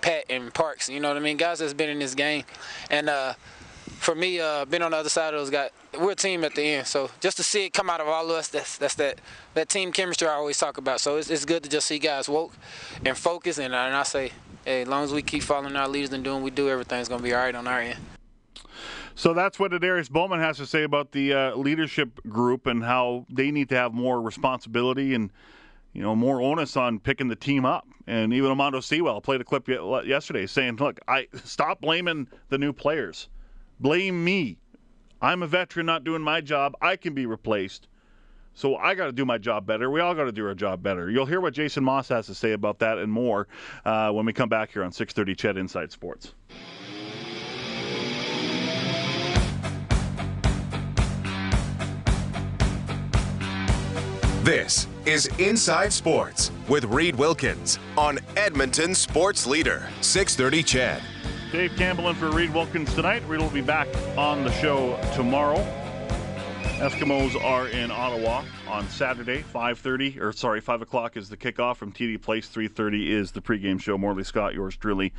Pat 0.00 0.24
and 0.28 0.52
Parks. 0.52 0.88
You 0.88 1.00
know 1.00 1.08
what 1.08 1.16
I 1.16 1.20
mean? 1.20 1.36
Guys 1.36 1.60
that's 1.60 1.72
been 1.72 1.90
in 1.90 1.98
this 1.98 2.14
game. 2.14 2.44
And 2.90 3.08
uh, 3.08 3.34
for 4.04 4.14
me, 4.14 4.38
uh, 4.38 4.66
being 4.66 4.82
on 4.82 4.90
the 4.90 4.98
other 4.98 5.08
side 5.08 5.32
of 5.32 5.40
those 5.40 5.50
guys, 5.50 5.70
we're 5.98 6.12
a 6.12 6.14
team 6.14 6.44
at 6.44 6.54
the 6.54 6.62
end. 6.62 6.86
So 6.86 7.10
just 7.20 7.38
to 7.38 7.42
see 7.42 7.66
it 7.66 7.72
come 7.72 7.88
out 7.88 8.00
of 8.00 8.08
all 8.08 8.24
of 8.24 8.30
us, 8.36 8.48
that's 8.48 8.76
that's 8.76 8.94
that 8.96 9.18
that 9.54 9.68
team 9.68 9.92
chemistry 9.92 10.28
I 10.28 10.34
always 10.34 10.58
talk 10.58 10.76
about. 10.76 11.00
So 11.00 11.16
it's, 11.16 11.30
it's 11.30 11.44
good 11.44 11.62
to 11.62 11.70
just 11.70 11.86
see 11.86 11.98
guys 11.98 12.28
woke 12.28 12.54
and 13.04 13.16
focus. 13.16 13.58
And, 13.58 13.74
and 13.74 13.96
I 13.96 14.02
say, 14.02 14.32
hey, 14.64 14.82
as 14.82 14.88
long 14.88 15.04
as 15.04 15.12
we 15.12 15.22
keep 15.22 15.42
following 15.42 15.76
our 15.76 15.88
leaders 15.88 16.12
and 16.12 16.24
doing 16.24 16.36
what 16.36 16.44
we 16.44 16.50
do, 16.50 16.68
everything's 16.68 17.08
going 17.08 17.20
to 17.20 17.24
be 17.24 17.34
all 17.34 17.40
right 17.40 17.54
on 17.54 17.66
our 17.66 17.80
end. 17.80 17.98
So 19.14 19.32
that's 19.32 19.58
what 19.58 19.70
Adarius 19.70 20.10
Bowman 20.10 20.40
has 20.40 20.56
to 20.56 20.66
say 20.66 20.82
about 20.82 21.12
the 21.12 21.32
uh, 21.32 21.56
leadership 21.56 22.20
group 22.28 22.66
and 22.66 22.82
how 22.82 23.26
they 23.30 23.50
need 23.50 23.68
to 23.68 23.76
have 23.76 23.92
more 23.92 24.20
responsibility 24.20 25.14
and 25.14 25.30
you 25.92 26.02
know 26.02 26.16
more 26.16 26.40
onus 26.40 26.76
on 26.76 26.98
picking 26.98 27.28
the 27.28 27.36
team 27.36 27.64
up. 27.64 27.86
And 28.08 28.32
even 28.34 28.50
Almondo 28.50 28.82
Sewell 28.82 29.20
played 29.20 29.40
a 29.40 29.44
clip 29.44 29.68
yesterday 29.68 30.46
saying, 30.46 30.76
"Look, 30.76 30.98
I 31.06 31.28
stop 31.44 31.80
blaming 31.80 32.26
the 32.48 32.58
new 32.58 32.72
players, 32.72 33.28
blame 33.78 34.24
me. 34.24 34.58
I'm 35.22 35.44
a 35.44 35.46
veteran, 35.46 35.86
not 35.86 36.02
doing 36.02 36.20
my 36.20 36.40
job. 36.40 36.74
I 36.80 36.96
can 36.96 37.14
be 37.14 37.26
replaced." 37.26 37.86
So 38.54 38.76
I 38.76 38.94
got 38.94 39.06
to 39.06 39.12
do 39.12 39.24
my 39.24 39.38
job 39.38 39.66
better. 39.66 39.90
We 39.90 40.00
all 40.00 40.14
got 40.14 40.24
to 40.24 40.32
do 40.32 40.46
our 40.46 40.54
job 40.54 40.82
better. 40.82 41.10
You'll 41.10 41.26
hear 41.26 41.40
what 41.40 41.54
Jason 41.54 41.82
Maas 41.84 42.08
has 42.08 42.26
to 42.26 42.34
say 42.34 42.52
about 42.52 42.78
that 42.78 42.98
and 42.98 43.10
more 43.10 43.48
uh, 43.84 44.10
when 44.12 44.24
we 44.24 44.32
come 44.32 44.48
back 44.48 44.72
here 44.72 44.84
on 44.84 44.90
6:30 44.92 45.36
CHED 45.36 45.56
Inside 45.56 45.90
Sports. 45.90 46.34
This 54.44 54.86
is 55.06 55.26
Inside 55.38 55.90
Sports 55.90 56.50
with 56.68 56.84
Reed 56.84 57.16
Wilkins 57.16 57.78
on 57.96 58.18
Edmonton 58.36 58.94
Sports 58.94 59.46
Leader 59.46 59.88
630 60.02 60.62
CHED. 60.62 61.02
Dave 61.50 61.72
Campbell 61.76 62.10
in 62.10 62.14
for 62.16 62.30
Reed 62.30 62.52
Wilkins 62.52 62.92
tonight. 62.94 63.22
Reed 63.26 63.40
will 63.40 63.48
be 63.48 63.62
back 63.62 63.88
on 64.18 64.44
the 64.44 64.52
show 64.52 65.00
tomorrow. 65.14 65.83
Eskimos 66.78 67.40
are 67.42 67.68
in 67.68 67.90
Ottawa 67.90 68.44
on 68.68 68.88
Saturday, 68.88 69.42
5:30 69.42 70.20
or 70.20 70.32
sorry, 70.32 70.60
5 70.60 70.82
o'clock 70.82 71.16
is 71.16 71.28
the 71.28 71.36
kickoff 71.36 71.76
from 71.76 71.92
TD 71.92 72.20
Place. 72.20 72.48
3:30 72.48 73.10
is 73.10 73.30
the 73.30 73.40
pregame 73.40 73.80
show. 73.80 73.96
Morley 73.96 74.24
Scott, 74.24 74.54
yours 74.54 74.76
truly, 74.76 75.12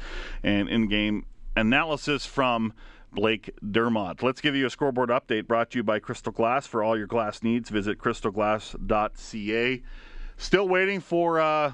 and 0.44 0.68
in-game 0.68 1.26
analysis 1.56 2.26
from 2.26 2.74
Blake 3.14 3.50
Dermott. 3.72 4.22
Let's 4.22 4.42
give 4.42 4.56
you 4.56 4.66
a 4.66 4.70
scoreboard 4.70 5.10
update 5.10 5.48
brought 5.48 5.72
to 5.72 5.80
you 5.80 5.84
by 5.84 6.00
Crystal 6.00 6.34
Glass. 6.34 6.68
For 6.68 6.84
all 6.84 6.98
your 6.98 7.08
glass 7.08 7.42
needs, 7.42 7.70
visit 7.70 7.98
crystalglass.ca. 8.00 9.82
Still 10.38 10.68
waiting 10.68 11.00
for. 11.00 11.40
Uh, 11.40 11.74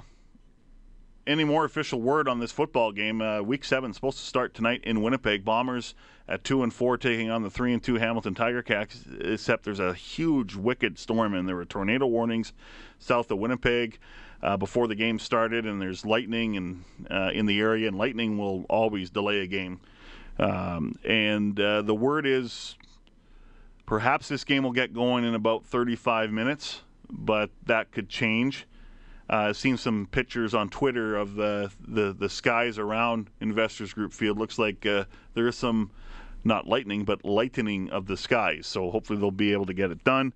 any 1.26 1.44
more 1.44 1.64
official 1.64 2.00
word 2.00 2.28
on 2.28 2.40
this 2.40 2.52
football 2.52 2.92
game. 2.92 3.20
Uh, 3.20 3.40
week 3.42 3.64
seven 3.64 3.92
supposed 3.92 4.18
to 4.18 4.24
start 4.24 4.54
tonight 4.54 4.82
in 4.84 5.02
Winnipeg. 5.02 5.44
Bombers 5.44 5.94
at 6.28 6.44
two 6.44 6.62
and 6.62 6.72
four 6.72 6.96
taking 6.96 7.30
on 7.30 7.42
the 7.42 7.50
three 7.50 7.72
and 7.72 7.82
two 7.82 7.96
Hamilton 7.96 8.34
Tiger 8.34 8.62
Cats. 8.62 9.04
Except 9.20 9.64
there's 9.64 9.80
a 9.80 9.94
huge 9.94 10.54
wicked 10.54 10.98
storm 10.98 11.34
and 11.34 11.48
there 11.48 11.56
were 11.56 11.64
tornado 11.64 12.06
warnings 12.06 12.52
south 12.98 13.30
of 13.30 13.38
Winnipeg 13.38 13.98
uh, 14.42 14.56
before 14.56 14.88
the 14.88 14.94
game 14.94 15.18
started, 15.18 15.66
and 15.66 15.80
there's 15.80 16.04
lightning 16.04 16.56
and 16.56 16.84
uh, 17.10 17.30
in 17.32 17.46
the 17.46 17.60
area, 17.60 17.86
and 17.86 17.96
lightning 17.96 18.38
will 18.38 18.64
always 18.68 19.10
delay 19.10 19.40
a 19.40 19.46
game. 19.46 19.80
Um, 20.38 20.98
and 21.04 21.58
uh, 21.60 21.82
the 21.82 21.94
word 21.94 22.26
is 22.26 22.76
perhaps 23.86 24.28
this 24.28 24.44
game 24.44 24.64
will 24.64 24.72
get 24.72 24.92
going 24.92 25.24
in 25.24 25.34
about 25.34 25.64
35 25.66 26.32
minutes, 26.32 26.80
but 27.08 27.50
that 27.66 27.92
could 27.92 28.08
change. 28.08 28.66
Uh, 29.30 29.52
seen 29.52 29.76
some 29.76 30.06
pictures 30.10 30.54
on 30.54 30.68
Twitter 30.68 31.16
of 31.16 31.34
the, 31.34 31.70
the, 31.86 32.12
the 32.12 32.28
skies 32.28 32.78
around 32.78 33.30
Investors 33.40 33.92
Group 33.92 34.12
Field. 34.12 34.38
Looks 34.38 34.58
like 34.58 34.84
uh, 34.84 35.04
there 35.34 35.46
is 35.48 35.56
some, 35.56 35.90
not 36.44 36.66
lightning, 36.66 37.04
but 37.04 37.24
lightening 37.24 37.88
of 37.90 38.06
the 38.06 38.16
skies. 38.16 38.66
So 38.66 38.90
hopefully 38.90 39.18
they'll 39.18 39.30
be 39.30 39.52
able 39.52 39.66
to 39.66 39.74
get 39.74 39.90
it 39.90 40.04
done 40.04 40.32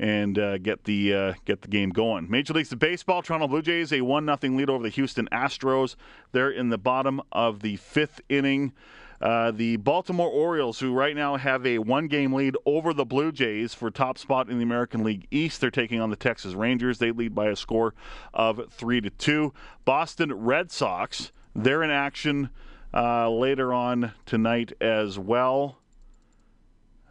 and 0.00 0.38
uh, 0.38 0.56
get 0.56 0.84
the 0.84 1.14
uh, 1.14 1.34
get 1.44 1.60
the 1.60 1.68
game 1.68 1.90
going. 1.90 2.28
Major 2.30 2.54
Leagues 2.54 2.72
of 2.72 2.78
Baseball, 2.78 3.20
Toronto 3.20 3.46
Blue 3.46 3.60
Jays 3.60 3.92
a 3.92 4.00
one 4.00 4.24
0 4.24 4.56
lead 4.56 4.70
over 4.70 4.82
the 4.82 4.88
Houston 4.88 5.28
Astros. 5.30 5.94
They're 6.32 6.50
in 6.50 6.70
the 6.70 6.78
bottom 6.78 7.20
of 7.30 7.60
the 7.60 7.76
fifth 7.76 8.20
inning. 8.28 8.72
Uh, 9.20 9.50
the 9.50 9.76
Baltimore 9.76 10.30
Orioles, 10.30 10.78
who 10.78 10.94
right 10.94 11.14
now 11.14 11.36
have 11.36 11.66
a 11.66 11.78
one 11.78 12.08
game 12.08 12.32
lead 12.32 12.56
over 12.64 12.94
the 12.94 13.04
Blue 13.04 13.30
Jays 13.32 13.74
for 13.74 13.90
top 13.90 14.16
spot 14.16 14.48
in 14.48 14.56
the 14.56 14.62
American 14.62 15.04
League 15.04 15.26
East, 15.30 15.60
they're 15.60 15.70
taking 15.70 16.00
on 16.00 16.08
the 16.08 16.16
Texas 16.16 16.54
Rangers. 16.54 16.98
They 16.98 17.10
lead 17.12 17.34
by 17.34 17.48
a 17.48 17.56
score 17.56 17.94
of 18.32 18.72
3 18.72 19.02
to 19.02 19.10
2. 19.10 19.52
Boston 19.84 20.32
Red 20.32 20.70
Sox, 20.70 21.32
they're 21.54 21.82
in 21.82 21.90
action 21.90 22.48
uh, 22.94 23.28
later 23.30 23.74
on 23.74 24.12
tonight 24.24 24.72
as 24.80 25.18
well. 25.18 25.76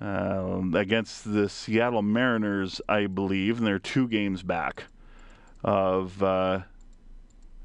Uh, 0.01 0.61
against 0.75 1.31
the 1.31 1.49
Seattle 1.49 2.01
Mariners, 2.01 2.79
I 2.87 3.07
believe, 3.07 3.57
and 3.57 3.67
they're 3.67 3.79
two 3.79 4.07
games 4.07 4.43
back 4.43 4.85
of 5.61 6.23
uh, 6.23 6.61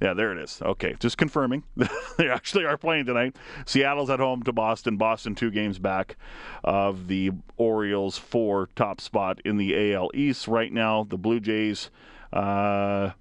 yeah, 0.05 0.12
there 0.12 0.33
it 0.33 0.38
is. 0.38 0.61
Okay, 0.61 0.97
just 1.01 1.17
confirming. 1.17 1.62
they 2.19 2.29
actually 2.29 2.67
are 2.67 2.77
playing 2.77 3.07
tonight. 3.07 3.37
Seattle's 3.64 4.11
at 4.11 4.21
home 4.21 4.43
to 4.43 4.53
Boston. 4.53 4.99
Boston 4.99 5.35
two 5.35 5.51
games 5.51 5.79
back 5.79 6.19
of 6.62 7.09
the 7.09 7.31
Orioles 7.57 8.19
for 8.19 8.69
top 8.77 9.01
spot 9.01 9.40
in 9.47 9.57
the 9.57 9.95
AL 9.95 10.11
East 10.12 10.47
right 10.47 10.71
now. 10.71 11.05
The 11.05 11.17
Blue 11.17 11.40
Jays 11.40 11.88
uh, 12.35 13.12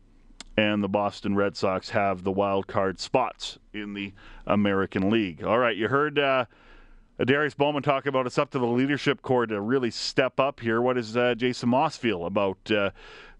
and 0.57 0.83
the 0.83 0.89
Boston 0.89 1.37
Red 1.37 1.55
Sox 1.55 1.91
have 1.91 2.25
the 2.25 2.33
wild 2.33 2.67
card 2.67 2.99
spots 2.99 3.59
in 3.73 3.93
the 3.93 4.11
American 4.45 5.09
League. 5.09 5.41
All 5.41 5.59
right, 5.59 5.77
you 5.77 5.87
heard. 5.87 6.19
Uh, 6.19 6.45
Darius 7.23 7.53
Bowman 7.53 7.83
talk 7.83 8.07
about 8.07 8.25
it's 8.25 8.37
up 8.37 8.49
to 8.51 8.59
the 8.59 8.67
leadership 8.67 9.21
core 9.21 9.45
to 9.45 9.61
really 9.61 9.91
step 9.91 10.37
up 10.37 10.59
here. 10.59 10.81
What 10.81 10.97
does 10.97 11.15
uh, 11.15 11.35
Jason 11.35 11.69
Maas 11.69 11.95
feel 11.95 12.25
about 12.25 12.57
uh, 12.69 12.89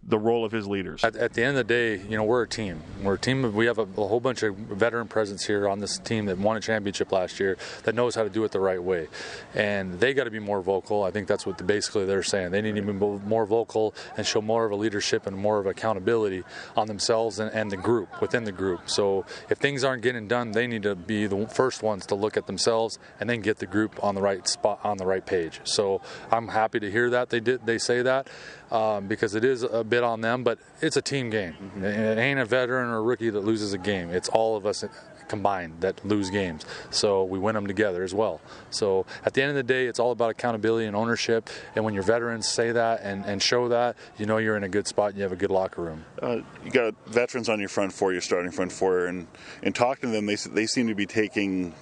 the 0.05 0.17
role 0.17 0.43
of 0.43 0.51
his 0.51 0.67
leaders. 0.67 1.03
At, 1.03 1.15
at, 1.15 1.33
the 1.33 1.43
end 1.43 1.57
of 1.57 1.67
the 1.67 1.73
day, 1.73 1.97
you 1.97 2.17
know, 2.17 2.23
we're 2.23 2.43
a 2.43 2.47
team. 2.47 2.81
We're 3.01 3.13
a 3.13 3.19
team. 3.19 3.45
Of, 3.45 3.55
we 3.55 3.67
have 3.67 3.77
a, 3.77 3.83
a, 3.83 4.07
whole 4.07 4.19
bunch 4.19 4.43
of 4.43 4.55
veteran 4.55 5.07
presence 5.07 5.45
here 5.45 5.67
on 5.67 5.79
this 5.79 5.97
team 5.97 6.25
that 6.25 6.37
won 6.37 6.57
a 6.57 6.59
championship 6.59 7.11
last 7.11 7.39
year 7.39 7.57
that 7.83 7.95
knows 7.95 8.13
how 8.15 8.23
to 8.23 8.29
do 8.29 8.43
it 8.43 8.51
the 8.51 8.59
right 8.59 8.81
way, 8.81 9.07
and 9.53 9.99
they 9.99 10.13
got 10.13 10.25
to 10.25 10.31
be 10.31 10.39
more 10.39 10.61
vocal. 10.61 11.03
I 11.03 11.11
think 11.11 11.27
that's 11.27 11.45
what 11.45 11.57
the, 11.57 11.63
basically 11.63 12.05
they're 12.05 12.23
saying. 12.23 12.51
They 12.51 12.61
need 12.61 12.75
to 12.75 12.81
be 12.81 12.91
more 12.91 13.45
vocal 13.45 13.93
and 14.17 14.27
show 14.27 14.41
more 14.41 14.65
of 14.65 14.71
a 14.71 14.75
leadership 14.75 15.25
and 15.25 15.37
more 15.37 15.59
of 15.59 15.67
accountability 15.67 16.43
on 16.75 16.87
themselves 16.87 17.39
and, 17.39 17.51
and 17.53 17.71
the 17.71 17.77
group 17.77 18.21
within 18.21 18.43
the 18.43 18.51
group. 18.51 18.89
So 18.89 19.25
if 19.49 19.57
things 19.59 19.83
aren't 19.83 20.03
getting 20.03 20.27
done, 20.27 20.51
they 20.51 20.67
need 20.67 20.83
to 20.83 20.95
be 20.95 21.27
the 21.27 21.47
first 21.47 21.81
ones 21.81 22.05
to 22.07 22.15
look 22.15 22.35
at 22.35 22.45
themselves 22.45 22.99
and 23.19 23.29
then 23.29 23.41
get 23.41 23.57
the 23.59 23.67
group 23.67 24.03
on 24.03 24.15
the 24.15 24.21
right 24.21 24.47
spot 24.47 24.81
on 24.83 24.97
the 24.97 25.05
right 25.05 25.25
page. 25.25 25.61
So 25.63 26.01
I'm 26.29 26.49
happy 26.49 26.79
to 26.81 26.91
hear 26.91 27.09
that 27.11 27.29
they 27.29 27.39
did 27.39 27.65
they 27.65 27.77
say 27.77 28.01
that 28.01 28.27
um, 28.73 29.07
because 29.07 29.35
it 29.35 29.45
is 29.45 29.63
a 29.63 29.83
bit 29.93 30.03
on 30.03 30.21
them, 30.21 30.43
but 30.43 30.60
it's 30.82 30.97
a 30.97 31.01
team 31.01 31.29
game. 31.29 31.53
Mm-hmm. 31.53 31.84
It 31.84 32.17
ain't 32.17 32.39
a 32.39 32.45
veteran 32.45 32.89
or 32.89 32.97
a 32.97 33.01
rookie 33.01 33.29
that 33.29 33.41
loses 33.41 33.73
a 33.73 33.77
game. 33.77 34.10
It's 34.10 34.29
all 34.29 34.56
of 34.56 34.65
us 34.65 34.84
combined 35.27 35.82
that 35.82 36.03
lose 36.06 36.29
games. 36.29 36.65
So 36.89 37.23
we 37.23 37.39
win 37.39 37.56
them 37.56 37.67
together 37.67 38.03
as 38.03 38.13
well. 38.13 38.41
So 38.71 39.06
at 39.25 39.34
the 39.34 39.41
end 39.41 39.49
of 39.51 39.56
the 39.56 39.63
day, 39.63 39.86
it's 39.86 39.99
all 39.99 40.12
about 40.12 40.32
accountability 40.32 40.86
and 40.86 40.95
ownership. 40.95 41.49
And 41.75 41.86
when 41.86 41.93
your 41.93 42.03
veterans 42.03 42.47
say 42.47 42.71
that 42.71 43.01
and, 43.01 43.23
and 43.25 43.41
show 43.41 43.69
that, 43.69 43.95
you 44.17 44.25
know 44.25 44.38
you're 44.38 44.58
in 44.58 44.63
a 44.63 44.69
good 44.69 44.88
spot 44.88 45.10
and 45.10 45.17
you 45.17 45.23
have 45.23 45.32
a 45.32 45.38
good 45.38 45.51
locker 45.51 45.82
room. 45.82 46.06
Uh, 46.21 46.41
you 46.63 46.71
got 46.71 46.93
veterans 47.08 47.49
on 47.49 47.60
your 47.60 47.69
front 47.69 47.93
four, 47.93 48.12
your 48.12 48.21
starting 48.21 48.51
front 48.51 48.71
four, 48.71 49.06
and, 49.06 49.27
and 49.62 49.75
talking 49.75 50.10
to 50.10 50.15
them, 50.15 50.25
they, 50.25 50.36
they 50.36 50.65
seem 50.65 50.88
to 50.88 50.95
be 50.95 51.06
taking 51.06 51.73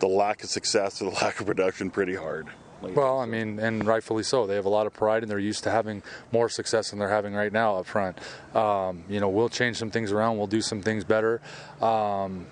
the 0.00 0.08
lack 0.08 0.42
of 0.42 0.50
success 0.50 1.00
or 1.00 1.10
the 1.10 1.16
lack 1.22 1.40
of 1.40 1.46
production 1.46 1.90
pretty 1.90 2.16
hard. 2.16 2.48
Well, 2.92 3.20
I 3.20 3.26
mean, 3.26 3.58
and 3.58 3.86
rightfully 3.86 4.22
so. 4.22 4.46
They 4.46 4.56
have 4.56 4.66
a 4.66 4.70
lot 4.70 4.86
of 4.86 4.92
pride, 4.92 5.22
and 5.22 5.30
they're 5.30 5.38
used 5.38 5.64
to 5.64 5.70
having 5.70 6.02
more 6.32 6.48
success 6.48 6.90
than 6.90 6.98
they're 6.98 7.08
having 7.08 7.34
right 7.34 7.52
now 7.52 7.76
up 7.76 7.86
front. 7.86 8.18
Um, 8.54 9.04
you 9.08 9.20
know, 9.20 9.28
we'll 9.28 9.48
change 9.48 9.76
some 9.78 9.90
things 9.90 10.12
around. 10.12 10.36
We'll 10.36 10.46
do 10.46 10.60
some 10.60 10.82
things 10.82 11.04
better. 11.04 11.40
Um, 11.80 12.46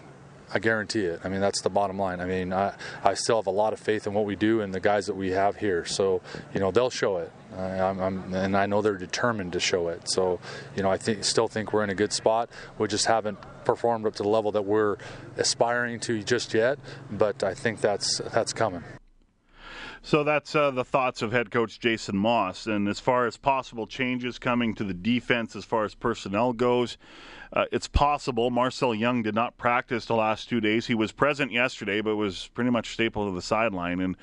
I 0.55 0.59
guarantee 0.59 1.05
it. 1.05 1.21
I 1.25 1.29
mean, 1.29 1.41
that's 1.41 1.63
the 1.63 1.71
bottom 1.71 1.99
line. 1.99 2.21
I 2.21 2.27
mean, 2.27 2.53
I, 2.53 2.75
I 3.03 3.15
still 3.15 3.37
have 3.37 3.47
a 3.47 3.51
lot 3.51 3.73
of 3.73 3.81
faith 3.81 4.07
in 4.07 4.13
what 4.13 4.27
we 4.27 4.37
do 4.37 4.61
and 4.61 4.75
the 4.75 4.81
guys 4.81 5.07
that 5.07 5.15
we 5.15 5.31
have 5.31 5.57
here. 5.57 5.85
So, 5.87 6.21
you 6.53 6.61
know, 6.61 6.71
they'll 6.71 6.91
show 6.91 7.17
it. 7.19 7.33
I, 7.57 7.81
I'm, 7.81 8.01
I'm, 8.01 8.35
and 8.35 8.57
I 8.57 8.67
know 8.67 8.83
they're 8.83 8.99
determined 8.99 9.55
to 9.55 9.61
show 9.61 9.89
it. 9.89 10.11
So, 10.11 10.41
you 10.77 10.83
know, 10.83 10.91
I 10.91 10.99
still 10.99 11.49
think 11.49 11.73
we're 11.73 11.85
in 11.85 11.91
a 11.91 11.95
good 11.95 12.13
spot. 12.13 12.51
We 12.79 12.87
just 12.87 13.07
haven't 13.07 13.39
performed 13.65 14.07
up 14.07 14.15
to 14.17 14.23
the 14.23 14.29
level 14.29 14.53
that 14.53 14.63
we're 14.63 14.99
aspiring 15.39 16.01
to 16.01 16.23
just 16.23 16.53
yet. 16.53 16.79
But 17.11 17.43
I 17.43 17.55
think 17.55 17.81
that's 17.81 18.19
that's 18.19 18.53
coming. 18.53 18.85
So 20.05 20.25
that's 20.25 20.57
uh, 20.57 20.73
the 20.73 20.85
thoughts 20.85 21.23
of 21.23 21.31
head 21.31 21.53
coach 21.53 21.79
Jason 21.79 22.17
Maas. 22.17 22.67
And 22.67 22.89
as 22.89 22.99
far 22.99 23.27
as 23.27 23.37
possible 23.37 23.87
changes 23.87 24.37
coming 24.37 24.75
to 24.75 24.85
the 24.85 24.95
defense, 24.95 25.55
as 25.55 25.65
far 25.65 25.85
as 25.85 25.95
personnel 25.95 26.53
goes, 26.53 26.99
uh, 27.53 27.67
it's 27.71 27.87
possible. 27.87 28.51
Marcel 28.51 28.97
Young 28.97 29.23
did 29.23 29.35
not 29.35 29.57
practice 29.57 30.07
the 30.07 30.17
last 30.17 30.49
two 30.49 30.61
days. 30.61 30.87
He 30.87 30.95
was 30.97 31.13
present 31.13 31.53
yesterday, 31.53 32.01
but 32.01 32.17
was 32.17 32.49
pretty 32.53 32.71
much 32.71 32.95
stapled 32.95 33.29
to 33.31 33.35
the 33.35 33.43
sideline. 33.43 34.01
And 34.01 34.17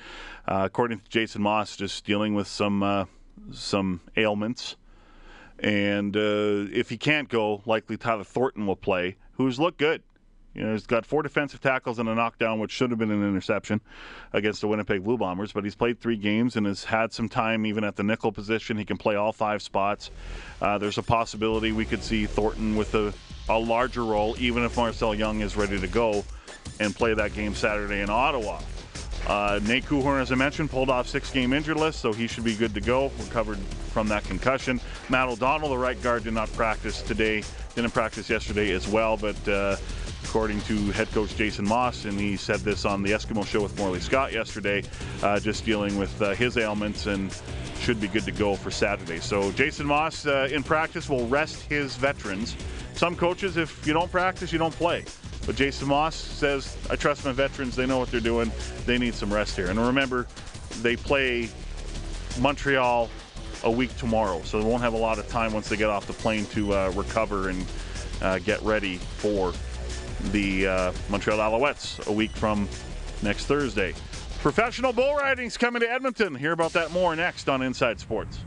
uh, 0.46 0.62
according 0.66 1.00
to 1.00 1.08
Jason 1.08 1.40
Maas, 1.40 1.76
just 1.76 2.04
dealing 2.04 2.34
with 2.34 2.46
some 2.46 2.82
uh, 2.82 3.06
some 3.50 4.02
ailments. 4.18 4.76
And 5.58 6.14
uh, 6.14 6.68
if 6.72 6.90
he 6.90 6.98
can't 6.98 7.28
go, 7.28 7.62
likely 7.64 7.96
Tyler 7.96 8.24
Thornton 8.24 8.66
will 8.66 8.76
play, 8.76 9.16
who's 9.32 9.58
looked 9.58 9.78
good. 9.78 10.02
You 10.54 10.64
know, 10.64 10.72
he's 10.72 10.86
got 10.86 11.06
four 11.06 11.22
defensive 11.22 11.60
tackles 11.60 11.98
and 11.98 12.08
a 12.08 12.14
knockdown, 12.14 12.58
which 12.58 12.72
should 12.72 12.90
have 12.90 12.98
been 12.98 13.10
an 13.10 13.22
interception 13.22 13.80
against 14.32 14.60
the 14.60 14.66
Winnipeg 14.66 15.04
Blue 15.04 15.16
Bombers. 15.16 15.52
But 15.52 15.64
he's 15.64 15.76
played 15.76 16.00
three 16.00 16.16
games 16.16 16.56
and 16.56 16.66
has 16.66 16.84
had 16.84 17.12
some 17.12 17.28
time 17.28 17.64
even 17.66 17.84
at 17.84 17.96
the 17.96 18.02
nickel 18.02 18.32
position. 18.32 18.76
He 18.76 18.84
can 18.84 18.96
play 18.96 19.14
all 19.14 19.32
five 19.32 19.62
spots. 19.62 20.10
Uh, 20.60 20.76
there's 20.78 20.98
a 20.98 21.02
possibility 21.02 21.70
we 21.70 21.84
could 21.84 22.02
see 22.02 22.26
Thornton 22.26 22.74
with 22.74 22.94
a, 22.94 23.14
a 23.48 23.58
larger 23.58 24.04
role, 24.04 24.34
even 24.38 24.64
if 24.64 24.76
Marcel 24.76 25.14
Young 25.14 25.40
is 25.40 25.56
ready 25.56 25.78
to 25.80 25.88
go 25.88 26.24
and 26.80 26.94
play 26.94 27.14
that 27.14 27.32
game 27.32 27.54
Saturday 27.54 28.00
in 28.00 28.10
Ottawa. 28.10 28.60
Uh, 29.26 29.60
Nate 29.64 29.84
Coulthard, 29.84 30.20
as 30.20 30.32
I 30.32 30.34
mentioned, 30.34 30.70
pulled 30.70 30.88
off 30.90 31.06
six-game 31.06 31.52
injured 31.52 31.76
list, 31.76 32.00
so 32.00 32.12
he 32.12 32.26
should 32.26 32.42
be 32.42 32.56
good 32.56 32.74
to 32.74 32.80
go. 32.80 33.12
Recovered 33.20 33.58
from 33.92 34.08
that 34.08 34.24
concussion. 34.24 34.80
Matt 35.08 35.28
O'Donnell, 35.28 35.68
the 35.68 35.78
right 35.78 36.00
guard, 36.02 36.24
did 36.24 36.32
not 36.32 36.50
practice 36.54 37.02
today. 37.02 37.44
Didn't 37.74 37.92
practice 37.92 38.30
yesterday 38.30 38.72
as 38.72 38.88
well, 38.88 39.16
but 39.16 39.48
uh, 39.48 39.76
according 40.24 40.60
to 40.62 40.90
head 40.92 41.10
coach 41.12 41.34
Jason 41.36 41.66
Maas, 41.66 42.04
and 42.04 42.18
he 42.18 42.36
said 42.36 42.60
this 42.60 42.84
on 42.84 43.02
the 43.02 43.10
Eskimo 43.10 43.46
show 43.46 43.62
with 43.62 43.76
Morley 43.78 44.00
Scott 44.00 44.32
yesterday, 44.32 44.82
uh, 45.22 45.40
just 45.40 45.64
dealing 45.64 45.96
with 45.98 46.20
uh, 46.22 46.30
his 46.34 46.56
ailments 46.56 47.06
and 47.06 47.34
should 47.80 48.00
be 48.00 48.08
good 48.08 48.24
to 48.24 48.32
go 48.32 48.54
for 48.54 48.70
Saturday. 48.70 49.18
So 49.18 49.50
Jason 49.52 49.86
Maas 49.86 50.26
uh, 50.26 50.48
in 50.52 50.62
practice 50.62 51.08
will 51.08 51.26
rest 51.26 51.62
his 51.62 51.96
veterans. 51.96 52.56
Some 52.94 53.16
coaches, 53.16 53.56
if 53.56 53.86
you 53.86 53.92
don't 53.92 54.10
practice, 54.10 54.52
you 54.52 54.58
don't 54.58 54.74
play. 54.74 55.04
But 55.46 55.56
Jason 55.56 55.88
Maas 55.88 56.14
says, 56.14 56.76
I 56.90 56.96
trust 56.96 57.24
my 57.24 57.32
veterans. 57.32 57.74
They 57.74 57.86
know 57.86 57.98
what 57.98 58.10
they're 58.10 58.20
doing. 58.20 58.52
They 58.84 58.98
need 58.98 59.14
some 59.14 59.32
rest 59.32 59.56
here. 59.56 59.66
And 59.66 59.78
remember, 59.78 60.26
they 60.82 60.96
play 60.96 61.48
Montreal 62.38 63.08
a 63.64 63.70
week 63.70 63.94
tomorrow, 63.96 64.42
so 64.42 64.60
they 64.60 64.64
won't 64.64 64.82
have 64.82 64.94
a 64.94 64.98
lot 64.98 65.18
of 65.18 65.28
time 65.28 65.52
once 65.52 65.68
they 65.68 65.76
get 65.76 65.90
off 65.90 66.06
the 66.06 66.12
plane 66.12 66.44
to 66.46 66.74
uh, 66.74 66.92
recover 66.94 67.48
and 67.48 67.66
uh, 68.22 68.38
get 68.38 68.60
ready 68.62 68.96
for 68.96 69.52
the 70.32 70.66
uh, 70.66 70.92
Montreal 71.08 71.38
Alouettes 71.38 72.06
a 72.06 72.12
week 72.12 72.30
from 72.32 72.68
next 73.22 73.46
Thursday. 73.46 73.94
Professional 74.40 74.92
bull 74.92 75.14
riding's 75.14 75.56
coming 75.56 75.80
to 75.80 75.90
Edmonton. 75.90 76.34
Hear 76.34 76.52
about 76.52 76.72
that 76.72 76.92
more 76.92 77.14
next 77.14 77.48
on 77.48 77.62
Inside 77.62 78.00
Sports. 78.00 78.38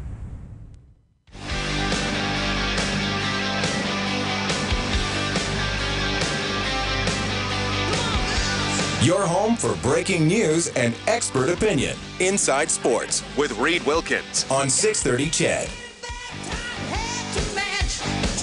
Your 9.03 9.25
home 9.27 9.57
for 9.57 9.75
breaking 9.81 10.29
news 10.29 10.69
and 10.77 10.95
expert 11.07 11.49
opinion. 11.49 11.97
Inside 12.21 12.71
Sports 12.71 13.21
with 13.35 13.51
Reed 13.59 13.83
Wilkins 13.83 14.49
on 14.49 14.69
630 14.69 15.29
CHED. 15.29 15.82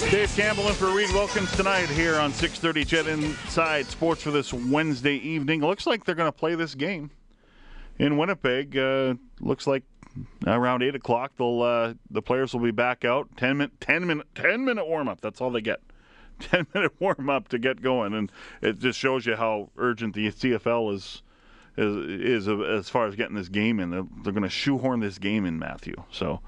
Dave 0.09 0.33
Campbell 0.35 0.67
in 0.67 0.73
for 0.73 0.89
Reed 0.89 1.11
Wilkins 1.11 1.51
tonight 1.55 1.87
here 1.87 2.15
on 2.15 2.33
630 2.33 2.85
CHED 2.85 3.07
Inside 3.07 3.85
Sports 3.85 4.23
for 4.23 4.31
this 4.31 4.51
Wednesday 4.53 5.15
evening. 5.15 5.61
Looks 5.61 5.85
like 5.85 6.03
they're 6.03 6.15
going 6.15 6.27
to 6.27 6.37
play 6.37 6.55
this 6.55 6.75
game 6.75 7.11
in 7.99 8.17
Winnipeg. 8.17 8.75
Uh, 8.75 9.13
looks 9.39 9.67
like 9.67 9.83
around 10.45 10.81
8 10.83 10.95
o'clock 10.95 11.33
they'll 11.37 11.61
uh, 11.61 11.93
the 12.09 12.21
players 12.21 12.53
will 12.53 12.61
be 12.61 12.71
back 12.71 13.05
out. 13.05 13.29
10 13.37 13.57
minute, 13.57 13.79
10 13.79 14.07
minute, 14.07 14.27
10 14.35 14.65
minute 14.65 14.87
warm 14.87 15.07
up. 15.07 15.21
That's 15.21 15.39
all 15.39 15.51
they 15.51 15.61
get. 15.61 15.79
10 16.39 16.67
minute 16.73 16.93
warm 16.99 17.29
up 17.29 17.47
to 17.49 17.59
get 17.59 17.81
going. 17.81 18.13
And 18.13 18.31
it 18.61 18.79
just 18.79 18.99
shows 18.99 19.25
you 19.25 19.35
how 19.35 19.69
urgent 19.77 20.15
the 20.15 20.31
CFL 20.31 20.93
is. 20.95 21.21
Is, 21.77 22.47
is 22.47 22.47
as 22.49 22.89
far 22.89 23.07
as 23.07 23.15
getting 23.15 23.35
this 23.35 23.47
game 23.47 23.79
in, 23.79 23.91
they're, 23.91 24.03
they're 24.23 24.33
going 24.33 24.43
to 24.43 24.49
shoehorn 24.49 24.99
this 24.99 25.17
game 25.17 25.45
in, 25.45 25.57
Matthew. 25.57 25.95
So 26.11 26.41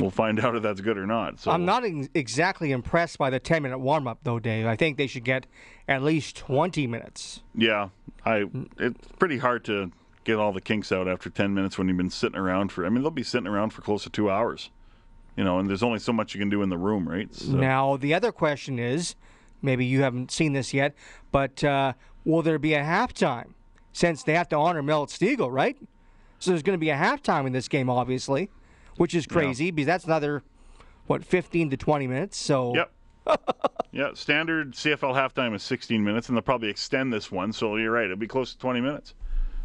we'll 0.00 0.10
find 0.10 0.40
out 0.40 0.56
if 0.56 0.62
that's 0.62 0.80
good 0.80 0.98
or 0.98 1.06
not. 1.06 1.38
So 1.40 1.50
I'm 1.50 1.64
not 1.64 1.84
ex- 1.84 2.08
exactly 2.14 2.72
impressed 2.72 3.18
by 3.18 3.30
the 3.30 3.38
10 3.38 3.62
minute 3.62 3.78
warm 3.78 4.06
up, 4.08 4.18
though, 4.22 4.38
Dave. 4.38 4.66
I 4.66 4.76
think 4.76 4.96
they 4.96 5.06
should 5.06 5.24
get 5.24 5.46
at 5.88 6.02
least 6.02 6.36
20 6.36 6.86
minutes. 6.86 7.42
Yeah, 7.54 7.90
I. 8.24 8.46
It's 8.78 9.08
pretty 9.18 9.38
hard 9.38 9.64
to 9.66 9.92
get 10.24 10.36
all 10.36 10.52
the 10.52 10.60
kinks 10.60 10.92
out 10.92 11.08
after 11.08 11.30
10 11.30 11.54
minutes 11.54 11.78
when 11.78 11.88
you've 11.88 11.96
been 11.96 12.10
sitting 12.10 12.38
around 12.38 12.72
for. 12.72 12.84
I 12.84 12.88
mean, 12.88 13.02
they'll 13.02 13.10
be 13.10 13.22
sitting 13.22 13.46
around 13.46 13.70
for 13.70 13.82
close 13.82 14.02
to 14.04 14.10
two 14.10 14.30
hours. 14.30 14.70
You 15.36 15.44
know, 15.44 15.58
and 15.58 15.68
there's 15.68 15.82
only 15.82 16.00
so 16.00 16.12
much 16.12 16.34
you 16.34 16.40
can 16.40 16.50
do 16.50 16.60
in 16.62 16.68
the 16.68 16.76
room, 16.76 17.08
right? 17.08 17.32
So, 17.34 17.52
Now, 17.52 17.96
the 17.96 18.12
other 18.12 18.32
question 18.32 18.78
is 18.78 19.14
maybe 19.62 19.86
you 19.86 20.02
haven't 20.02 20.30
seen 20.30 20.52
this 20.52 20.74
yet, 20.74 20.94
but 21.32 21.62
uh, 21.64 21.92
will 22.24 22.42
there 22.42 22.58
be 22.58 22.74
a 22.74 22.82
halftime? 22.82 23.54
Since 23.92 24.22
they 24.22 24.34
have 24.34 24.48
to 24.50 24.56
honor 24.56 24.82
Mel 24.82 25.06
Stegall, 25.06 25.50
right? 25.50 25.76
So 26.38 26.50
there's 26.50 26.62
going 26.62 26.74
to 26.74 26.80
be 26.80 26.90
a 26.90 26.96
halftime 26.96 27.46
in 27.46 27.52
this 27.52 27.68
game, 27.68 27.90
obviously, 27.90 28.50
which 29.00 29.14
is 29.14 29.26
crazy 29.26 29.70
because 29.70 29.86
that's 29.86 30.04
another, 30.04 30.42
what, 31.06 31.24
15 31.24 31.70
to 31.70 31.76
20 31.78 32.06
minutes. 32.06 32.36
So 32.36 32.74
Yep. 32.74 32.92
yeah, 33.92 34.10
standard 34.12 34.74
CFL 34.74 35.14
halftime 35.14 35.54
is 35.54 35.62
16 35.62 36.04
minutes, 36.04 36.28
and 36.28 36.36
they'll 36.36 36.42
probably 36.42 36.68
extend 36.68 37.10
this 37.10 37.32
one. 37.32 37.50
So 37.54 37.76
you're 37.76 37.92
right; 37.92 38.04
it'll 38.04 38.18
be 38.18 38.26
close 38.26 38.52
to 38.52 38.58
20 38.58 38.82
minutes. 38.82 39.14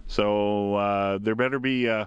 So 0.07 0.75
uh, 0.75 1.17
there 1.21 1.35
better 1.35 1.59
be 1.59 1.89
uh, 1.89 2.05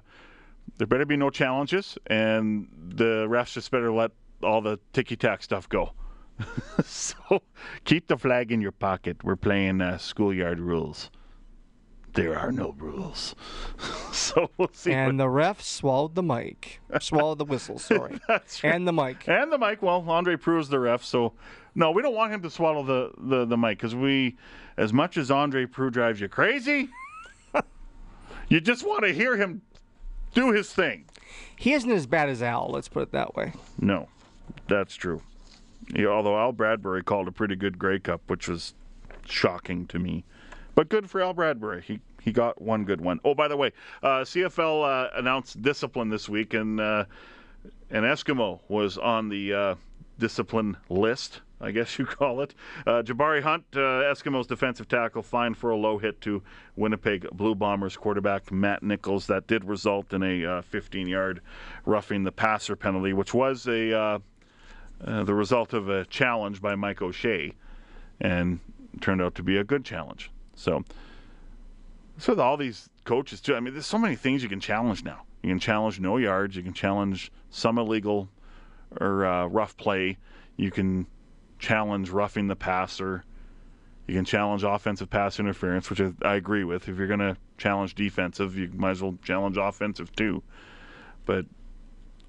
there 0.78 0.86
better 0.86 1.04
be 1.04 1.18
no 1.18 1.28
challenges, 1.28 1.98
and 2.06 2.66
the 2.94 3.26
refs 3.28 3.52
just 3.52 3.70
better 3.70 3.92
let 3.92 4.10
all 4.42 4.62
the 4.62 4.80
ticky 4.94 5.16
tack 5.16 5.42
stuff 5.42 5.68
go. 5.68 5.92
so 6.82 7.42
keep 7.84 8.06
the 8.06 8.16
flag 8.16 8.52
in 8.52 8.62
your 8.62 8.72
pocket. 8.72 9.22
We're 9.22 9.36
playing 9.36 9.82
uh, 9.82 9.98
schoolyard 9.98 10.60
rules. 10.60 11.10
There 12.14 12.38
are 12.38 12.50
no 12.50 12.74
rules. 12.78 13.34
so 14.12 14.50
we'll 14.56 14.70
see. 14.72 14.92
And 14.92 15.20
the 15.20 15.28
ref 15.28 15.62
swallowed 15.62 16.14
the 16.14 16.22
mic. 16.22 16.80
swallowed 17.00 17.38
the 17.38 17.44
whistle, 17.44 17.78
sorry. 17.78 18.18
That's 18.28 18.62
right. 18.64 18.74
And 18.74 18.88
the 18.88 18.92
mic. 18.92 19.28
And 19.28 19.52
the 19.52 19.58
mic. 19.58 19.82
Well, 19.82 20.04
Andre 20.08 20.36
Proulx's 20.36 20.68
the 20.68 20.80
ref, 20.80 21.04
so 21.04 21.34
no, 21.74 21.90
we 21.90 22.02
don't 22.02 22.14
want 22.14 22.32
him 22.32 22.42
to 22.42 22.50
swallow 22.50 22.82
the 22.82 23.12
the, 23.18 23.44
the 23.44 23.56
mic 23.56 23.78
because 23.78 23.94
we, 23.94 24.36
as 24.76 24.92
much 24.92 25.16
as 25.16 25.30
Andre 25.30 25.66
Proulx 25.66 25.92
drives 25.92 26.20
you 26.20 26.28
crazy, 26.28 26.88
you 28.48 28.60
just 28.60 28.86
want 28.86 29.04
to 29.04 29.12
hear 29.12 29.36
him 29.36 29.62
do 30.34 30.52
his 30.52 30.72
thing. 30.72 31.04
He 31.56 31.72
isn't 31.72 31.90
as 31.90 32.06
bad 32.06 32.28
as 32.28 32.42
Al, 32.42 32.68
let's 32.70 32.88
put 32.88 33.02
it 33.02 33.12
that 33.12 33.34
way. 33.34 33.52
No, 33.78 34.08
that's 34.66 34.94
true. 34.94 35.22
Yeah, 35.94 36.06
although 36.06 36.38
Al 36.38 36.52
Bradbury 36.52 37.02
called 37.02 37.28
a 37.28 37.32
pretty 37.32 37.56
good 37.56 37.78
Grey 37.78 37.98
Cup, 37.98 38.22
which 38.26 38.48
was 38.48 38.74
shocking 39.26 39.86
to 39.86 39.98
me, 39.98 40.24
but 40.78 40.88
good 40.88 41.10
for 41.10 41.20
Al 41.20 41.34
Bradbury. 41.34 41.82
He 41.82 41.98
he 42.22 42.30
got 42.30 42.62
one 42.62 42.84
good 42.84 43.00
one. 43.00 43.18
Oh, 43.24 43.34
by 43.34 43.48
the 43.48 43.56
way, 43.56 43.72
uh, 44.00 44.20
CFL 44.20 44.84
uh, 44.84 45.10
announced 45.16 45.60
discipline 45.60 46.08
this 46.08 46.28
week, 46.28 46.54
and 46.54 46.78
uh, 46.78 47.04
an 47.90 48.04
Eskimo 48.04 48.60
was 48.68 48.96
on 48.96 49.28
the 49.28 49.52
uh, 49.52 49.74
discipline 50.20 50.76
list. 50.88 51.40
I 51.60 51.72
guess 51.72 51.98
you 51.98 52.06
call 52.06 52.42
it. 52.42 52.54
Uh, 52.86 53.02
Jabari 53.02 53.42
Hunt, 53.42 53.64
uh, 53.74 54.06
Eskimos 54.06 54.46
defensive 54.46 54.86
tackle, 54.86 55.20
fined 55.20 55.56
for 55.56 55.70
a 55.70 55.76
low 55.76 55.98
hit 55.98 56.20
to 56.20 56.44
Winnipeg 56.76 57.28
Blue 57.32 57.56
Bombers 57.56 57.96
quarterback 57.96 58.52
Matt 58.52 58.84
Nichols. 58.84 59.26
That 59.26 59.48
did 59.48 59.64
result 59.64 60.12
in 60.12 60.22
a 60.22 60.62
15 60.62 61.08
yard 61.08 61.40
roughing 61.86 62.22
the 62.22 62.30
passer 62.30 62.76
penalty, 62.76 63.12
which 63.12 63.34
was 63.34 63.66
a 63.66 64.20
the 65.00 65.34
result 65.34 65.72
of 65.72 65.88
a 65.88 66.04
challenge 66.04 66.62
by 66.62 66.76
Mike 66.76 67.02
O'Shea 67.02 67.52
and 68.20 68.60
turned 69.00 69.20
out 69.20 69.34
to 69.34 69.42
be 69.42 69.56
a 69.56 69.64
good 69.64 69.84
challenge. 69.84 70.30
So, 70.58 70.82
so 72.18 72.32
with 72.32 72.40
all 72.40 72.56
these 72.56 72.90
coaches, 73.04 73.40
too, 73.40 73.54
I 73.54 73.60
mean, 73.60 73.74
there's 73.74 73.86
so 73.86 73.96
many 73.96 74.16
things 74.16 74.42
you 74.42 74.48
can 74.48 74.60
challenge 74.60 75.04
now. 75.04 75.22
You 75.42 75.50
can 75.50 75.60
challenge 75.60 76.00
no 76.00 76.16
yards. 76.16 76.56
You 76.56 76.64
can 76.64 76.72
challenge 76.72 77.30
some 77.48 77.78
illegal 77.78 78.28
or 79.00 79.24
uh, 79.24 79.46
rough 79.46 79.76
play. 79.76 80.18
You 80.56 80.72
can 80.72 81.06
challenge 81.60 82.10
roughing 82.10 82.48
the 82.48 82.56
passer. 82.56 83.24
You 84.08 84.14
can 84.14 84.24
challenge 84.24 84.64
offensive 84.64 85.08
pass 85.08 85.38
interference, 85.38 85.90
which 85.90 86.00
I, 86.00 86.12
I 86.22 86.34
agree 86.34 86.64
with. 86.64 86.88
If 86.88 86.98
you're 86.98 87.06
going 87.06 87.20
to 87.20 87.36
challenge 87.56 87.94
defensive, 87.94 88.58
you 88.58 88.68
might 88.74 88.92
as 88.92 89.02
well 89.02 89.16
challenge 89.22 89.58
offensive 89.58 90.10
too. 90.16 90.42
But 91.24 91.46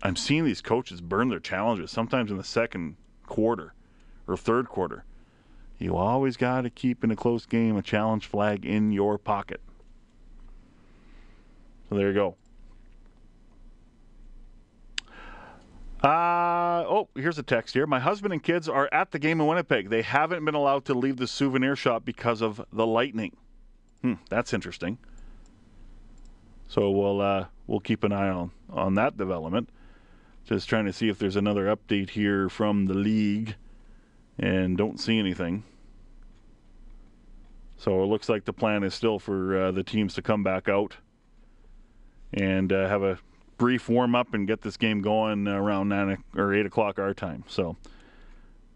I'm 0.03 0.15
seeing 0.15 0.45
these 0.45 0.61
coaches 0.61 1.01
burn 1.01 1.29
their 1.29 1.39
challenges 1.39 1.89
sometimes 1.89 2.29
in 2.29 2.37
the 2.37 2.43
second 2.43 2.95
quarter 3.25 3.73
or 4.27 4.37
third 4.37 4.67
quarter. 4.69 5.03
You 5.79 5.95
always 5.95 6.35
got 6.37 6.61
to 6.61 6.69
keep 6.69 7.03
in 7.03 7.11
a 7.11 7.15
close 7.15 7.45
game 7.45 7.77
a 7.77 7.81
challenge 7.81 8.27
flag 8.27 8.65
in 8.65 8.91
your 8.91 9.17
pocket. 9.17 9.61
So 11.87 11.95
there 11.95 12.09
you 12.09 12.13
go. 12.13 12.35
Uh, 16.03 16.85
oh, 16.87 17.09
here's 17.15 17.37
a 17.37 17.43
text 17.43 17.73
here. 17.73 17.85
My 17.85 17.99
husband 17.99 18.31
and 18.31 18.41
kids 18.41 18.69
are 18.69 18.87
at 18.91 19.11
the 19.11 19.19
game 19.19 19.41
in 19.41 19.47
Winnipeg. 19.47 19.89
They 19.89 20.01
haven't 20.01 20.45
been 20.45 20.55
allowed 20.55 20.85
to 20.85 20.93
leave 20.93 21.17
the 21.17 21.27
souvenir 21.27 21.75
shop 21.75 22.05
because 22.05 22.41
of 22.41 22.63
the 22.71 22.85
lightning. 22.85 23.35
Hmm, 24.01 24.13
that's 24.29 24.53
interesting. 24.53 24.97
So 26.69 26.89
we'll 26.91 27.19
uh, 27.19 27.45
we'll 27.67 27.81
keep 27.81 28.03
an 28.03 28.13
eye 28.13 28.29
on 28.29 28.51
on 28.69 28.95
that 28.95 29.17
development. 29.17 29.69
Just 30.45 30.69
trying 30.69 30.85
to 30.85 30.93
see 30.93 31.09
if 31.09 31.19
there's 31.19 31.35
another 31.35 31.75
update 31.75 32.11
here 32.11 32.47
from 32.47 32.85
the 32.85 32.93
league, 32.93 33.55
and 34.39 34.77
don't 34.77 34.99
see 34.99 35.19
anything. 35.19 35.63
So 37.77 38.03
it 38.03 38.07
looks 38.07 38.27
like 38.27 38.45
the 38.45 38.53
plan 38.53 38.83
is 38.83 38.93
still 38.93 39.19
for 39.19 39.57
uh, 39.57 39.71
the 39.71 39.83
teams 39.83 40.13
to 40.15 40.21
come 40.21 40.43
back 40.43 40.67
out 40.67 40.97
and 42.33 42.73
uh, 42.73 42.87
have 42.87 43.03
a 43.03 43.19
brief 43.57 43.89
warm 43.89 44.15
up 44.15 44.33
and 44.33 44.47
get 44.47 44.61
this 44.61 44.77
game 44.77 45.01
going 45.01 45.47
around 45.47 45.89
nine 45.89 46.23
or 46.35 46.53
eight 46.53 46.65
o'clock 46.65 46.99
our 46.99 47.13
time. 47.13 47.43
So, 47.47 47.77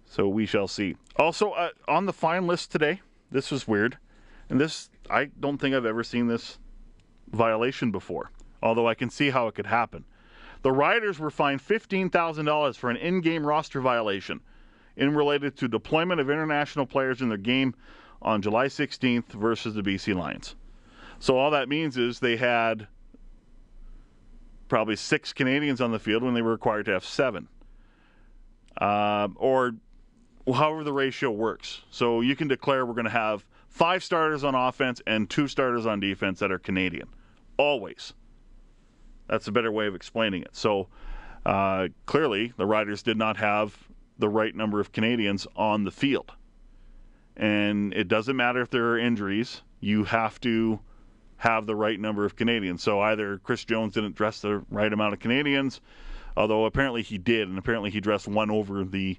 so 0.06 0.28
we 0.28 0.46
shall 0.46 0.68
see. 0.68 0.96
Also 1.18 1.52
uh, 1.52 1.70
on 1.88 2.06
the 2.06 2.14
fine 2.14 2.48
list 2.48 2.72
today, 2.72 3.02
this 3.32 3.52
was 3.52 3.68
weird, 3.68 3.98
and 4.50 4.60
this 4.60 4.90
I 5.10 5.26
don't 5.40 5.58
think 5.58 5.76
I've 5.76 5.86
ever 5.86 6.04
seen 6.04 6.28
this 6.28 6.60
violation 7.32 7.92
before. 7.92 8.32
Although 8.62 8.88
I 8.88 8.96
can 8.96 9.10
see 9.10 9.30
how 9.32 9.48
it 9.48 9.56
could 9.56 9.66
happen. 9.66 10.06
The 10.62 10.72
Riders 10.72 11.20
were 11.20 11.30
fined 11.30 11.62
fifteen 11.62 12.10
thousand 12.10 12.46
dollars 12.46 12.78
for 12.78 12.90
an 12.90 12.96
in-game 12.96 13.46
roster 13.46 13.82
violation, 13.82 14.40
in 14.96 15.16
related 15.16 15.58
to 15.58 15.68
deployment 15.68 16.20
of 16.20 16.30
international 16.30 16.86
players 16.86 17.22
in 17.22 17.30
their 17.30 17.38
game 17.38 17.74
on 18.22 18.42
July 18.42 18.68
16th 18.68 19.32
versus 19.34 19.74
the 19.74 19.82
BC 19.82 20.16
Lions. 20.16 20.56
So 21.20 21.38
all 21.38 21.52
that 21.52 21.70
means 21.70 21.98
is 21.98 22.20
they 22.20 22.38
had 22.38 22.88
probably 24.68 24.96
six 24.96 25.34
Canadians 25.34 25.82
on 25.82 25.92
the 25.92 26.00
field 26.00 26.24
when 26.24 26.34
they 26.34 26.42
were 26.42 26.52
required 26.52 26.86
to 26.86 26.92
have 26.92 27.06
seven, 27.06 27.48
uh, 28.80 29.28
or 29.36 29.74
however 30.52 30.84
the 30.84 30.94
ratio 30.94 31.32
works. 31.32 31.82
So 31.90 32.22
you 32.22 32.36
can 32.36 32.48
declare 32.48 32.86
we're 32.86 32.94
going 32.94 33.06
to 33.06 33.12
have 33.12 33.46
five 33.68 34.04
starters 34.04 34.44
on 34.44 34.56
offense 34.56 35.02
and 35.08 35.30
two 35.30 35.48
starters 35.48 35.86
on 35.86 36.00
defense 36.00 36.40
that 36.40 36.52
are 36.52 36.60
Canadian, 36.60 37.08
always. 37.58 38.14
That's 39.28 39.48
a 39.48 39.52
better 39.52 39.72
way 39.72 39.88
of 39.88 39.96
explaining 39.96 40.44
it. 40.44 40.56
So 40.56 40.88
uh, 41.46 41.90
clearly, 42.06 42.54
the 42.58 42.66
Riders 42.66 43.04
did 43.04 43.18
not 43.18 43.38
have 43.38 43.78
the 44.18 44.30
right 44.30 44.56
number 44.56 44.80
of 44.80 44.92
Canadians 44.92 45.48
on 45.56 45.84
the 45.84 45.92
field. 45.92 46.32
And 47.36 47.94
it 47.94 48.08
doesn't 48.08 48.36
matter 48.36 48.62
if 48.62 48.70
there 48.70 48.90
are 48.92 49.00
injuries, 49.00 49.62
you 49.80 50.04
have 50.04 50.40
to 50.42 50.80
have 51.38 51.66
the 51.66 51.76
right 51.76 52.00
number 52.00 52.26
of 52.26 52.36
Canadians. 52.36 52.84
So 52.84 53.02
either 53.02 53.40
Chris 53.40 53.66
Jones 53.66 53.96
didn't 53.96 54.16
dress 54.16 54.40
the 54.40 54.64
right 54.70 54.92
amount 54.92 55.14
of 55.14 55.20
Canadians, 55.20 55.82
although 56.38 56.66
apparently 56.66 57.02
he 57.02 57.18
did, 57.18 57.50
and 57.50 57.58
apparently 57.58 57.90
he 57.90 58.00
dressed 58.00 58.28
one 58.28 58.52
over 58.52 58.84
the 58.84 59.18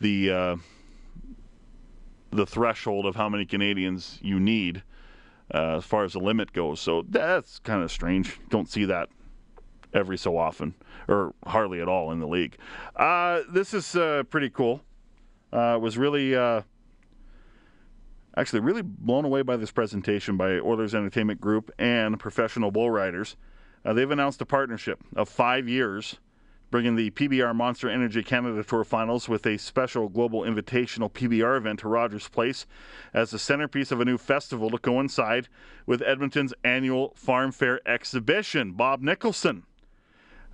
the 0.00 0.30
uh, 0.30 0.56
the 2.30 2.46
threshold 2.46 3.06
of 3.06 3.16
how 3.16 3.28
many 3.28 3.44
Canadians 3.44 4.18
you 4.22 4.38
need 4.38 4.82
uh, 5.52 5.78
as 5.78 5.84
far 5.84 6.04
as 6.04 6.12
the 6.12 6.20
limit 6.20 6.52
goes. 6.52 6.80
So 6.80 7.04
that's 7.08 7.58
kind 7.58 7.82
of 7.82 7.90
strange. 7.90 8.38
Don't 8.48 8.68
see 8.68 8.84
that 8.86 9.08
every 9.94 10.18
so 10.18 10.36
often, 10.36 10.74
or 11.08 11.34
hardly 11.46 11.80
at 11.80 11.88
all 11.88 12.12
in 12.12 12.20
the 12.20 12.26
league. 12.26 12.56
Uh, 12.96 13.40
this 13.50 13.74
is 13.74 13.96
uh, 13.96 14.22
pretty 14.30 14.50
cool. 14.50 14.82
Uh, 15.52 15.78
was 15.80 15.96
really 15.96 16.36
uh, 16.36 16.60
actually 18.36 18.60
really 18.60 18.82
blown 18.82 19.24
away 19.24 19.42
by 19.42 19.56
this 19.56 19.70
presentation 19.70 20.36
by 20.36 20.58
Oilers 20.58 20.94
Entertainment 20.94 21.40
Group 21.40 21.70
and 21.78 22.18
Professional 22.18 22.70
Bull 22.70 22.90
Riders. 22.90 23.36
Uh, 23.84 23.92
they've 23.92 24.10
announced 24.10 24.40
a 24.40 24.46
partnership 24.46 25.02
of 25.16 25.28
five 25.28 25.68
years, 25.68 26.18
bringing 26.70 26.96
the 26.96 27.10
PBR 27.10 27.54
Monster 27.54 27.88
Energy 27.88 28.22
Canada 28.22 28.62
Tour 28.62 28.84
Finals 28.84 29.28
with 29.28 29.46
a 29.46 29.56
special 29.56 30.08
global 30.08 30.42
invitational 30.42 31.10
PBR 31.10 31.56
event 31.56 31.80
to 31.80 31.88
Rogers 31.88 32.28
Place 32.28 32.66
as 33.14 33.30
the 33.30 33.38
centerpiece 33.38 33.90
of 33.90 34.00
a 34.00 34.04
new 34.04 34.18
festival 34.18 34.68
to 34.70 34.78
coincide 34.78 35.48
with 35.86 36.02
Edmonton's 36.02 36.52
annual 36.62 37.14
Farm 37.16 37.50
Fair 37.50 37.80
exhibition. 37.88 38.72
Bob 38.72 39.00
Nicholson 39.00 39.64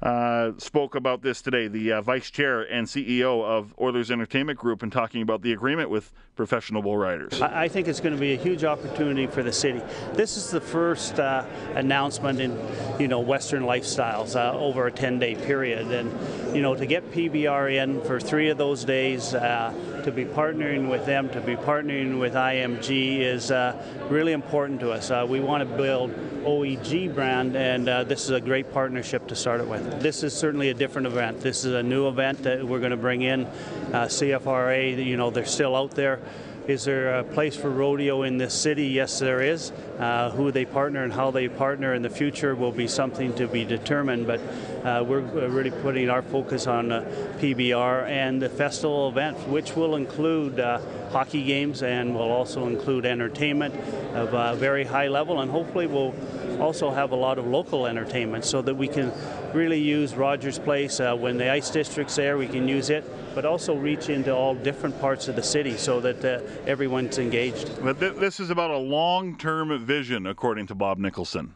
uh, 0.05 0.53
spoke 0.59 0.95
about 0.95 1.23
this 1.23 1.41
today, 1.41 1.67
the 1.67 1.93
uh, 1.93 2.03
vice 2.03 2.31
chair 2.31 2.61
and 2.61 2.87
CEO 2.87 3.43
of 3.43 3.75
Oilers 3.81 4.11
Entertainment 4.11 4.59
Group, 4.59 4.83
and 4.83 4.93
talking 4.93 5.23
about 5.23 5.41
the 5.41 5.53
agreement 5.53 5.89
with 5.89 6.13
professional 6.37 6.83
bull 6.83 6.99
riders. 6.99 7.41
I, 7.41 7.69
think 7.69 7.89
it's 7.89 8.01
going 8.01 8.15
to 8.15 8.21
be 8.21 8.35
a 8.35 8.37
huge 8.37 8.65
opportunity 8.65 9.27
for 9.27 9.43
the 9.43 9.53
city. 9.53 9.81
This 10.13 10.37
is 10.37 10.51
the 10.51 10.61
first 10.61 11.19
uh, 11.19 11.47
announcement 11.75 12.41
in, 12.41 12.59
you 12.99 13.09
know, 13.09 13.21
Western 13.21 13.63
lifestyles 13.63 14.37
uh, 14.37 14.57
over 14.59 14.87
a 14.87 14.93
10-day 14.93 15.37
period, 15.37 15.91
and 15.91 16.55
you 16.55 16.61
know, 16.61 16.75
to 16.75 16.85
get 16.85 17.11
PBR 17.11 17.83
in 17.83 18.03
for 18.03 18.21
three 18.21 18.51
of 18.51 18.59
those 18.59 18.85
days, 18.85 19.33
uh, 19.33 19.73
to 20.05 20.13
be 20.13 20.25
partnering 20.27 20.91
with 20.91 21.07
them, 21.07 21.31
to 21.31 21.41
be 21.41 21.57
partnering 21.57 22.21
with 22.21 22.35
IMG 22.35 23.21
is 23.21 23.51
uh, 23.51 23.75
really 24.11 24.33
important 24.33 24.81
to 24.81 24.91
us. 24.91 25.11
we 25.29 25.41
want 25.41 25.67
to 25.67 25.77
build 25.77 26.11
OEG 26.45 27.15
brand, 27.15 27.57
and 27.57 27.87
this 28.09 28.25
is 28.25 28.31
a 28.31 28.41
great 28.41 28.71
partnership 28.71 29.27
to 29.29 29.35
start 29.35 29.61
it 29.61 29.67
with. 29.67 29.94
This 29.99 30.23
is 30.23 30.35
certainly 30.35 30.71
a 30.71 30.75
different 30.75 31.07
event. 31.07 31.41
This 31.41 31.65
is 31.65 31.73
a 31.73 31.83
new 31.83 32.09
event 32.09 32.43
that 32.43 32.67
we're 32.67 32.79
going 32.79 32.91
to 32.91 32.97
bring 32.97 33.23
in. 33.23 33.45
Uh, 33.45 34.07
CFRA, 34.07 35.05
you 35.05 35.17
know, 35.17 35.31
they're 35.31 35.47
still 35.47 35.75
out 35.75 35.93
there. 35.93 36.21
Is 36.67 36.85
there 36.85 37.19
a 37.19 37.25
place 37.25 37.55
for 37.55 37.69
rodeo 37.69 38.23
in 38.23 38.39
this 38.39 38.55
city? 38.55 38.87
Yes, 38.87 39.19
there 39.19 39.43
is. 39.43 39.71
Uh, 39.99 40.31
who 40.31 40.51
they 40.51 40.65
partner 40.65 41.05
and 41.05 41.13
how 41.13 41.31
they 41.31 41.47
partner 41.47 41.93
in 41.93 42.01
the 42.01 42.09
future 42.09 42.55
will 42.55 42.73
be 42.73 42.89
something 42.89 43.35
to 43.35 43.47
be 43.47 43.65
determined, 43.65 44.27
but 44.27 44.41
uh, 44.83 45.05
we're 45.07 45.21
really 45.21 45.71
putting 45.71 46.09
our 46.09 46.23
focus 46.23 46.67
on 46.67 46.91
uh, 46.91 47.03
PBR 47.39 48.09
and 48.09 48.41
the 48.41 48.49
festival 48.49 49.09
event, 49.11 49.37
which 49.49 49.77
will 49.77 49.97
include 49.97 50.59
uh, 50.59 50.81
hockey 51.11 51.45
games 51.45 51.83
and 51.83 52.15
will 52.15 52.33
also 52.33 52.67
include 52.67 53.05
entertainment 53.05 53.75
of 54.15 54.33
a 54.33 54.57
very 54.57 54.85
high 54.85 55.09
level, 55.09 55.41
and 55.41 55.51
hopefully 55.51 55.87
we'll 55.87 56.15
also 56.61 56.91
have 56.91 57.13
a 57.13 57.17
lot 57.17 57.39
of 57.39 57.47
local 57.47 57.87
entertainment 57.87 58.45
so 58.45 58.63
that 58.63 58.75
we 58.75 58.89
can 58.89 59.13
really 59.53 59.81
use 59.81 60.15
Rogers 60.15 60.59
Place 60.59 61.01
uh, 61.01 61.15
when 61.15 61.39
the 61.39 61.51
ice 61.51 61.71
district's 61.71 62.17
there. 62.17 62.37
We 62.37 62.49
can 62.49 62.69
use 62.69 62.91
it, 62.91 63.05
but 63.35 63.45
also 63.45 63.75
reach 63.75 64.09
into 64.09 64.35
all 64.35 64.55
different 64.55 65.01
parts 65.01 65.29
of 65.29 65.37
the 65.37 65.43
city 65.43 65.77
so 65.77 66.01
that 66.01 66.25
uh, 66.25 66.41
everyone's 66.67 67.19
engaged. 67.19 67.83
But 67.83 68.01
th- 68.01 68.15
this 68.17 68.41
is 68.41 68.51
about 68.51 68.71
a 68.71 68.79
long-term 68.79 69.85
vision, 69.85 70.27
according 70.27 70.67
to 70.69 70.75
Bob 70.75 70.99
Nicholson. 70.99 71.55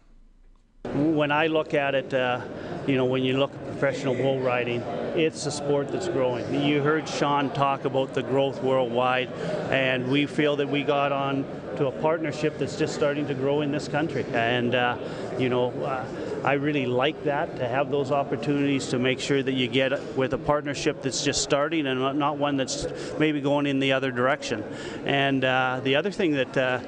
When 0.94 1.32
I 1.32 1.48
look 1.48 1.74
at 1.74 1.94
it, 1.94 2.14
uh, 2.14 2.40
you 2.86 2.96
know, 2.96 3.04
when 3.04 3.22
you 3.22 3.38
look 3.38 3.52
at 3.52 3.66
professional 3.66 4.14
bull 4.14 4.40
riding, 4.40 4.80
it's 5.16 5.44
a 5.46 5.50
sport 5.50 5.88
that's 5.88 6.08
growing. 6.08 6.62
You 6.64 6.80
heard 6.80 7.08
Sean 7.08 7.50
talk 7.50 7.84
about 7.84 8.14
the 8.14 8.22
growth 8.22 8.62
worldwide, 8.62 9.28
and 9.70 10.08
we 10.08 10.26
feel 10.26 10.56
that 10.56 10.68
we 10.68 10.84
got 10.84 11.12
on 11.12 11.44
to 11.78 11.86
a 11.86 11.92
partnership 11.92 12.58
that's 12.58 12.76
just 12.76 12.92
starting 12.92 13.26
to 13.28 13.34
grow 13.34 13.60
in 13.60 13.70
this 13.70 13.86
country. 13.86 14.26
And, 14.32 14.74
uh, 14.74 14.96
you 15.38 15.48
know, 15.48 15.70
uh, 15.82 16.04
I 16.44 16.54
really 16.54 16.86
like 16.86 17.24
that 17.24 17.56
to 17.56 17.66
have 17.66 17.90
those 17.90 18.12
opportunities 18.12 18.88
to 18.88 18.98
make 18.98 19.20
sure 19.20 19.42
that 19.42 19.52
you 19.52 19.68
get 19.68 20.16
with 20.16 20.32
a 20.32 20.38
partnership 20.38 21.02
that's 21.02 21.24
just 21.24 21.42
starting 21.42 21.86
and 21.86 22.18
not 22.18 22.38
one 22.38 22.56
that's 22.56 22.86
maybe 23.18 23.40
going 23.40 23.66
in 23.66 23.80
the 23.80 23.92
other 23.92 24.10
direction. 24.10 24.62
And 25.04 25.44
uh, 25.44 25.80
the 25.82 25.96
other 25.96 26.10
thing 26.10 26.32
that 26.32 26.56
uh, 26.56 26.80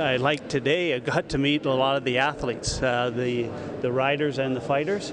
I 0.00 0.16
like 0.16 0.48
today, 0.48 0.94
I 0.94 0.98
got 0.98 1.28
to 1.30 1.38
meet 1.38 1.66
a 1.66 1.74
lot 1.74 1.96
of 1.96 2.04
the 2.04 2.18
athletes, 2.18 2.82
uh, 2.82 3.10
the 3.10 3.48
the 3.80 3.90
riders 3.90 4.38
and 4.38 4.54
the 4.54 4.60
fighters, 4.60 5.12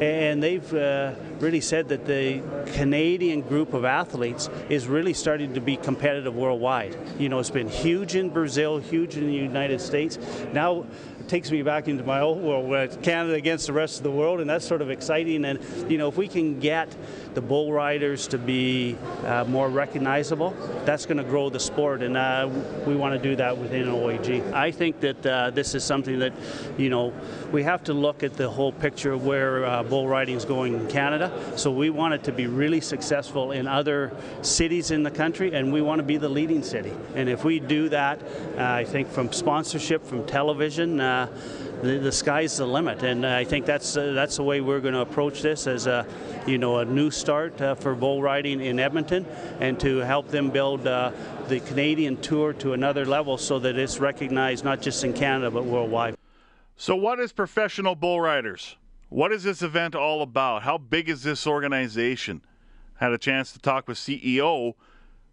and 0.00 0.42
they've 0.42 0.74
uh, 0.74 1.12
really 1.38 1.60
said 1.60 1.88
that 1.88 2.04
the 2.04 2.42
Canadian 2.74 3.42
group 3.42 3.74
of 3.74 3.84
athletes 3.84 4.50
is 4.68 4.86
really 4.86 5.14
starting 5.14 5.54
to 5.54 5.60
be 5.60 5.76
competitive 5.76 6.34
worldwide. 6.34 6.96
You 7.18 7.28
know, 7.28 7.38
it's 7.38 7.50
been 7.50 7.68
huge 7.68 8.16
in 8.16 8.30
Brazil, 8.30 8.78
huge 8.78 9.16
in 9.16 9.26
the 9.26 9.34
United 9.34 9.80
States. 9.80 10.18
Now 10.52 10.86
takes 11.28 11.50
me 11.50 11.62
back 11.62 11.88
into 11.88 12.02
my 12.04 12.20
old 12.20 12.40
world, 12.40 12.68
where 12.68 12.84
it's 12.84 12.96
Canada 12.96 13.34
against 13.34 13.66
the 13.66 13.72
rest 13.72 13.98
of 13.98 14.02
the 14.02 14.10
world, 14.10 14.40
and 14.40 14.48
that's 14.48 14.66
sort 14.66 14.82
of 14.82 14.90
exciting. 14.90 15.44
And 15.44 15.60
you 15.90 15.98
know, 15.98 16.08
if 16.08 16.16
we 16.16 16.26
can 16.26 16.58
get 16.58 16.94
the 17.34 17.40
bull 17.40 17.72
riders 17.72 18.26
to 18.28 18.38
be 18.38 18.96
uh, 19.24 19.44
more 19.44 19.68
recognizable, 19.68 20.56
that's 20.84 21.06
going 21.06 21.18
to 21.18 21.24
grow 21.24 21.50
the 21.50 21.60
sport, 21.60 22.02
and 22.02 22.16
uh, 22.16 22.48
we 22.86 22.96
want 22.96 23.14
to 23.14 23.28
do 23.28 23.36
that 23.36 23.56
within 23.56 23.86
OAG. 23.86 24.52
I 24.52 24.70
think 24.70 25.00
that 25.00 25.26
uh, 25.26 25.50
this 25.50 25.74
is 25.74 25.84
something 25.84 26.18
that, 26.18 26.32
you 26.76 26.90
know, 26.90 27.12
we 27.52 27.62
have 27.62 27.84
to 27.84 27.92
look 27.92 28.22
at 28.22 28.34
the 28.34 28.48
whole 28.48 28.72
picture 28.72 29.12
of 29.12 29.24
where 29.24 29.64
uh, 29.64 29.82
bull 29.82 30.08
riding 30.08 30.36
is 30.36 30.44
going 30.44 30.74
in 30.74 30.88
Canada. 30.88 31.30
So 31.56 31.70
we 31.70 31.90
want 31.90 32.14
it 32.14 32.24
to 32.24 32.32
be 32.32 32.46
really 32.46 32.80
successful 32.80 33.52
in 33.52 33.66
other 33.66 34.12
cities 34.42 34.90
in 34.90 35.02
the 35.02 35.10
country, 35.10 35.54
and 35.54 35.72
we 35.72 35.82
want 35.82 35.98
to 35.98 36.02
be 36.02 36.16
the 36.16 36.28
leading 36.28 36.62
city. 36.62 36.92
And 37.14 37.28
if 37.28 37.44
we 37.44 37.60
do 37.60 37.88
that, 37.90 38.20
uh, 38.56 38.62
I 38.62 38.84
think 38.84 39.08
from 39.08 39.32
sponsorship, 39.32 40.04
from 40.04 40.26
television, 40.26 41.00
uh, 41.18 41.28
the, 41.82 41.98
the 41.98 42.12
sky's 42.12 42.56
the 42.56 42.66
limit, 42.66 43.02
and 43.02 43.26
I 43.26 43.44
think 43.44 43.66
that's 43.66 43.96
uh, 43.96 44.12
that's 44.12 44.36
the 44.36 44.42
way 44.42 44.60
we're 44.60 44.80
going 44.80 44.94
to 44.94 45.00
approach 45.00 45.42
this 45.42 45.66
as 45.66 45.86
a 45.86 46.06
you 46.46 46.58
know 46.58 46.78
a 46.78 46.84
new 46.84 47.10
start 47.10 47.60
uh, 47.60 47.74
for 47.74 47.94
bull 47.94 48.20
riding 48.22 48.60
in 48.60 48.78
Edmonton, 48.78 49.26
and 49.60 49.78
to 49.80 49.98
help 49.98 50.28
them 50.28 50.50
build 50.50 50.86
uh, 50.86 51.12
the 51.48 51.60
Canadian 51.60 52.16
tour 52.16 52.52
to 52.54 52.72
another 52.72 53.04
level 53.04 53.38
so 53.38 53.58
that 53.58 53.78
it's 53.78 53.98
recognized 53.98 54.64
not 54.64 54.80
just 54.80 55.04
in 55.04 55.12
Canada 55.12 55.50
but 55.50 55.64
worldwide. 55.64 56.16
So, 56.76 56.94
what 56.96 57.20
is 57.20 57.32
professional 57.32 57.94
bull 57.94 58.20
riders? 58.20 58.76
What 59.08 59.32
is 59.32 59.42
this 59.42 59.62
event 59.62 59.94
all 59.94 60.22
about? 60.22 60.62
How 60.62 60.78
big 60.78 61.08
is 61.08 61.22
this 61.22 61.46
organization? 61.46 62.42
Had 62.96 63.12
a 63.12 63.18
chance 63.18 63.52
to 63.52 63.58
talk 63.58 63.88
with 63.88 63.96
CEO 63.96 64.74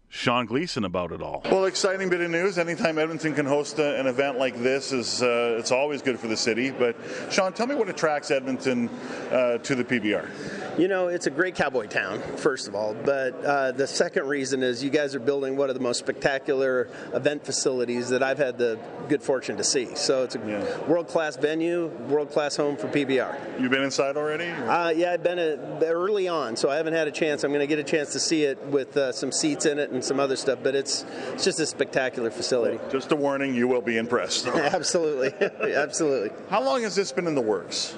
Sean 0.08 0.46
Gleason 0.46 0.84
about 0.84 1.12
it 1.12 1.20
all. 1.20 1.42
Well, 1.44 1.64
exciting 1.66 2.08
bit 2.08 2.20
of 2.20 2.30
news. 2.30 2.58
Anytime 2.58 2.98
Edmonton 2.98 3.34
can 3.34 3.44
host 3.44 3.78
a, 3.78 3.98
an 3.98 4.06
event 4.06 4.38
like 4.38 4.56
this 4.62 4.92
is 4.92 5.22
uh, 5.22 5.56
it's 5.58 5.72
always 5.72 6.00
good 6.00 6.18
for 6.18 6.28
the 6.28 6.36
city. 6.36 6.70
But 6.70 6.96
Sean, 7.30 7.52
tell 7.52 7.66
me 7.66 7.74
what 7.74 7.88
attracts 7.88 8.30
Edmonton 8.30 8.88
uh, 9.30 9.58
to 9.58 9.74
the 9.74 9.84
PBR. 9.84 10.78
You 10.78 10.88
know, 10.88 11.08
it's 11.08 11.26
a 11.26 11.30
great 11.30 11.54
cowboy 11.54 11.86
town, 11.86 12.20
first 12.36 12.68
of 12.68 12.74
all. 12.74 12.94
But 12.94 13.44
uh, 13.44 13.72
the 13.72 13.86
second 13.86 14.26
reason 14.26 14.62
is 14.62 14.84
you 14.84 14.90
guys 14.90 15.14
are 15.14 15.20
building 15.20 15.56
one 15.56 15.70
of 15.70 15.74
the 15.74 15.80
most 15.80 15.98
spectacular 15.98 16.88
event 17.14 17.44
facilities 17.44 18.10
that 18.10 18.22
I've 18.22 18.38
had 18.38 18.58
the 18.58 18.78
good 19.08 19.22
fortune 19.22 19.56
to 19.56 19.64
see. 19.64 19.94
So 19.94 20.24
it's 20.24 20.34
a 20.34 20.38
yeah. 20.38 20.86
world 20.86 21.08
class 21.08 21.36
venue, 21.36 21.86
world 22.08 22.30
class 22.30 22.56
home 22.56 22.76
for 22.76 22.88
PBR. 22.88 23.60
You've 23.60 23.70
been 23.70 23.82
inside 23.82 24.16
already? 24.16 24.48
Uh, 24.50 24.90
yeah, 24.90 25.12
I've 25.12 25.22
been 25.22 25.38
a, 25.38 25.84
early 25.84 26.28
on, 26.28 26.56
so 26.56 26.68
I 26.68 26.76
haven't 26.76 26.94
had 26.94 27.08
a 27.08 27.12
chance. 27.12 27.42
I'm 27.42 27.50
going 27.50 27.60
to 27.60 27.66
get 27.66 27.78
a 27.78 27.84
chance 27.84 28.12
to 28.12 28.20
see 28.20 28.44
it 28.44 28.62
with 28.66 28.96
uh, 28.96 29.12
some 29.12 29.32
seats 29.32 29.64
in 29.64 29.78
it 29.78 29.90
and 29.96 30.04
some 30.04 30.20
other 30.20 30.36
stuff. 30.36 30.60
But 30.62 30.74
it's 30.74 31.04
it's 31.32 31.44
just 31.44 31.58
a 31.58 31.66
spectacular 31.66 32.30
facility. 32.30 32.78
Just 32.90 33.10
a 33.12 33.16
warning, 33.16 33.54
you 33.54 33.66
will 33.66 33.82
be 33.82 33.96
impressed. 33.96 34.46
absolutely, 34.46 35.32
absolutely. 35.74 36.30
How 36.48 36.62
long 36.62 36.82
has 36.82 36.94
this 36.94 37.10
been 37.12 37.26
in 37.26 37.34
the 37.34 37.42
works? 37.42 37.96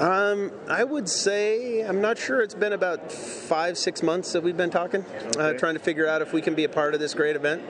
Um, 0.00 0.50
I 0.66 0.82
would 0.82 1.08
say 1.10 1.82
I'm 1.82 2.00
not 2.00 2.16
sure. 2.16 2.40
It's 2.40 2.54
been 2.54 2.72
about 2.72 3.12
five, 3.12 3.76
six 3.76 4.02
months 4.02 4.32
that 4.32 4.42
we've 4.42 4.56
been 4.56 4.70
talking, 4.70 5.02
uh, 5.02 5.28
okay. 5.28 5.40
uh, 5.40 5.52
trying 5.58 5.74
to 5.74 5.80
figure 5.80 6.08
out 6.08 6.22
if 6.22 6.32
we 6.32 6.40
can 6.40 6.54
be 6.54 6.64
a 6.64 6.70
part 6.70 6.94
of 6.94 7.00
this 7.00 7.12
great 7.12 7.36
event. 7.36 7.62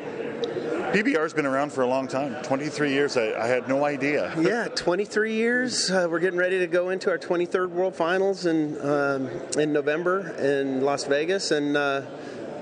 PBR's 0.92 1.32
been 1.32 1.46
around 1.46 1.72
for 1.72 1.82
a 1.82 1.86
long 1.86 2.08
time 2.08 2.42
23 2.42 2.90
years. 2.90 3.16
I, 3.16 3.32
I 3.40 3.46
had 3.46 3.68
no 3.68 3.84
idea. 3.84 4.34
yeah, 4.40 4.66
23 4.74 5.34
years. 5.34 5.88
Uh, 5.88 6.08
we're 6.10 6.18
getting 6.18 6.38
ready 6.38 6.58
to 6.58 6.66
go 6.66 6.90
into 6.90 7.10
our 7.10 7.18
23rd 7.18 7.70
World 7.70 7.94
Finals 7.94 8.46
in, 8.46 8.80
um, 8.80 9.28
in 9.56 9.72
November 9.72 10.30
in 10.38 10.80
Las 10.80 11.04
Vegas. 11.04 11.52
And 11.52 11.76
uh, 11.76 12.02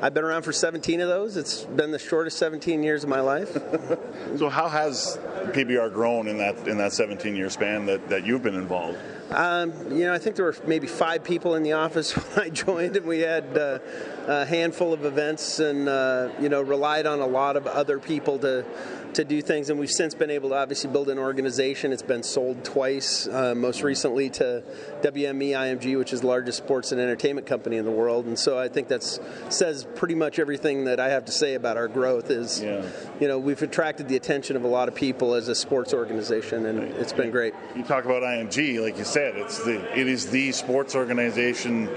I've 0.00 0.14
been 0.14 0.24
around 0.24 0.42
for 0.42 0.52
17 0.52 1.00
of 1.00 1.08
those. 1.08 1.36
It's 1.36 1.64
been 1.64 1.90
the 1.90 1.98
shortest 1.98 2.38
17 2.38 2.84
years 2.84 3.02
of 3.02 3.10
my 3.10 3.20
life. 3.20 3.52
so, 4.36 4.48
how 4.48 4.68
has 4.68 5.18
PBR 5.46 5.92
grown 5.92 6.28
in 6.28 6.38
that 6.38 6.68
in 6.68 6.78
that 6.78 6.92
17 6.92 7.34
year 7.34 7.50
span 7.50 7.86
that, 7.86 8.08
that 8.08 8.24
you've 8.24 8.42
been 8.42 8.54
involved? 8.54 8.98
Um, 9.30 9.72
you 9.90 10.04
know, 10.04 10.14
I 10.14 10.18
think 10.18 10.36
there 10.36 10.44
were 10.44 10.56
maybe 10.66 10.86
five 10.86 11.24
people 11.24 11.56
in 11.56 11.64
the 11.64 11.72
office 11.72 12.12
when 12.16 12.46
I 12.46 12.48
joined, 12.48 12.96
and 12.96 13.06
we 13.06 13.20
had 13.20 13.58
uh, 13.58 13.80
a 14.26 14.44
handful 14.44 14.92
of 14.92 15.04
events, 15.04 15.58
and 15.58 15.88
uh, 15.88 16.30
you 16.40 16.48
know, 16.48 16.62
relied 16.62 17.06
on 17.06 17.18
a 17.18 17.26
lot 17.26 17.56
of 17.56 17.66
other 17.66 17.98
people 17.98 18.38
to 18.38 18.64
to 19.14 19.24
do 19.24 19.42
things. 19.42 19.70
And 19.70 19.78
we've 19.78 19.90
since 19.90 20.14
been 20.14 20.30
able 20.30 20.50
to 20.50 20.56
obviously 20.56 20.90
build 20.90 21.08
an 21.08 21.18
organization. 21.18 21.92
It's 21.92 22.02
been 22.02 22.22
sold 22.22 22.64
twice, 22.64 23.26
uh, 23.26 23.54
most 23.54 23.82
recently 23.82 24.30
to 24.30 24.62
WME 25.02 25.50
IMG, 25.50 25.98
which 25.98 26.12
is 26.12 26.20
the 26.20 26.26
largest 26.26 26.58
sports 26.58 26.92
and 26.92 27.00
entertainment 27.00 27.46
company 27.46 27.76
in 27.76 27.84
the 27.84 27.90
world. 27.90 28.26
And 28.26 28.38
so 28.38 28.58
I 28.58 28.68
think 28.68 28.88
that 28.88 29.02
says 29.02 29.86
pretty 29.94 30.14
much 30.14 30.38
everything 30.38 30.84
that 30.84 31.00
I 31.00 31.08
have 31.08 31.24
to 31.26 31.32
say 31.32 31.54
about 31.54 31.76
our 31.76 31.88
growth. 31.88 32.30
Is 32.30 32.62
yeah. 32.62 32.84
you 33.20 33.28
know 33.28 33.38
we've 33.38 33.62
attracted 33.62 34.08
the 34.08 34.16
attention 34.16 34.56
of 34.56 34.64
a 34.64 34.68
lot 34.68 34.88
of 34.88 34.94
people 34.94 35.34
as 35.34 35.48
a 35.48 35.54
sports 35.54 35.94
organization, 35.94 36.66
and 36.66 36.78
it's 36.78 37.12
been 37.12 37.30
great. 37.30 37.54
You 37.74 37.82
talk 37.82 38.04
about 38.04 38.22
IMG, 38.22 38.80
like 38.80 38.98
you 38.98 39.04
said, 39.04 39.36
it's 39.36 39.64
the 39.64 39.98
it 39.98 40.06
is 40.06 40.30
the 40.30 40.52
sports 40.52 40.94
organization 40.94 41.88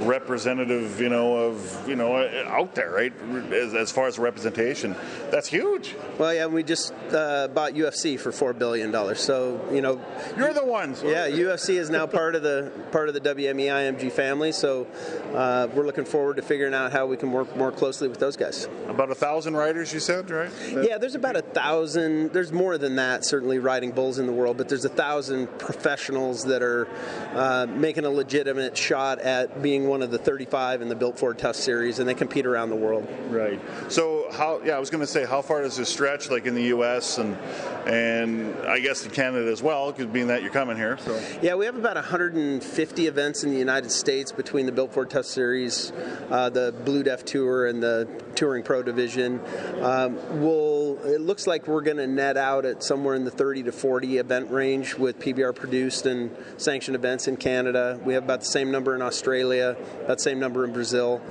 representative, 0.00 1.00
you 1.00 1.08
know, 1.08 1.36
of 1.36 1.88
you 1.88 1.96
know 1.96 2.16
out 2.46 2.74
there, 2.74 2.90
right? 2.90 3.12
As, 3.52 3.74
as 3.74 3.92
far 3.92 4.06
as 4.06 4.18
representation, 4.18 4.94
that's 5.30 5.48
huge. 5.48 5.94
Well, 6.18 6.34
yeah, 6.34 6.46
we 6.46 6.62
just 6.70 6.94
uh, 7.12 7.48
bought 7.48 7.72
UFC 7.72 8.16
for 8.16 8.30
four 8.30 8.52
billion 8.52 8.92
dollars. 8.92 9.18
So 9.18 9.60
you 9.72 9.80
know, 9.80 10.00
you're 10.36 10.54
the 10.54 10.64
ones. 10.64 11.02
Yeah, 11.02 11.28
UFC 11.28 11.70
is 11.70 11.90
now 11.90 12.06
part 12.06 12.36
of 12.36 12.42
the 12.42 12.70
part 12.92 13.08
of 13.08 13.14
the 13.14 13.20
WME 13.20 13.66
IMG 13.66 14.12
family. 14.12 14.52
So 14.52 14.86
uh, 15.34 15.66
we're 15.74 15.84
looking 15.84 16.04
forward 16.04 16.36
to 16.36 16.42
figuring 16.42 16.72
out 16.72 16.92
how 16.92 17.06
we 17.06 17.16
can 17.16 17.32
work 17.32 17.56
more 17.56 17.72
closely 17.72 18.06
with 18.06 18.20
those 18.20 18.36
guys. 18.36 18.68
About 18.88 19.10
a 19.10 19.16
thousand 19.16 19.56
riders, 19.56 19.92
you 19.92 19.98
said, 19.98 20.30
right? 20.30 20.52
Yeah, 20.70 20.98
there's 20.98 21.16
about 21.16 21.34
a 21.34 21.42
thousand. 21.42 22.32
There's 22.32 22.52
more 22.52 22.78
than 22.78 22.94
that, 22.96 23.24
certainly 23.24 23.58
riding 23.58 23.90
bulls 23.90 24.20
in 24.20 24.26
the 24.26 24.32
world, 24.32 24.56
but 24.56 24.68
there's 24.68 24.84
a 24.84 24.88
thousand 24.88 25.48
professionals 25.58 26.44
that 26.44 26.62
are 26.62 26.86
uh, 27.34 27.66
making 27.68 28.04
a 28.04 28.10
legitimate 28.10 28.76
shot 28.76 29.18
at 29.18 29.60
being 29.60 29.88
one 29.88 30.02
of 30.02 30.12
the 30.12 30.18
35 30.18 30.82
in 30.82 30.88
the 30.88 30.94
Built 30.94 31.18
Ford 31.18 31.36
Tough 31.36 31.56
Series, 31.56 31.98
and 31.98 32.08
they 32.08 32.14
compete 32.14 32.46
around 32.46 32.70
the 32.70 32.76
world. 32.76 33.08
Right. 33.28 33.60
So 33.88 34.19
how? 34.32 34.60
Yeah, 34.64 34.76
I 34.76 34.78
was 34.78 34.90
going 34.90 35.00
to 35.00 35.06
say, 35.06 35.24
how 35.24 35.42
far 35.42 35.62
does 35.62 35.76
this 35.76 35.88
stretch? 35.88 36.30
Like 36.30 36.46
in 36.46 36.54
the 36.54 36.64
U.S. 36.64 37.18
and 37.18 37.36
and 37.86 38.54
I 38.66 38.78
guess 38.78 39.04
in 39.04 39.10
Canada 39.10 39.50
as 39.50 39.62
well, 39.62 39.90
because 39.90 40.06
being 40.06 40.28
that 40.28 40.42
you're 40.42 40.52
coming 40.52 40.76
here. 40.76 40.98
So 40.98 41.20
yeah, 41.42 41.54
we 41.54 41.66
have 41.66 41.76
about 41.76 41.96
150 41.96 43.06
events 43.06 43.44
in 43.44 43.50
the 43.50 43.58
United 43.58 43.90
States 43.90 44.32
between 44.32 44.66
the 44.66 44.72
Built 44.72 44.92
Ford 44.92 45.10
Tough 45.10 45.26
Series, 45.26 45.92
uh, 46.30 46.50
the 46.50 46.74
Blue 46.84 47.02
Def 47.02 47.24
Tour, 47.24 47.66
and 47.66 47.82
the 47.82 48.08
Touring 48.34 48.62
Pro 48.62 48.82
Division. 48.82 49.40
Um, 49.80 50.40
we'll. 50.40 50.98
It 51.04 51.20
looks 51.20 51.46
like 51.46 51.66
we're 51.66 51.80
going 51.80 51.96
to 51.96 52.06
net 52.06 52.36
out 52.36 52.64
at 52.64 52.82
somewhere 52.82 53.14
in 53.14 53.24
the 53.24 53.30
30 53.30 53.64
to 53.64 53.72
40 53.72 54.18
event 54.18 54.50
range 54.50 54.94
with 54.94 55.18
PBR 55.18 55.54
produced 55.54 56.06
and 56.06 56.36
sanctioned 56.56 56.94
events 56.94 57.28
in 57.28 57.36
Canada. 57.36 57.98
We 58.04 58.14
have 58.14 58.24
about 58.24 58.40
the 58.40 58.46
same 58.46 58.70
number 58.70 58.94
in 58.94 59.02
Australia, 59.02 59.76
about 60.04 60.18
the 60.18 60.22
same 60.22 60.38
number 60.38 60.64
in 60.64 60.72
Brazil. 60.72 61.22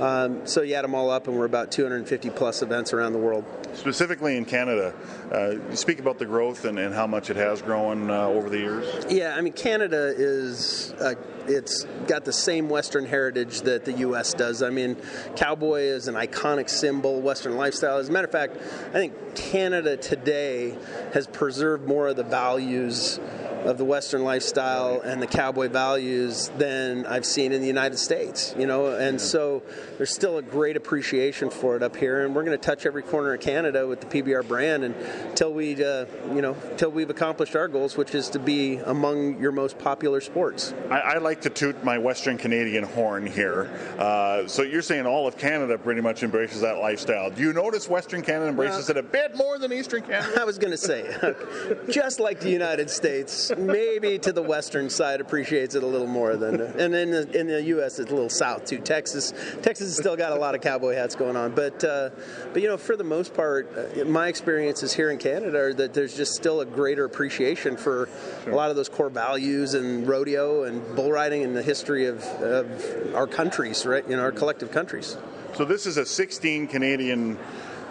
Um, 0.00 0.46
so 0.46 0.62
you 0.62 0.74
add 0.74 0.84
them 0.84 0.94
all 0.94 1.10
up, 1.10 1.26
and 1.26 1.36
we're 1.36 1.44
about 1.44 1.72
250 1.72 2.30
plus 2.30 2.62
events 2.62 2.92
around 2.92 3.12
the 3.12 3.18
world. 3.18 3.44
Specifically 3.74 4.36
in 4.36 4.44
Canada, 4.44 4.94
uh, 5.32 5.74
speak 5.74 5.98
about 5.98 6.18
the 6.18 6.26
growth 6.26 6.64
and, 6.64 6.78
and, 6.78 6.94
how 6.94 7.06
much 7.06 7.30
it 7.30 7.36
has 7.36 7.62
grown 7.62 8.10
uh, 8.10 8.26
over 8.26 8.48
the 8.48 8.58
years. 8.58 9.06
Yeah, 9.08 9.34
I 9.36 9.40
mean 9.40 9.52
Canada 9.52 10.14
is 10.16 10.92
uh, 11.00 11.14
it's 11.48 11.84
got 12.06 12.24
the 12.24 12.32
same 12.32 12.68
Western 12.68 13.06
heritage 13.06 13.62
that 13.62 13.84
the 13.84 13.92
U.S. 13.92 14.34
does. 14.34 14.62
I 14.62 14.70
mean, 14.70 14.96
cowboy 15.36 15.80
is 15.80 16.08
an 16.08 16.14
iconic 16.14 16.68
symbol, 16.68 17.20
Western 17.20 17.56
lifestyle. 17.56 17.98
As 17.98 18.08
a 18.08 18.12
matter 18.12 18.26
of 18.26 18.32
fact, 18.32 18.56
I 18.88 18.92
think 18.92 19.34
Canada 19.34 19.96
today 19.96 20.76
has 21.12 21.26
preserved 21.26 21.86
more 21.86 22.08
of 22.08 22.16
the 22.16 22.24
values 22.24 23.18
of 23.64 23.78
the 23.78 23.84
Western 23.84 24.24
lifestyle 24.24 25.00
and 25.00 25.20
the 25.20 25.26
cowboy 25.26 25.68
values 25.68 26.50
than 26.58 27.06
I've 27.06 27.26
seen 27.26 27.52
in 27.52 27.60
the 27.60 27.66
United 27.66 27.98
States. 27.98 28.54
You 28.58 28.66
know, 28.66 28.86
and 28.86 29.18
yeah. 29.18 29.24
so 29.24 29.62
there's 29.96 30.14
still 30.14 30.38
a 30.38 30.42
great 30.42 30.76
appreciation 30.76 31.50
for 31.50 31.76
it 31.76 31.82
up 31.82 31.96
here, 31.96 32.24
and 32.24 32.34
we're 32.34 32.44
going 32.44 32.58
to 32.58 32.64
touch 32.64 32.86
every 32.86 33.02
corner 33.02 33.34
of 33.34 33.40
Canada 33.40 33.86
with 33.86 34.00
the 34.00 34.06
PBR 34.06 34.46
brand 34.46 34.84
until 34.84 35.52
we, 35.52 35.72
uh, 35.84 36.06
you 36.32 36.40
know, 36.40 36.56
until 36.70 36.90
we've 36.90 37.10
accomplished 37.10 37.56
our 37.56 37.68
goals, 37.68 37.96
which 37.96 38.14
is 38.14 38.30
to 38.30 38.38
be 38.38 38.76
among 38.76 39.40
your 39.40 39.52
most 39.52 39.78
popular 39.78 40.20
sports. 40.20 40.72
I, 40.90 41.00
I 41.00 41.18
like 41.18 41.37
to 41.42 41.50
toot 41.50 41.82
my 41.84 41.98
Western 41.98 42.36
Canadian 42.36 42.84
horn 42.84 43.26
here. 43.26 43.70
Uh, 43.98 44.46
so 44.46 44.62
you're 44.62 44.82
saying 44.82 45.06
all 45.06 45.26
of 45.26 45.38
Canada 45.38 45.78
pretty 45.78 46.00
much 46.00 46.22
embraces 46.22 46.60
that 46.60 46.78
lifestyle. 46.78 47.30
Do 47.30 47.42
you 47.42 47.52
notice 47.52 47.88
Western 47.88 48.22
Canada 48.22 48.48
embraces 48.48 48.90
it 48.90 48.96
a 48.96 49.02
bit 49.02 49.36
more 49.36 49.58
than 49.58 49.72
Eastern 49.72 50.02
Canada? 50.02 50.40
I 50.40 50.44
was 50.44 50.58
going 50.58 50.72
to 50.72 50.78
say, 50.78 51.16
just 51.90 52.20
like 52.20 52.40
the 52.40 52.50
United 52.50 52.90
States, 52.90 53.52
maybe 53.56 54.18
to 54.18 54.32
the 54.32 54.42
western 54.42 54.90
side 54.90 55.20
appreciates 55.20 55.74
it 55.74 55.82
a 55.82 55.86
little 55.86 56.06
more 56.06 56.36
than, 56.36 56.60
and 56.60 56.94
in 56.94 57.10
the, 57.10 57.38
in 57.38 57.46
the 57.46 57.62
U.S. 57.64 57.98
it's 57.98 58.10
a 58.10 58.14
little 58.14 58.30
south 58.30 58.64
too. 58.64 58.78
Texas, 58.78 59.32
Texas 59.62 59.88
has 59.88 59.96
still 59.96 60.16
got 60.16 60.32
a 60.32 60.36
lot 60.36 60.54
of 60.54 60.60
cowboy 60.60 60.94
hats 60.94 61.14
going 61.14 61.36
on, 61.36 61.54
but 61.54 61.82
uh, 61.84 62.10
but 62.52 62.62
you 62.62 62.68
know 62.68 62.76
for 62.76 62.96
the 62.96 63.04
most 63.04 63.34
part, 63.34 63.70
uh, 63.76 64.04
my 64.04 64.28
experiences 64.28 64.92
here 64.92 65.10
in 65.10 65.18
Canada 65.18 65.58
are 65.58 65.74
that 65.74 65.94
there's 65.94 66.16
just 66.16 66.34
still 66.34 66.60
a 66.60 66.66
greater 66.66 67.04
appreciation 67.04 67.76
for 67.76 68.08
sure. 68.44 68.52
a 68.52 68.56
lot 68.56 68.70
of 68.70 68.76
those 68.76 68.88
core 68.88 69.10
values 69.10 69.74
and 69.74 70.06
rodeo 70.08 70.64
and 70.64 70.82
bull 70.96 71.10
riding 71.12 71.27
and 71.32 71.56
the 71.56 71.62
history 71.62 72.06
of, 72.06 72.22
of 72.42 73.14
our 73.14 73.26
countries, 73.26 73.84
right? 73.86 74.04
In 74.06 74.18
our 74.18 74.32
collective 74.32 74.70
countries. 74.70 75.16
So 75.54 75.64
this 75.64 75.86
is 75.86 75.96
a 75.96 76.06
16 76.06 76.68
Canadian 76.68 77.38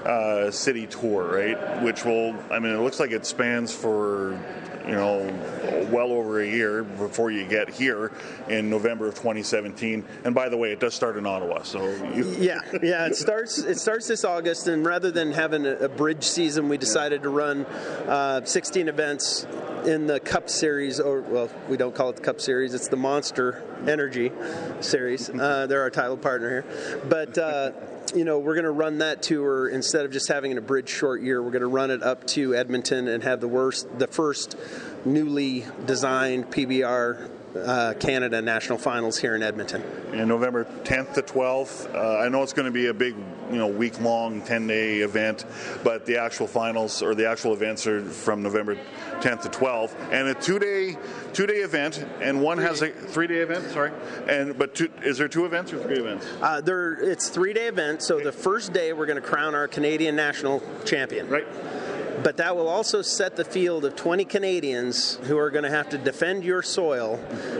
uh, 0.06 0.52
city 0.52 0.88
tour, 0.88 1.26
right? 1.26 1.84
Which 1.84 2.06
will, 2.06 2.36
I 2.52 2.60
mean, 2.60 2.74
it 2.74 2.80
looks 2.80 3.00
like 3.00 3.12
it 3.12 3.26
spans 3.26 3.74
for 3.74 4.40
you 4.88 4.94
know, 4.94 5.88
well 5.92 6.12
over 6.12 6.42
a 6.42 6.48
year 6.48 6.84
before 6.84 7.30
you 7.30 7.46
get 7.46 7.70
here 7.70 8.12
in 8.48 8.70
November 8.70 9.08
of 9.08 9.16
2017. 9.16 10.06
And 10.24 10.34
by 10.34 10.48
the 10.50 10.58
way, 10.58 10.72
it 10.72 10.80
does 10.80 10.94
start 10.94 11.18
in 11.18 11.26
Ottawa. 11.26 11.64
So 11.64 11.84
you... 12.14 12.36
yeah, 12.40 12.62
yeah, 12.82 13.06
it 13.06 13.16
starts 13.16 13.58
it 13.58 13.80
starts 13.80 14.08
this 14.08 14.24
August, 14.24 14.68
and 14.68 14.86
rather 14.86 15.12
than 15.12 15.34
having 15.34 15.66
a, 15.66 15.88
bridge 15.90 16.24
season, 16.24 16.70
we 16.70 16.78
decided 16.78 17.24
to 17.24 17.30
run 17.30 17.66
uh, 17.66 18.44
16 18.46 18.88
events 18.88 19.48
in 19.86 20.06
the 20.06 20.20
Cup 20.20 20.50
Series, 20.50 21.00
or 21.00 21.22
well, 21.22 21.50
we 21.68 21.76
don't 21.76 21.96
call 21.96 22.10
it 22.10 22.18
the 22.18 22.22
Cup 22.22 22.40
Series; 22.40 22.74
it's 22.74 22.88
the 22.88 22.98
Monster 22.98 23.64
Energy 23.88 24.32
Series. 24.80 25.30
Uh, 25.30 25.66
they're 25.68 25.82
our 25.82 25.90
title 25.90 26.18
partner 26.18 26.50
here, 26.50 27.02
but. 27.10 27.38
Uh, 27.38 27.72
you 28.16 28.24
know, 28.24 28.40
we're 28.40 28.54
going 28.54 28.64
to 28.64 28.72
run 28.72 29.00
that 29.00 29.22
tour 29.22 29.68
instead 29.68 30.06
of 30.06 30.12
just 30.12 30.28
having 30.28 30.52
an 30.52 30.58
abridged 30.58 30.90
short 30.90 31.22
year. 31.22 31.42
We're 31.42 31.52
going 31.52 31.62
to 31.62 31.68
run 31.68 31.92
it 31.92 32.02
up 32.04 32.26
to 32.28 32.56
Edmonton 32.56 33.08
and 33.08 33.24
have 33.24 33.42
the 33.42 33.48
worst, 33.48 33.88
the 34.00 34.08
first 34.08 34.56
newly 35.06 35.66
designed 35.86 36.52
PBR 36.52 37.30
uh, 37.66 37.94
Canada 38.00 38.42
National 38.42 38.78
Finals 38.78 39.18
here 39.18 39.36
in 39.36 39.44
Edmonton. 39.44 39.82
And 40.14 40.28
November 40.28 40.66
10th 40.84 41.14
to 41.16 41.22
12th. 41.22 41.94
Uh, 41.94 42.20
I 42.20 42.30
know 42.30 42.44
it's 42.44 42.54
going 42.54 42.66
to 42.66 42.72
be 42.72 42.88
a 42.88 42.94
big, 42.94 43.16
you 43.52 43.58
know, 43.58 43.68
week-long, 43.68 44.42
10-day 44.42 45.00
event, 45.00 45.46
but 45.84 46.06
the 46.06 46.18
actual 46.18 46.48
finals 46.48 47.02
or 47.02 47.16
the 47.16 47.30
actual 47.30 47.54
events 47.54 47.88
are 47.88 48.04
from 48.04 48.42
November 48.44 48.76
10th 49.22 49.44
to 49.44 49.50
12th, 49.50 49.96
and 50.12 50.28
a 50.28 50.34
two-day, 50.34 50.98
two-day 51.34 51.58
event, 51.58 52.06
and 52.22 52.42
one 52.42 52.58
has 52.58 52.82
a 52.82 52.90
three-day 52.90 53.38
event. 53.38 53.70
Sorry, 53.72 53.92
and 54.28 54.58
but 54.58 54.76
two, 54.76 54.90
is 55.04 55.18
there 55.18 55.28
two 55.28 55.46
events 55.46 55.74
or 55.74 55.80
three 55.80 55.98
events? 55.98 56.28
Uh, 56.42 56.62
there, 56.62 56.94
it's 56.94 57.30
three-day 57.30 57.68
event. 57.68 58.02
So 58.02 58.20
the 58.20 58.32
first 58.32 58.74
day 58.74 58.94
we're 58.94 59.06
going 59.06 59.22
to 59.22 59.28
crown 59.28 59.56
our 59.56 59.68
Canadian 59.68 60.16
national 60.16 60.62
champion. 60.86 61.28
Right 61.28 61.48
but 62.24 62.38
that 62.38 62.56
will 62.56 62.68
also 62.68 63.02
set 63.02 63.36
the 63.36 63.46
field 63.46 63.86
of 63.86 63.96
20 63.96 64.26
Canadians 64.26 65.16
who 65.24 65.38
are 65.38 65.52
going 65.52 65.64
to 65.64 65.70
have 65.70 65.90
to 65.90 65.98
defend 65.98 66.44
your 66.44 66.62
soil 66.62 67.20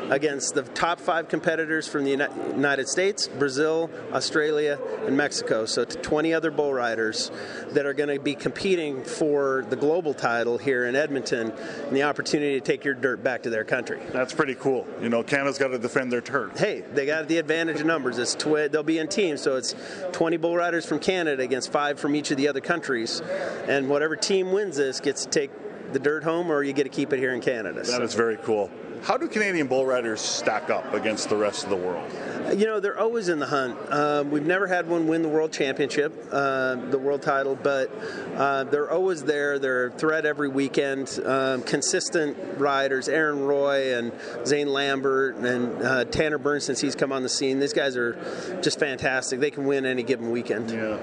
against 0.10 0.56
the 0.56 0.64
top 0.64 1.00
five 1.00 1.28
competitors 1.28 1.88
from 1.88 2.04
the 2.04 2.12
United 2.12 2.88
States, 2.88 3.28
Brazil, 3.28 3.90
Australia, 4.14 4.80
and 5.06 5.16
Mexico. 5.16 5.66
So 5.66 5.86
20 5.86 6.34
other 6.34 6.52
bull 6.52 6.74
riders 6.74 7.32
that 7.72 7.86
are 7.86 7.94
going 7.94 8.10
to 8.10 8.20
be 8.20 8.36
competing 8.36 9.04
for 9.04 9.66
the 9.70 9.76
global 9.76 10.14
title 10.14 10.58
here 10.58 10.86
in 10.86 10.96
Edmonton 10.96 11.52
and 11.52 11.96
the 11.96 12.04
opportunity 12.04 12.60
to 12.60 12.66
take 12.66 12.84
your 12.84 12.96
dirt 12.96 13.24
back 13.24 13.44
to 13.44 13.50
their 13.50 13.64
country. 13.64 14.00
That's 14.12 14.34
pretty 14.34 14.56
cool. 14.56 14.88
You 15.02 15.10
know, 15.10 15.24
Canada's 15.24 15.58
got 15.58 15.70
to 15.70 15.80
defend 15.80 16.12
their 16.12 16.22
turf. 16.22 16.58
Hey, 16.58 16.84
they 16.94 17.06
got 17.06 17.28
the 17.28 17.38
advantage 17.38 17.80
of 17.80 17.86
numbers. 17.86 18.18
It's 18.18 18.36
twi- 18.36 18.68
they'll 18.68 18.84
be 18.84 18.98
in 18.98 19.08
teams, 19.08 19.42
so 19.42 19.56
it's 19.56 19.76
20 20.14 20.38
bull 20.38 20.56
riders 20.56 20.86
from 20.86 21.00
Canada 21.00 21.44
against 21.44 21.72
five 21.72 22.00
from 22.00 22.16
each 22.16 22.32
of 22.32 22.38
the 22.38 22.48
other 22.48 22.62
countries, 22.62 23.22
and 23.68 23.90
whatever 23.90 24.16
team 24.16 24.47
wins 24.52 24.78
this 24.78 25.00
gets 25.00 25.24
to 25.26 25.30
take 25.30 25.52
the 25.94 26.00
dirt 26.00 26.24
home, 26.24 26.52
or 26.52 26.64
you 26.64 26.74
get 26.74 26.84
to 26.84 26.90
keep 26.90 27.14
it 27.14 27.20
here 27.20 27.34
in 27.34 27.42
Canada. 27.42 27.80
That 27.80 27.86
so. 27.86 28.02
is 28.02 28.14
very 28.14 28.38
cool. 28.38 28.70
How 29.04 29.16
do 29.16 29.28
Canadian 29.28 29.68
bull 29.68 29.86
riders 29.86 30.22
stack 30.22 30.70
up 30.70 30.94
against 30.94 31.30
the 31.30 31.38
rest 31.38 31.64
of 31.64 31.70
the 31.70 31.76
world? 31.76 32.12
You 32.58 32.66
know, 32.66 32.80
they're 32.80 33.00
always 33.00 33.30
in 33.30 33.40
the 33.40 33.46
hunt. 33.46 33.78
Um, 33.92 34.32
we've 34.32 34.46
never 34.46 34.68
had 34.68 34.88
one 34.88 35.08
win 35.08 35.22
the 35.22 35.30
world 35.30 35.52
championship, 35.52 36.14
uh, 36.32 36.76
the 36.76 36.98
world 36.98 37.22
title, 37.22 37.56
but 37.56 37.92
uh, 38.36 38.64
they're 38.66 38.90
always 38.90 39.24
there. 39.24 39.60
They're 39.60 39.88
a 39.88 39.92
threat 39.92 40.26
every 40.26 40.50
weekend. 40.50 41.20
Um, 41.24 41.62
consistent 41.62 42.38
riders, 42.58 43.08
Aaron 43.08 43.44
Roy 43.44 43.96
and 43.96 44.12
Zane 44.46 44.68
Lambert 44.68 45.36
and 45.36 45.82
uh, 45.82 46.06
Tanner 46.06 46.38
Byrne, 46.38 46.62
since 46.62 46.82
he's 46.82 46.96
come 46.96 47.12
on 47.12 47.22
the 47.24 47.30
scene. 47.30 47.60
These 47.60 47.74
guys 47.74 47.96
are 47.98 48.14
just 48.62 48.80
fantastic. 48.80 49.40
They 49.40 49.52
can 49.52 49.66
win 49.66 49.86
any 49.86 50.04
given 50.04 50.32
weekend. 50.32 50.72
Yeah. 50.72 50.98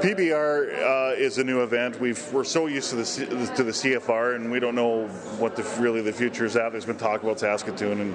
PBR 0.00 0.82
uh, 0.82 1.14
is 1.16 1.38
a 1.38 1.44
new 1.44 1.62
event. 1.62 1.98
we 2.00 2.10
are 2.12 2.44
so 2.44 2.66
used 2.66 2.90
to 2.90 2.96
the 2.96 3.52
to 3.56 3.64
the 3.64 3.72
CFR, 3.72 4.36
and 4.36 4.50
we 4.50 4.60
don't 4.60 4.74
know 4.74 5.06
what 5.38 5.56
the, 5.56 5.62
really 5.80 6.02
the 6.02 6.12
future 6.12 6.44
is 6.44 6.54
at. 6.54 6.72
There's 6.72 6.84
been 6.84 6.98
talk 6.98 7.22
about 7.22 7.40
Saskatoon, 7.40 8.00
and 8.00 8.14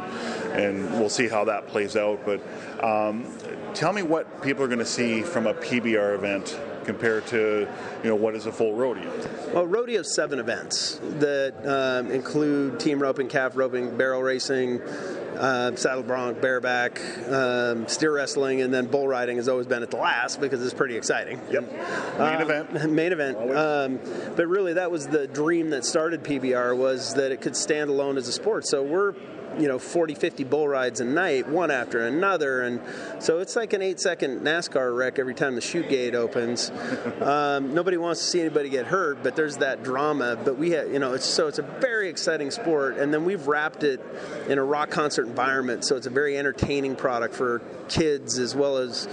and 0.53 0.91
we'll 0.99 1.09
see 1.09 1.27
how 1.27 1.43
that 1.45 1.67
plays 1.67 1.95
out. 1.95 2.19
But 2.23 2.41
um, 2.83 3.25
tell 3.73 3.93
me 3.93 4.03
what 4.03 4.41
people 4.41 4.63
are 4.63 4.67
going 4.67 4.79
to 4.79 4.85
see 4.85 5.23
from 5.23 5.47
a 5.47 5.53
PBR 5.55 6.15
event 6.15 6.59
compared 6.85 7.27
to 7.27 7.67
you 8.03 8.09
know 8.09 8.15
what 8.15 8.35
is 8.35 8.45
a 8.45 8.51
full 8.51 8.73
rodeo? 8.73 9.09
Well, 9.53 9.65
rodeo's 9.65 10.13
seven 10.13 10.39
events 10.39 10.99
that 11.19 11.53
um, 11.65 12.11
include 12.11 12.79
team 12.79 13.01
roping, 13.01 13.27
calf 13.27 13.55
roping, 13.55 13.97
barrel 13.97 14.21
racing, 14.21 14.81
uh, 14.81 15.75
saddle 15.75 16.03
bronc, 16.03 16.41
bareback, 16.41 17.01
um, 17.29 17.87
steer 17.87 18.13
wrestling, 18.13 18.61
and 18.61 18.73
then 18.73 18.87
bull 18.87 19.07
riding 19.07 19.37
has 19.37 19.47
always 19.47 19.67
been 19.67 19.83
at 19.83 19.91
the 19.91 19.97
last 19.97 20.39
because 20.39 20.63
it's 20.63 20.73
pretty 20.73 20.95
exciting. 20.95 21.39
Yep. 21.49 21.71
Main 21.71 22.35
um, 22.35 22.41
event. 22.41 22.91
Main 22.91 23.11
event. 23.11 23.37
Um, 23.37 23.99
but 24.35 24.47
really, 24.47 24.73
that 24.73 24.91
was 24.91 25.07
the 25.07 25.27
dream 25.27 25.71
that 25.71 25.85
started 25.85 26.23
PBR 26.23 26.77
was 26.77 27.15
that 27.15 27.31
it 27.31 27.41
could 27.41 27.55
stand 27.55 27.89
alone 27.89 28.17
as 28.17 28.27
a 28.27 28.31
sport. 28.31 28.67
So 28.67 28.83
we're 28.83 29.13
you 29.59 29.67
know 29.67 29.79
40 29.79 30.15
50 30.15 30.43
bull 30.45 30.67
rides 30.67 30.99
a 30.99 31.05
night 31.05 31.47
one 31.47 31.71
after 31.71 32.05
another 32.05 32.61
and 32.61 32.81
so 33.19 33.39
it's 33.39 33.55
like 33.55 33.73
an 33.73 33.81
eight 33.81 33.99
second 33.99 34.41
nascar 34.41 34.95
wreck 34.95 35.19
every 35.19 35.33
time 35.33 35.55
the 35.55 35.61
chute 35.61 35.89
gate 35.89 36.15
opens. 36.15 36.71
Um, 37.21 37.73
nobody 37.75 37.97
wants 37.97 38.19
to 38.21 38.25
see 38.25 38.39
anybody 38.39 38.69
get 38.69 38.87
hurt 38.87 39.21
but 39.21 39.35
there's 39.35 39.57
that 39.57 39.83
drama 39.83 40.37
but 40.43 40.57
we 40.57 40.71
have 40.71 40.91
you 40.91 40.97
know 40.97 41.13
it's 41.13 41.25
so 41.25 41.47
it's 41.47 41.59
a 41.59 41.61
very 41.61 42.09
exciting 42.09 42.49
sport 42.49 42.97
and 42.97 43.13
then 43.13 43.25
we've 43.25 43.47
wrapped 43.47 43.83
it 43.83 44.01
in 44.47 44.57
a 44.57 44.63
rock 44.63 44.89
concert 44.89 45.27
environment 45.27 45.85
so 45.85 45.95
it's 45.95 46.07
a 46.07 46.09
very 46.09 46.37
entertaining 46.37 46.95
product 46.95 47.35
for 47.35 47.61
kids 47.89 48.39
as 48.39 48.55
well 48.55 48.77
as 48.77 49.07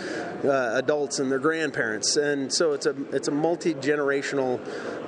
uh, 0.44 0.72
adults 0.76 1.18
and 1.18 1.30
their 1.30 1.38
grandparents 1.38 2.16
and 2.16 2.52
so 2.52 2.72
it's 2.72 2.86
a 2.86 2.94
it's 3.14 3.28
a 3.28 3.32
multi-generational 3.32 4.60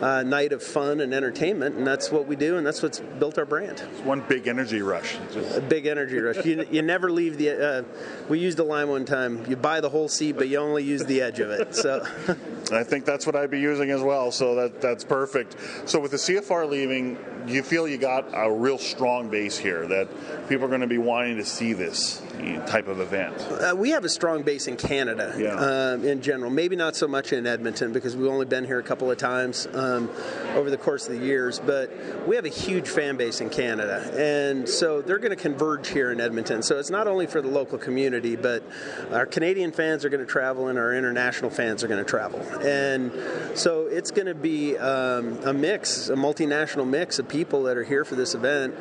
uh, 0.03 0.23
night 0.23 0.53
of 0.53 0.63
fun 0.63 1.01
and 1.01 1.15
entertainment 1.15 1.77
and 1.77 1.87
that's 1.87 2.11
what 2.11 2.27
we 2.27 2.37
do 2.37 2.57
and 2.57 2.67
that's 2.67 2.83
what's 2.83 3.01
built 3.19 3.39
our 3.39 3.47
brand. 3.47 3.83
It's 3.93 4.01
one 4.01 4.21
big 4.21 4.47
energy 4.47 4.83
rush 4.83 5.20
just... 5.33 5.59
A 5.59 5.61
big 5.61 5.87
energy 5.87 6.19
rush. 6.19 6.45
You, 6.45 6.67
you 6.71 6.83
never 6.83 7.11
leave 7.11 7.39
the. 7.39 7.51
Uh, 7.51 7.83
we 8.29 8.39
used 8.39 8.59
a 8.59 8.65
line 8.65 8.89
one 8.89 9.05
time. 9.05 9.45
You 9.49 9.57
buy 9.57 9.81
the 9.81 9.89
whole 9.89 10.09
seat, 10.09 10.33
but 10.33 10.49
you 10.49 10.59
only 10.59 10.85
use 10.85 11.05
the 11.05 11.21
edge 11.23 11.41
of 11.41 11.51
it. 11.51 11.75
So. 11.75 12.07
I 12.73 12.85
think 12.85 13.05
that's 13.05 13.27
what 13.27 13.35
I'd 13.35 13.51
be 13.51 13.61
using 13.61 13.91
as 13.91 14.01
well. 14.01 14.31
So 14.31 14.55
that 14.55 14.81
that's 14.81 15.05
perfect. 15.05 15.57
So 15.87 15.99
with 15.99 16.13
the 16.13 16.17
CFR 16.17 16.69
leaving, 16.69 17.19
you 17.47 17.63
feel 17.63 17.89
you 17.89 17.99
got 17.99 18.27
a 18.33 18.51
real 18.51 18.79
strong 18.79 19.29
base 19.29 19.59
here 19.59 19.87
that 19.87 20.09
people 20.49 20.67
are 20.67 20.69
going 20.69 20.81
to 20.81 20.87
be 20.87 20.99
wanting 20.99 21.37
to 21.37 21.45
see 21.45 21.73
this 21.73 22.23
type 22.67 22.89
of 22.89 23.01
event. 23.01 23.39
Uh, 23.51 23.75
we 23.77 23.91
have 23.91 24.05
a 24.05 24.09
strong 24.09 24.43
base 24.43 24.67
in 24.67 24.77
Canada 24.77 25.35
yeah. 25.37 25.55
um, 25.55 26.05
in 26.05 26.23
general. 26.23 26.51
Maybe 26.51 26.77
not 26.77 26.97
so 26.97 27.07
much 27.07 27.33
in 27.33 27.47
Edmonton 27.47 27.93
because 27.93 28.17
we've 28.17 28.31
only 28.31 28.47
been 28.47 28.65
here 28.65 28.79
a 28.79 28.83
couple 28.83 29.11
of 29.11 29.19
times 29.19 29.67
um, 29.73 30.11
over 30.55 30.71
the 30.71 30.79
course 30.79 31.09
of 31.09 31.19
the 31.19 31.25
years. 31.25 31.59
But 31.59 31.91
we 32.27 32.37
have 32.37 32.45
a 32.45 32.51
huge 32.51 32.89
fan 32.89 33.17
base 33.17 33.41
in 33.41 33.51
Canada, 33.51 34.11
and 34.17 34.69
so 34.69 35.03
they're 35.11 35.19
going 35.19 35.37
to 35.37 35.43
converge 35.43 35.89
here 35.89 36.13
in 36.13 36.21
Edmonton. 36.21 36.63
So 36.63 36.79
it's 36.79 36.89
not 36.89 37.09
only 37.09 37.27
for 37.27 37.43
the 37.43 37.49
local 37.49 37.79
community, 37.79 38.37
but 38.37 38.63
our 39.11 39.27
Canadian 39.27 39.73
fans 39.73 40.05
are 40.05 40.09
going 40.09 40.25
to 40.25 40.31
travel, 40.31 40.69
and 40.69 40.79
our 40.79 40.95
international 40.95 41.51
fans 41.51 41.83
are 41.83 41.89
going 41.89 41.99
to 41.99 42.09
travel. 42.09 42.39
And 42.65 43.11
so 43.59 43.89
it's 43.89 44.13
going 44.13 44.29
to 44.29 44.37
be 44.37 44.79
um, 44.79 45.37
a 45.43 45.53
mix, 45.53 46.11
a 46.11 46.15
multinational 46.15 46.89
mix 46.89 47.19
of 47.19 47.29
people 47.29 47.65
that 47.65 47.77
are 47.77 47.83
here 47.83 48.05
for 48.05 48.15
this 48.15 48.37
event. 48.37 48.77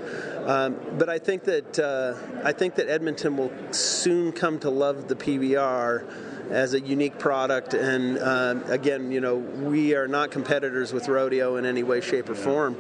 Um, 0.46 0.78
but 1.00 1.10
I 1.10 1.18
think 1.18 1.46
that 1.46 1.80
uh, 1.80 2.14
I 2.44 2.52
think 2.52 2.76
that 2.76 2.88
Edmonton 2.88 3.36
will 3.36 3.52
soon 3.72 4.32
come 4.32 4.60
to 4.60 4.70
love 4.70 5.08
the 5.08 5.16
PBR 5.16 6.06
as 6.52 6.76
a 6.76 6.80
unique 6.80 7.18
product. 7.18 7.74
And 7.74 8.20
uh, 8.20 8.56
again, 8.68 9.12
you 9.12 9.20
know, 9.20 9.38
we 9.38 9.96
are 9.96 10.08
not 10.08 10.30
competitors 10.30 10.94
with 10.94 11.08
rodeo 11.08 11.56
in 11.56 11.66
any 11.66 11.82
way, 11.82 12.02
shape, 12.02 12.30
or 12.30 12.36
form. 12.36 12.78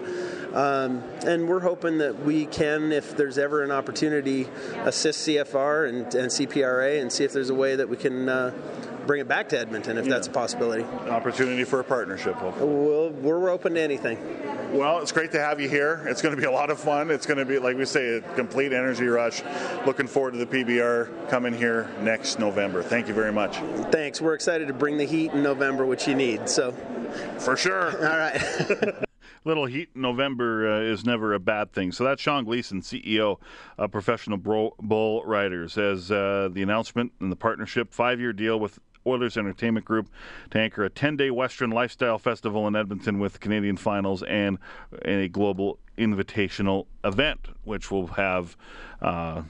Um, 0.53 1.03
and 1.25 1.47
we're 1.47 1.59
hoping 1.59 1.99
that 1.99 2.23
we 2.23 2.45
can, 2.45 2.91
if 2.91 3.15
there's 3.15 3.37
ever 3.37 3.63
an 3.63 3.71
opportunity, 3.71 4.47
assist 4.79 5.27
CFR 5.27 5.89
and, 5.89 6.15
and 6.15 6.31
CPRA 6.31 7.01
and 7.01 7.11
see 7.11 7.23
if 7.23 7.33
there's 7.33 7.49
a 7.49 7.55
way 7.55 7.75
that 7.75 7.87
we 7.87 7.97
can 7.97 8.27
uh, 8.27 8.51
bring 9.05 9.21
it 9.21 9.27
back 9.27 9.49
to 9.49 9.59
Edmonton 9.59 9.97
if 9.97 10.05
yeah. 10.05 10.13
that's 10.13 10.27
a 10.27 10.31
possibility. 10.31 10.83
opportunity 11.09 11.63
for 11.63 11.79
a 11.79 11.83
partnership, 11.83 12.35
hopefully. 12.35 12.71
We'll, 12.71 13.09
we're 13.09 13.49
open 13.49 13.75
to 13.75 13.81
anything. 13.81 14.17
Well, 14.71 14.99
it's 14.99 15.11
great 15.11 15.31
to 15.31 15.39
have 15.39 15.59
you 15.59 15.67
here. 15.67 16.03
It's 16.05 16.21
going 16.21 16.35
to 16.35 16.39
be 16.39 16.45
a 16.45 16.51
lot 16.51 16.69
of 16.69 16.79
fun. 16.79 17.09
It's 17.09 17.25
going 17.25 17.39
to 17.39 17.45
be, 17.45 17.57
like 17.57 17.75
we 17.75 17.85
say, 17.85 18.17
a 18.17 18.21
complete 18.35 18.71
energy 18.71 19.07
rush. 19.07 19.41
Looking 19.87 20.05
forward 20.05 20.33
to 20.33 20.37
the 20.37 20.45
PBR 20.45 21.29
coming 21.29 21.55
here 21.55 21.89
next 22.01 22.37
November. 22.37 22.83
Thank 22.83 23.07
you 23.07 23.15
very 23.15 23.33
much. 23.33 23.57
Thanks. 23.91 24.21
We're 24.21 24.35
excited 24.35 24.67
to 24.67 24.75
bring 24.75 24.97
the 24.97 25.05
heat 25.05 25.31
in 25.31 25.41
November, 25.41 25.87
which 25.87 26.07
you 26.07 26.13
need. 26.13 26.47
So, 26.47 26.73
for 27.39 27.57
sure. 27.57 27.91
All 28.07 28.17
right. 28.17 29.05
little 29.45 29.65
heat 29.65 29.89
in 29.95 30.01
November 30.01 30.71
uh, 30.71 30.79
is 30.81 31.05
never 31.05 31.33
a 31.33 31.39
bad 31.39 31.71
thing. 31.71 31.91
So 31.91 32.03
that's 32.03 32.21
Sean 32.21 32.45
Gleason, 32.45 32.81
CEO 32.81 33.39
of 33.77 33.91
Professional 33.91 34.37
Bull 34.37 35.23
Riders, 35.25 35.77
as 35.77 36.11
uh, 36.11 36.49
the 36.51 36.61
announcement 36.61 37.13
and 37.19 37.31
the 37.31 37.35
partnership 37.35 37.93
five 37.93 38.19
year 38.19 38.33
deal 38.33 38.59
with 38.59 38.79
Oilers 39.07 39.37
Entertainment 39.37 39.85
Group 39.85 40.09
to 40.51 40.59
anchor 40.59 40.83
a 40.83 40.89
10 40.89 41.17
day 41.17 41.31
Western 41.31 41.71
Lifestyle 41.71 42.19
Festival 42.19 42.67
in 42.67 42.75
Edmonton 42.75 43.19
with 43.19 43.39
Canadian 43.39 43.77
finals 43.77 44.23
and 44.23 44.57
a 45.03 45.27
global 45.29 45.79
invitational 45.97 46.85
event, 47.03 47.47
which 47.63 47.91
will 47.91 48.07
have 48.07 48.55
uh, 49.01 49.41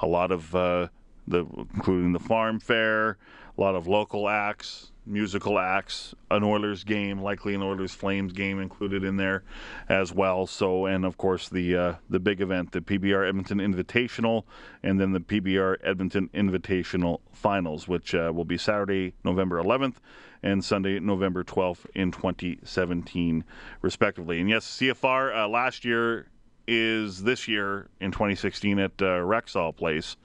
a 0.00 0.06
lot 0.06 0.30
of 0.30 0.54
uh, 0.54 0.88
the, 1.26 1.44
including 1.74 2.12
the 2.12 2.20
farm 2.20 2.60
fair, 2.60 3.18
a 3.56 3.60
lot 3.60 3.74
of 3.74 3.86
local 3.86 4.28
acts, 4.28 4.92
musical 5.06 5.58
acts, 5.58 6.14
an 6.30 6.42
Oilers 6.42 6.84
game, 6.84 7.20
likely 7.20 7.54
an 7.54 7.62
Oilers 7.62 7.92
Flames 7.92 8.32
game 8.32 8.60
included 8.60 9.04
in 9.04 9.16
there 9.16 9.44
as 9.88 10.12
well. 10.12 10.46
So, 10.46 10.86
and 10.86 11.04
of 11.04 11.16
course 11.16 11.48
the 11.48 11.76
uh, 11.76 11.94
the 12.10 12.18
big 12.18 12.40
event, 12.40 12.72
the 12.72 12.80
PBR 12.80 13.28
Edmonton 13.28 13.58
Invitational, 13.58 14.44
and 14.82 15.00
then 15.00 15.12
the 15.12 15.20
PBR 15.20 15.76
Edmonton 15.82 16.28
Invitational 16.34 17.20
Finals, 17.32 17.86
which 17.86 18.14
uh, 18.14 18.32
will 18.34 18.44
be 18.44 18.58
Saturday, 18.58 19.14
November 19.24 19.62
11th, 19.62 19.94
and 20.42 20.64
Sunday, 20.64 20.98
November 20.98 21.44
12th 21.44 21.86
in 21.94 22.10
2017, 22.10 23.44
respectively. 23.82 24.40
And 24.40 24.48
yes, 24.48 24.66
CFR 24.78 25.44
uh, 25.44 25.48
last 25.48 25.84
year 25.84 26.26
is 26.68 27.22
this 27.22 27.46
year 27.46 27.88
in 28.00 28.10
2016 28.10 28.78
at 28.78 28.90
uh, 29.00 29.04
Rexall 29.04 29.76
Place, 29.76 30.16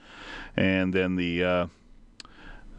and 0.56 0.92
then 0.92 1.16
the 1.16 1.68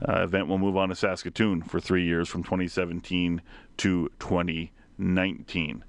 uh, 0.07 0.23
event 0.23 0.47
will 0.47 0.57
move 0.57 0.77
on 0.77 0.89
to 0.89 0.95
Saskatoon 0.95 1.61
for 1.61 1.79
three 1.79 2.03
years 2.03 2.27
from 2.27 2.43
2017 2.43 3.41
to 3.77 4.09
2019. 4.19 5.83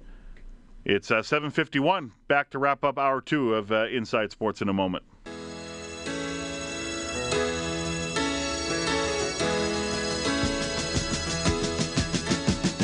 It's 0.85 1.09
uh, 1.09 1.15
7:51. 1.21 2.11
Back 2.27 2.51
to 2.51 2.59
wrap 2.59 2.83
up 2.83 2.99
hour 2.99 3.19
two 3.21 3.55
of 3.55 3.71
uh, 3.71 3.87
Inside 3.87 4.31
Sports 4.31 4.61
in 4.61 4.69
a 4.69 4.73
moment. 4.73 5.03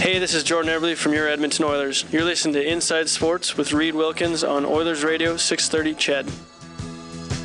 Hey, 0.02 0.18
this 0.18 0.34
is 0.34 0.44
Jordan 0.44 0.72
Eberle 0.72 0.98
from 0.98 1.14
your 1.14 1.28
Edmonton 1.28 1.64
Oilers. 1.64 2.06
You're 2.12 2.24
listening 2.24 2.56
to 2.56 2.68
Inside 2.68 3.08
Sports 3.08 3.56
with 3.56 3.72
Reid 3.72 3.94
Wilkins 3.94 4.44
on 4.44 4.66
Oilers 4.66 5.04
Radio 5.04 5.38
630 5.38 5.94
CHED. 5.94 6.51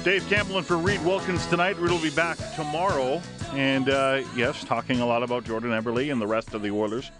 Dave 0.06 0.28
Campbell 0.28 0.58
and 0.58 0.64
for 0.64 0.78
Reid 0.78 1.04
Wilkins 1.04 1.44
tonight. 1.46 1.76
Reid 1.78 1.90
will 1.90 1.98
be 1.98 2.10
back 2.10 2.38
tomorrow. 2.54 3.20
And 3.54 3.88
uh, 3.88 4.22
yes, 4.36 4.62
talking 4.62 5.00
a 5.00 5.04
lot 5.04 5.24
about 5.24 5.42
Jordan 5.42 5.70
Eberle 5.70 6.12
and 6.12 6.22
the 6.22 6.26
rest 6.28 6.54
of 6.54 6.62
the 6.62 6.70
Oilers 6.70 7.10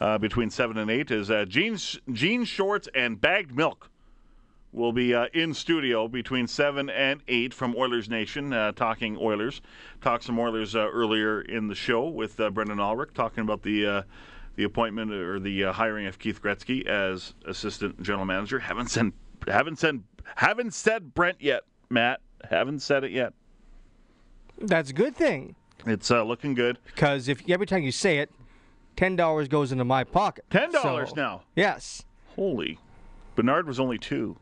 uh, 0.00 0.16
between 0.18 0.48
7 0.48 0.78
and 0.78 0.88
8 0.88 1.10
is 1.10 1.28
uh, 1.28 1.44
jeans, 1.46 1.98
jeans, 2.12 2.46
shorts, 2.46 2.88
and 2.94 3.20
bagged 3.20 3.52
milk 3.52 3.90
will 4.70 4.92
be 4.92 5.12
uh, 5.12 5.26
in 5.34 5.54
studio 5.54 6.06
between 6.06 6.46
7 6.46 6.88
and 6.88 7.20
8 7.26 7.52
from 7.52 7.74
Oilers 7.74 8.08
Nation, 8.08 8.52
uh, 8.52 8.70
talking 8.70 9.18
Oilers. 9.20 9.60
Talked 10.00 10.22
some 10.22 10.38
Oilers 10.38 10.76
uh, 10.76 10.86
earlier 10.86 11.40
in 11.40 11.66
the 11.66 11.74
show 11.74 12.06
with 12.06 12.38
uh, 12.38 12.50
Brendan 12.50 12.78
Ulrich, 12.78 13.12
talking 13.12 13.40
about 13.40 13.64
the 13.64 13.86
uh, 13.86 14.02
the 14.54 14.62
appointment 14.62 15.12
or 15.12 15.40
the 15.40 15.64
uh, 15.64 15.72
hiring 15.72 16.06
of 16.06 16.20
Keith 16.20 16.40
Gretzky 16.40 16.86
as 16.86 17.34
assistant 17.44 18.00
general 18.04 18.24
manager. 18.24 18.60
Haven't 18.60 18.88
said, 18.88 19.10
haven't 19.48 19.80
said, 19.80 20.04
haven't 20.36 20.74
said 20.74 21.12
Brent 21.12 21.40
yet, 21.40 21.64
Matt. 21.90 22.20
Haven't 22.50 22.80
said 22.80 23.04
it 23.04 23.12
yet. 23.12 23.32
That's 24.58 24.90
a 24.90 24.92
good 24.94 25.14
thing. 25.16 25.54
It's 25.86 26.10
uh, 26.10 26.22
looking 26.24 26.54
good. 26.54 26.78
Because 26.86 27.28
if 27.28 27.42
every 27.48 27.66
time 27.66 27.82
you 27.82 27.92
say 27.92 28.18
it, 28.18 28.30
ten 28.96 29.16
dollars 29.16 29.48
goes 29.48 29.72
into 29.72 29.84
my 29.84 30.04
pocket. 30.04 30.44
Ten 30.50 30.70
dollars 30.72 31.10
So- 31.10 31.16
now. 31.16 31.42
Yes. 31.54 32.02
Holy. 32.34 32.78
Bernard 33.34 33.66
was 33.66 33.78
only 33.78 33.98
two. 33.98 34.36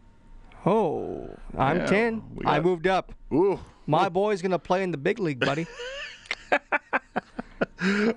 Oh, 0.66 1.28
I'm 1.58 1.78
Yeah, 1.78 1.86
ten. 1.86 2.22
we 2.34 2.46
I 2.46 2.60
moved 2.60 2.86
up. 2.86 3.12
Ooh. 3.32 3.58
My 3.86 4.08
boy's 4.08 4.40
gonna 4.40 4.58
play 4.58 4.82
in 4.82 4.90
the 4.92 4.96
big 4.98 5.18
league, 5.18 5.40
buddy. 5.40 5.66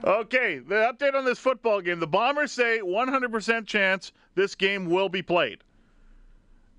Okay, 0.03 0.59
the 0.59 0.75
update 0.75 1.13
on 1.13 1.25
this 1.25 1.39
football 1.39 1.81
game. 1.81 1.99
The 1.99 2.07
Bombers 2.07 2.51
say 2.53 2.79
100% 2.81 3.65
chance 3.65 4.11
this 4.35 4.55
game 4.55 4.85
will 4.89 5.09
be 5.09 5.21
played. 5.21 5.59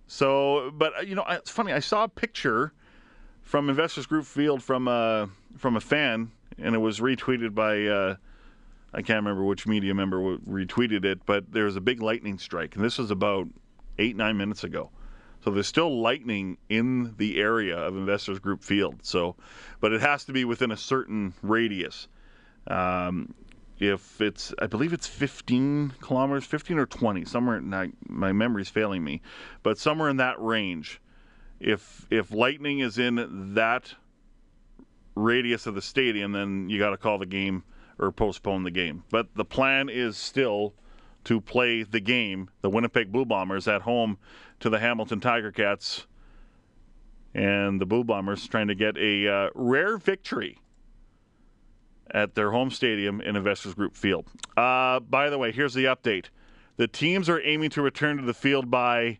So, 0.06 0.70
but 0.74 0.96
uh, 0.96 1.00
you 1.02 1.14
know, 1.14 1.24
it's 1.28 1.50
funny. 1.50 1.72
I 1.72 1.80
saw 1.80 2.04
a 2.04 2.08
picture 2.08 2.72
from 3.48 3.70
Investors 3.70 4.04
Group 4.04 4.26
Field 4.26 4.62
from 4.62 4.86
uh, 4.86 5.26
from 5.56 5.74
a 5.76 5.80
fan, 5.80 6.30
and 6.58 6.74
it 6.74 6.78
was 6.78 7.00
retweeted 7.00 7.54
by 7.54 7.86
uh, 7.86 8.16
I 8.92 9.00
can't 9.00 9.16
remember 9.16 9.42
which 9.42 9.66
media 9.66 9.94
member 9.94 10.18
retweeted 10.18 11.06
it, 11.06 11.24
but 11.24 11.50
there 11.50 11.64
was 11.64 11.74
a 11.74 11.80
big 11.80 12.02
lightning 12.02 12.38
strike, 12.38 12.76
and 12.76 12.84
this 12.84 12.98
was 12.98 13.10
about 13.10 13.48
eight 13.98 14.16
nine 14.16 14.36
minutes 14.36 14.64
ago. 14.64 14.90
So 15.42 15.50
there's 15.50 15.66
still 15.66 16.02
lightning 16.02 16.58
in 16.68 17.14
the 17.16 17.40
area 17.40 17.78
of 17.78 17.96
Investors 17.96 18.38
Group 18.38 18.62
Field. 18.62 18.96
So, 19.02 19.36
but 19.80 19.92
it 19.92 20.02
has 20.02 20.24
to 20.24 20.32
be 20.32 20.44
within 20.44 20.70
a 20.70 20.76
certain 20.76 21.32
radius. 21.42 22.08
Um, 22.66 23.34
if 23.78 24.20
it's, 24.20 24.52
I 24.58 24.66
believe 24.66 24.92
it's 24.92 25.06
15 25.06 25.94
kilometers, 26.00 26.44
15 26.44 26.78
or 26.78 26.86
20, 26.86 27.24
somewhere. 27.24 27.62
My 28.08 28.32
memory's 28.32 28.68
failing 28.68 29.04
me, 29.04 29.22
but 29.62 29.78
somewhere 29.78 30.10
in 30.10 30.16
that 30.16 30.38
range. 30.42 31.00
If 31.60 32.06
if 32.10 32.32
lightning 32.32 32.78
is 32.80 32.98
in 32.98 33.54
that 33.54 33.94
radius 35.14 35.66
of 35.66 35.74
the 35.74 35.82
stadium, 35.82 36.32
then 36.32 36.68
you 36.68 36.78
got 36.78 36.90
to 36.90 36.96
call 36.96 37.18
the 37.18 37.26
game 37.26 37.64
or 37.98 38.12
postpone 38.12 38.62
the 38.62 38.70
game. 38.70 39.02
But 39.10 39.34
the 39.34 39.44
plan 39.44 39.88
is 39.88 40.16
still 40.16 40.74
to 41.24 41.40
play 41.40 41.82
the 41.82 42.00
game, 42.00 42.48
the 42.62 42.70
Winnipeg 42.70 43.10
Blue 43.10 43.24
Bombers 43.24 43.66
at 43.66 43.82
home 43.82 44.18
to 44.60 44.70
the 44.70 44.78
Hamilton 44.78 45.20
Tiger 45.20 45.50
Cats, 45.50 46.06
and 47.34 47.80
the 47.80 47.86
Blue 47.86 48.04
Bombers 48.04 48.46
trying 48.46 48.68
to 48.68 48.74
get 48.74 48.96
a 48.96 49.28
uh, 49.28 49.50
rare 49.54 49.98
victory 49.98 50.58
at 52.10 52.34
their 52.34 52.52
home 52.52 52.70
stadium 52.70 53.20
in 53.20 53.36
Investors 53.36 53.74
Group 53.74 53.96
Field. 53.96 54.26
Uh, 54.56 55.00
by 55.00 55.28
the 55.28 55.36
way, 55.38 55.50
here's 55.50 55.74
the 55.74 55.84
update: 55.84 56.26
the 56.76 56.86
teams 56.86 57.28
are 57.28 57.40
aiming 57.42 57.70
to 57.70 57.82
return 57.82 58.16
to 58.16 58.22
the 58.22 58.32
field 58.32 58.70
by 58.70 59.18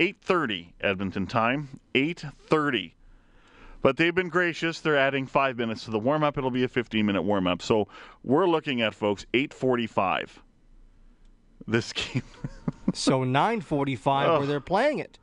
8:30 0.00 0.72
Edmonton 0.80 1.26
time. 1.26 1.80
8:30. 1.94 2.92
But 3.80 3.96
they've 3.96 4.14
been 4.14 4.28
gracious. 4.28 4.80
They're 4.80 4.96
adding 4.98 5.26
five 5.26 5.56
minutes 5.56 5.84
to 5.84 5.90
the 5.92 5.98
warm 6.00 6.24
up. 6.24 6.36
It'll 6.36 6.50
be 6.50 6.64
a 6.64 6.68
15 6.68 7.06
minute 7.06 7.22
warm 7.22 7.46
up. 7.46 7.62
So 7.62 7.86
we're 8.24 8.48
looking 8.48 8.82
at 8.82 8.94
folks 8.94 9.24
8:45. 9.34 10.40
This 11.66 11.92
game. 11.92 12.22
so 12.94 13.20
9:45 13.24 14.26
Oh. 14.28 14.38
where 14.38 14.46
they're 14.46 14.60
playing 14.60 14.98
it. 14.98 15.18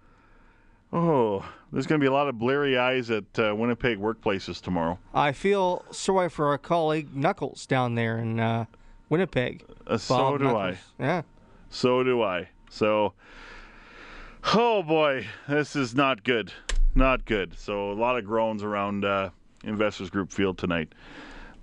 Oh, 0.94 1.44
there's 1.74 1.88
going 1.88 2.00
to 2.00 2.04
be 2.04 2.08
a 2.08 2.14
lot 2.14 2.30
of 2.30 2.38
bleary 2.40 2.78
eyes 2.78 3.10
at 3.12 3.26
uh, 3.38 3.54
Winnipeg 3.54 4.00
workplaces 4.00 4.62
tomorrow. 4.62 4.98
I 5.14 5.34
feel 5.34 5.84
sorry 5.92 6.30
for 6.30 6.48
our 6.48 6.58
colleague 6.58 7.14
Knuckles 7.14 7.66
down 7.66 7.96
there 7.96 8.18
in 8.20 8.40
uh, 8.40 8.66
Winnipeg. 9.10 9.66
Uh, 9.86 9.98
so 9.98 10.16
Bob 10.16 10.38
do 10.38 10.44
Knuckles. 10.46 10.78
I. 11.00 11.04
Yeah. 11.04 11.22
So 11.70 12.04
do 12.04 12.22
I. 12.22 12.48
So, 12.70 13.14
oh 14.54 14.84
boy, 14.84 15.28
this 15.48 15.76
is 15.76 15.96
not 15.96 16.24
good. 16.24 16.52
Not 16.94 17.26
good. 17.26 17.58
So 17.58 17.92
a 17.92 17.94
lot 17.94 18.18
of 18.18 18.26
groans 18.26 18.64
around 18.64 19.06
uh, 19.06 19.30
Investors 19.64 20.10
Group 20.10 20.32
Field 20.32 20.58
tonight. 20.58 20.94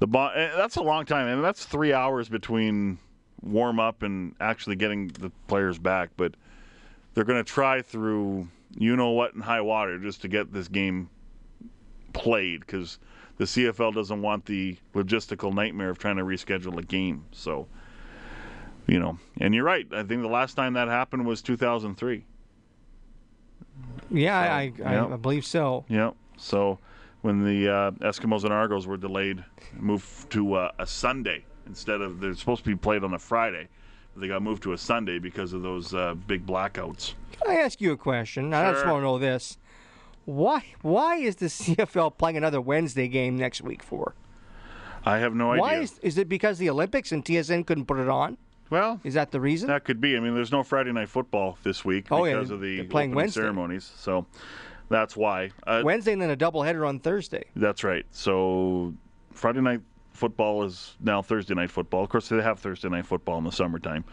The 0.01 0.07
bo- 0.07 0.29
eh, 0.29 0.51
that's 0.57 0.77
a 0.77 0.83
long 0.83 1.05
time, 1.05 1.29
and 1.29 1.45
that's 1.45 1.65
three 1.65 1.93
hours 1.93 2.29
between 2.29 2.99
warm 3.41 3.81
up 3.81 4.03
and 4.03 4.35
actually 4.41 4.77
getting 4.77 5.09
the 5.09 5.31
players 5.47 5.79
back. 5.79 6.11
But 6.17 6.35
they're 7.15 7.25
going 7.25 7.43
to 7.43 7.51
try 7.51 7.83
through 7.83 8.49
you 8.77 8.97
know 8.97 9.11
what 9.11 9.35
in 9.35 9.41
high 9.41 9.61
water 9.61 9.99
just 9.99 10.23
to 10.23 10.29
get 10.29 10.53
this 10.53 10.69
game 10.69 11.11
played 12.13 12.61
because 12.61 12.99
the 13.39 13.45
CFL 13.45 13.95
doesn't 13.95 14.23
want 14.23 14.47
the 14.47 14.77
logistical 14.95 15.53
nightmare 15.53 15.91
of 15.91 15.99
trying 15.99 16.17
to 16.17 16.25
reschedule 16.25 16.79
a 16.79 16.83
game. 16.83 17.25
So, 17.33 17.67
you 18.87 18.99
know, 18.99 19.19
and 19.41 19.55
you're 19.55 19.65
right. 19.65 19.87
I 19.93 20.03
think 20.03 20.23
the 20.23 20.29
last 20.29 20.55
time 20.55 20.75
that 20.75 20.89
happened 20.89 21.27
was 21.27 21.43
2003. 21.43 22.25
Yeah, 24.11 24.39
I, 24.39 24.45
I, 24.45 24.73
yeah. 24.79 25.07
I 25.07 25.17
believe 25.17 25.45
so. 25.45 25.85
Yeah. 25.89 26.11
So 26.37 26.79
when 27.23 27.45
the 27.45 27.69
uh, 27.69 27.91
Eskimos 27.93 28.45
and 28.45 28.53
Argos 28.53 28.87
were 28.87 28.97
delayed, 28.97 29.45
moved 29.75 30.31
to 30.31 30.55
uh, 30.55 30.73
a 30.79 30.87
Sunday 30.87 31.45
instead 31.67 32.01
of 32.01 32.21
they're 32.21 32.35
supposed 32.35 32.65
to 32.65 32.71
be 32.71 32.77
played 32.77 33.05
on 33.05 33.15
a 33.15 33.19
Friday, 33.19 33.69
but 34.15 34.21
they 34.21 34.29
got 34.29 34.43
moved 34.43 34.63
to 34.65 34.73
a 34.73 34.79
Sunday 34.79 35.19
because 35.19 35.53
of 35.53 35.63
those 35.63 35.95
uh, 35.95 36.15
big 36.27 36.45
blackouts. 36.47 37.15
Can 37.33 37.51
I 37.51 37.61
ask 37.61 37.81
you 37.81 37.93
a 37.93 37.97
question? 37.97 38.53
I 38.53 38.73
just 38.73 38.85
want 38.85 38.99
to 38.99 39.03
know 39.03 39.19
this. 39.19 39.59
Why 40.25 40.65
why 40.83 41.17
is 41.17 41.37
the 41.37 41.47
CFL 41.47 42.17
playing 42.19 42.37
another 42.37 42.61
Wednesday 42.61 43.09
game 43.09 43.37
next 43.37 43.63
week 43.63 43.83
for? 43.83 44.15
I 45.05 45.19
have 45.19 45.35
no 45.35 45.49
Why 45.49 45.71
idea. 45.71 45.83
is 45.83 45.99
is 46.01 46.19
it 46.19 46.29
because 46.29 46.59
the 46.59 46.71
Olympics 46.71 47.11
and 47.11 47.25
TSN 47.25 47.67
couldn't 47.67 47.87
put 47.87 47.99
it 47.99 48.09
on? 48.09 48.37
Well, 48.73 49.03
is 49.05 49.13
that 49.15 49.33
the 49.33 49.39
reason? 49.39 49.69
That 49.69 49.85
could 49.85 50.01
be. 50.01 50.17
I 50.17 50.21
mean, 50.21 50.35
there's 50.35 50.51
no 50.51 50.63
Friday 50.63 50.93
night 50.93 51.11
football 51.11 51.59
this 51.63 51.85
week 51.85 52.07
Oh, 52.11 52.25
yeah, 52.25 52.37
because 52.37 52.51
of 52.51 52.63
the 52.63 52.85
playing 52.85 53.11
opening 53.11 53.15
Wednesday. 53.17 53.43
ceremonies. 53.43 53.93
So 53.99 54.25
that's 54.89 55.15
why. 55.15 55.51
Uh, 55.67 55.83
Wednesday 55.85 56.15
and 56.15 56.23
then 56.23 56.31
a 56.31 56.37
doubleheader 56.39 56.89
on 56.89 56.99
Thursday. 56.99 57.45
That's 57.55 57.85
right. 57.85 58.07
So 58.13 58.95
Friday 59.33 59.61
night 59.61 59.83
football 60.13 60.65
is 60.65 60.97
now 61.01 61.21
Thursday 61.21 61.53
night 61.53 61.71
football. 61.71 62.03
Of 62.03 62.09
course, 62.09 62.31
they 62.31 62.41
have 62.41 62.61
Thursday 62.61 62.89
night 62.89 63.05
football 63.05 63.37
in 63.37 63.45
the 63.45 63.53
summertime. 63.53 64.07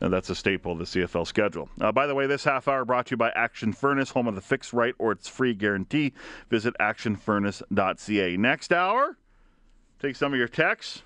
And 0.00 0.12
that's 0.12 0.28
a 0.28 0.34
staple 0.34 0.72
of 0.72 0.78
the 0.78 0.86
CFL 0.86 1.24
schedule. 1.24 1.68
Uh, 1.80 1.92
by 1.92 2.08
the 2.08 2.14
way, 2.16 2.26
this 2.26 2.42
half 2.42 2.66
hour 2.66 2.84
brought 2.84 3.06
to 3.06 3.10
you 3.12 3.16
by 3.16 3.30
Action 3.36 3.72
Furnace, 3.72 4.10
home 4.10 4.26
of 4.26 4.34
the 4.34 4.40
fixed 4.40 4.72
right 4.72 4.94
or 4.98 5.12
it's 5.12 5.28
free 5.28 5.54
guarantee. 5.54 6.14
Visit 6.48 6.74
actionfurnace.ca. 6.80 8.36
Next 8.38 8.72
hour, 8.72 9.18
take 10.00 10.16
some 10.16 10.32
of 10.32 10.38
your 10.38 10.48
texts 10.48 11.04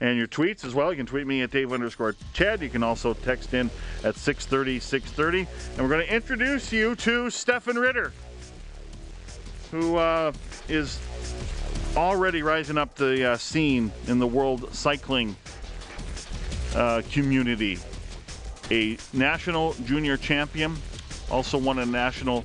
and 0.00 0.16
your 0.16 0.26
tweets 0.26 0.64
as 0.64 0.74
well. 0.74 0.90
You 0.90 0.96
can 0.96 1.06
tweet 1.06 1.26
me 1.26 1.42
at 1.42 1.50
Dave 1.50 1.72
underscore 1.72 2.16
CHED. 2.32 2.62
You 2.62 2.70
can 2.70 2.82
also 2.82 3.12
text 3.12 3.54
in 3.54 3.70
at 4.02 4.16
630 4.16 4.80
630. 4.80 5.46
And 5.72 5.82
we're 5.82 5.94
going 5.94 6.06
to 6.06 6.14
introduce 6.14 6.72
you 6.72 6.94
to 6.96 7.30
Stefan 7.30 7.76
Ritter, 7.76 8.12
who 9.70 9.96
uh, 9.96 10.32
is 10.68 10.98
already 11.96 12.42
rising 12.42 12.78
up 12.78 12.94
the 12.94 13.32
uh, 13.32 13.36
scene 13.36 13.92
in 14.06 14.18
the 14.18 14.26
world 14.26 14.72
cycling 14.74 15.36
uh, 16.74 17.02
community. 17.10 17.78
A 18.70 18.96
national 19.12 19.74
junior 19.84 20.16
champion, 20.16 20.76
also 21.30 21.58
won 21.58 21.80
a 21.80 21.86
national 21.86 22.44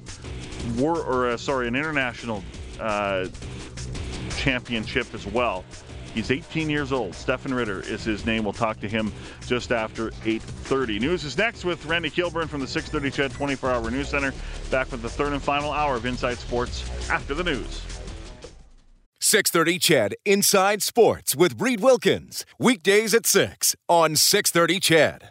war 0.77 0.99
or 0.99 1.29
uh, 1.29 1.37
sorry, 1.37 1.67
an 1.67 1.75
international 1.75 2.43
uh, 2.79 3.27
championship 4.35 5.13
as 5.13 5.25
well. 5.27 5.63
He's 6.15 6.31
18 6.31 6.69
years 6.69 6.93
old. 6.93 7.13
Stefan 7.13 7.53
Ritter 7.53 7.81
is 7.81 8.03
his 8.03 8.25
name. 8.25 8.45
We'll 8.45 8.53
talk 8.53 8.79
to 8.79 8.87
him 8.87 9.11
just 9.45 9.73
after 9.73 10.11
8:30. 10.23 10.99
News 10.99 11.25
is 11.25 11.37
next 11.37 11.65
with 11.65 11.85
Randy 11.85 12.09
Kilburn 12.09 12.47
from 12.47 12.61
the 12.61 12.67
6:30 12.67 13.11
CHED 13.11 13.31
24-hour 13.33 13.91
news 13.91 14.09
center. 14.09 14.33
Back 14.71 14.91
with 14.91 15.01
the 15.01 15.09
third 15.09 15.33
and 15.33 15.43
final 15.43 15.71
hour 15.71 15.97
of 15.97 16.05
Inside 16.05 16.37
Sports 16.37 16.89
after 17.09 17.33
the 17.33 17.43
news. 17.43 17.81
630 19.19 19.79
CHED 19.79 20.15
Inside 20.23 20.81
Sports 20.81 21.35
with 21.35 21.59
Reid 21.59 21.81
Wilkins. 21.81 22.45
Weekdays 22.57 23.13
at 23.13 23.25
6 23.25 23.75
on 23.89 24.15
630 24.15 24.79
CHED. 24.79 25.23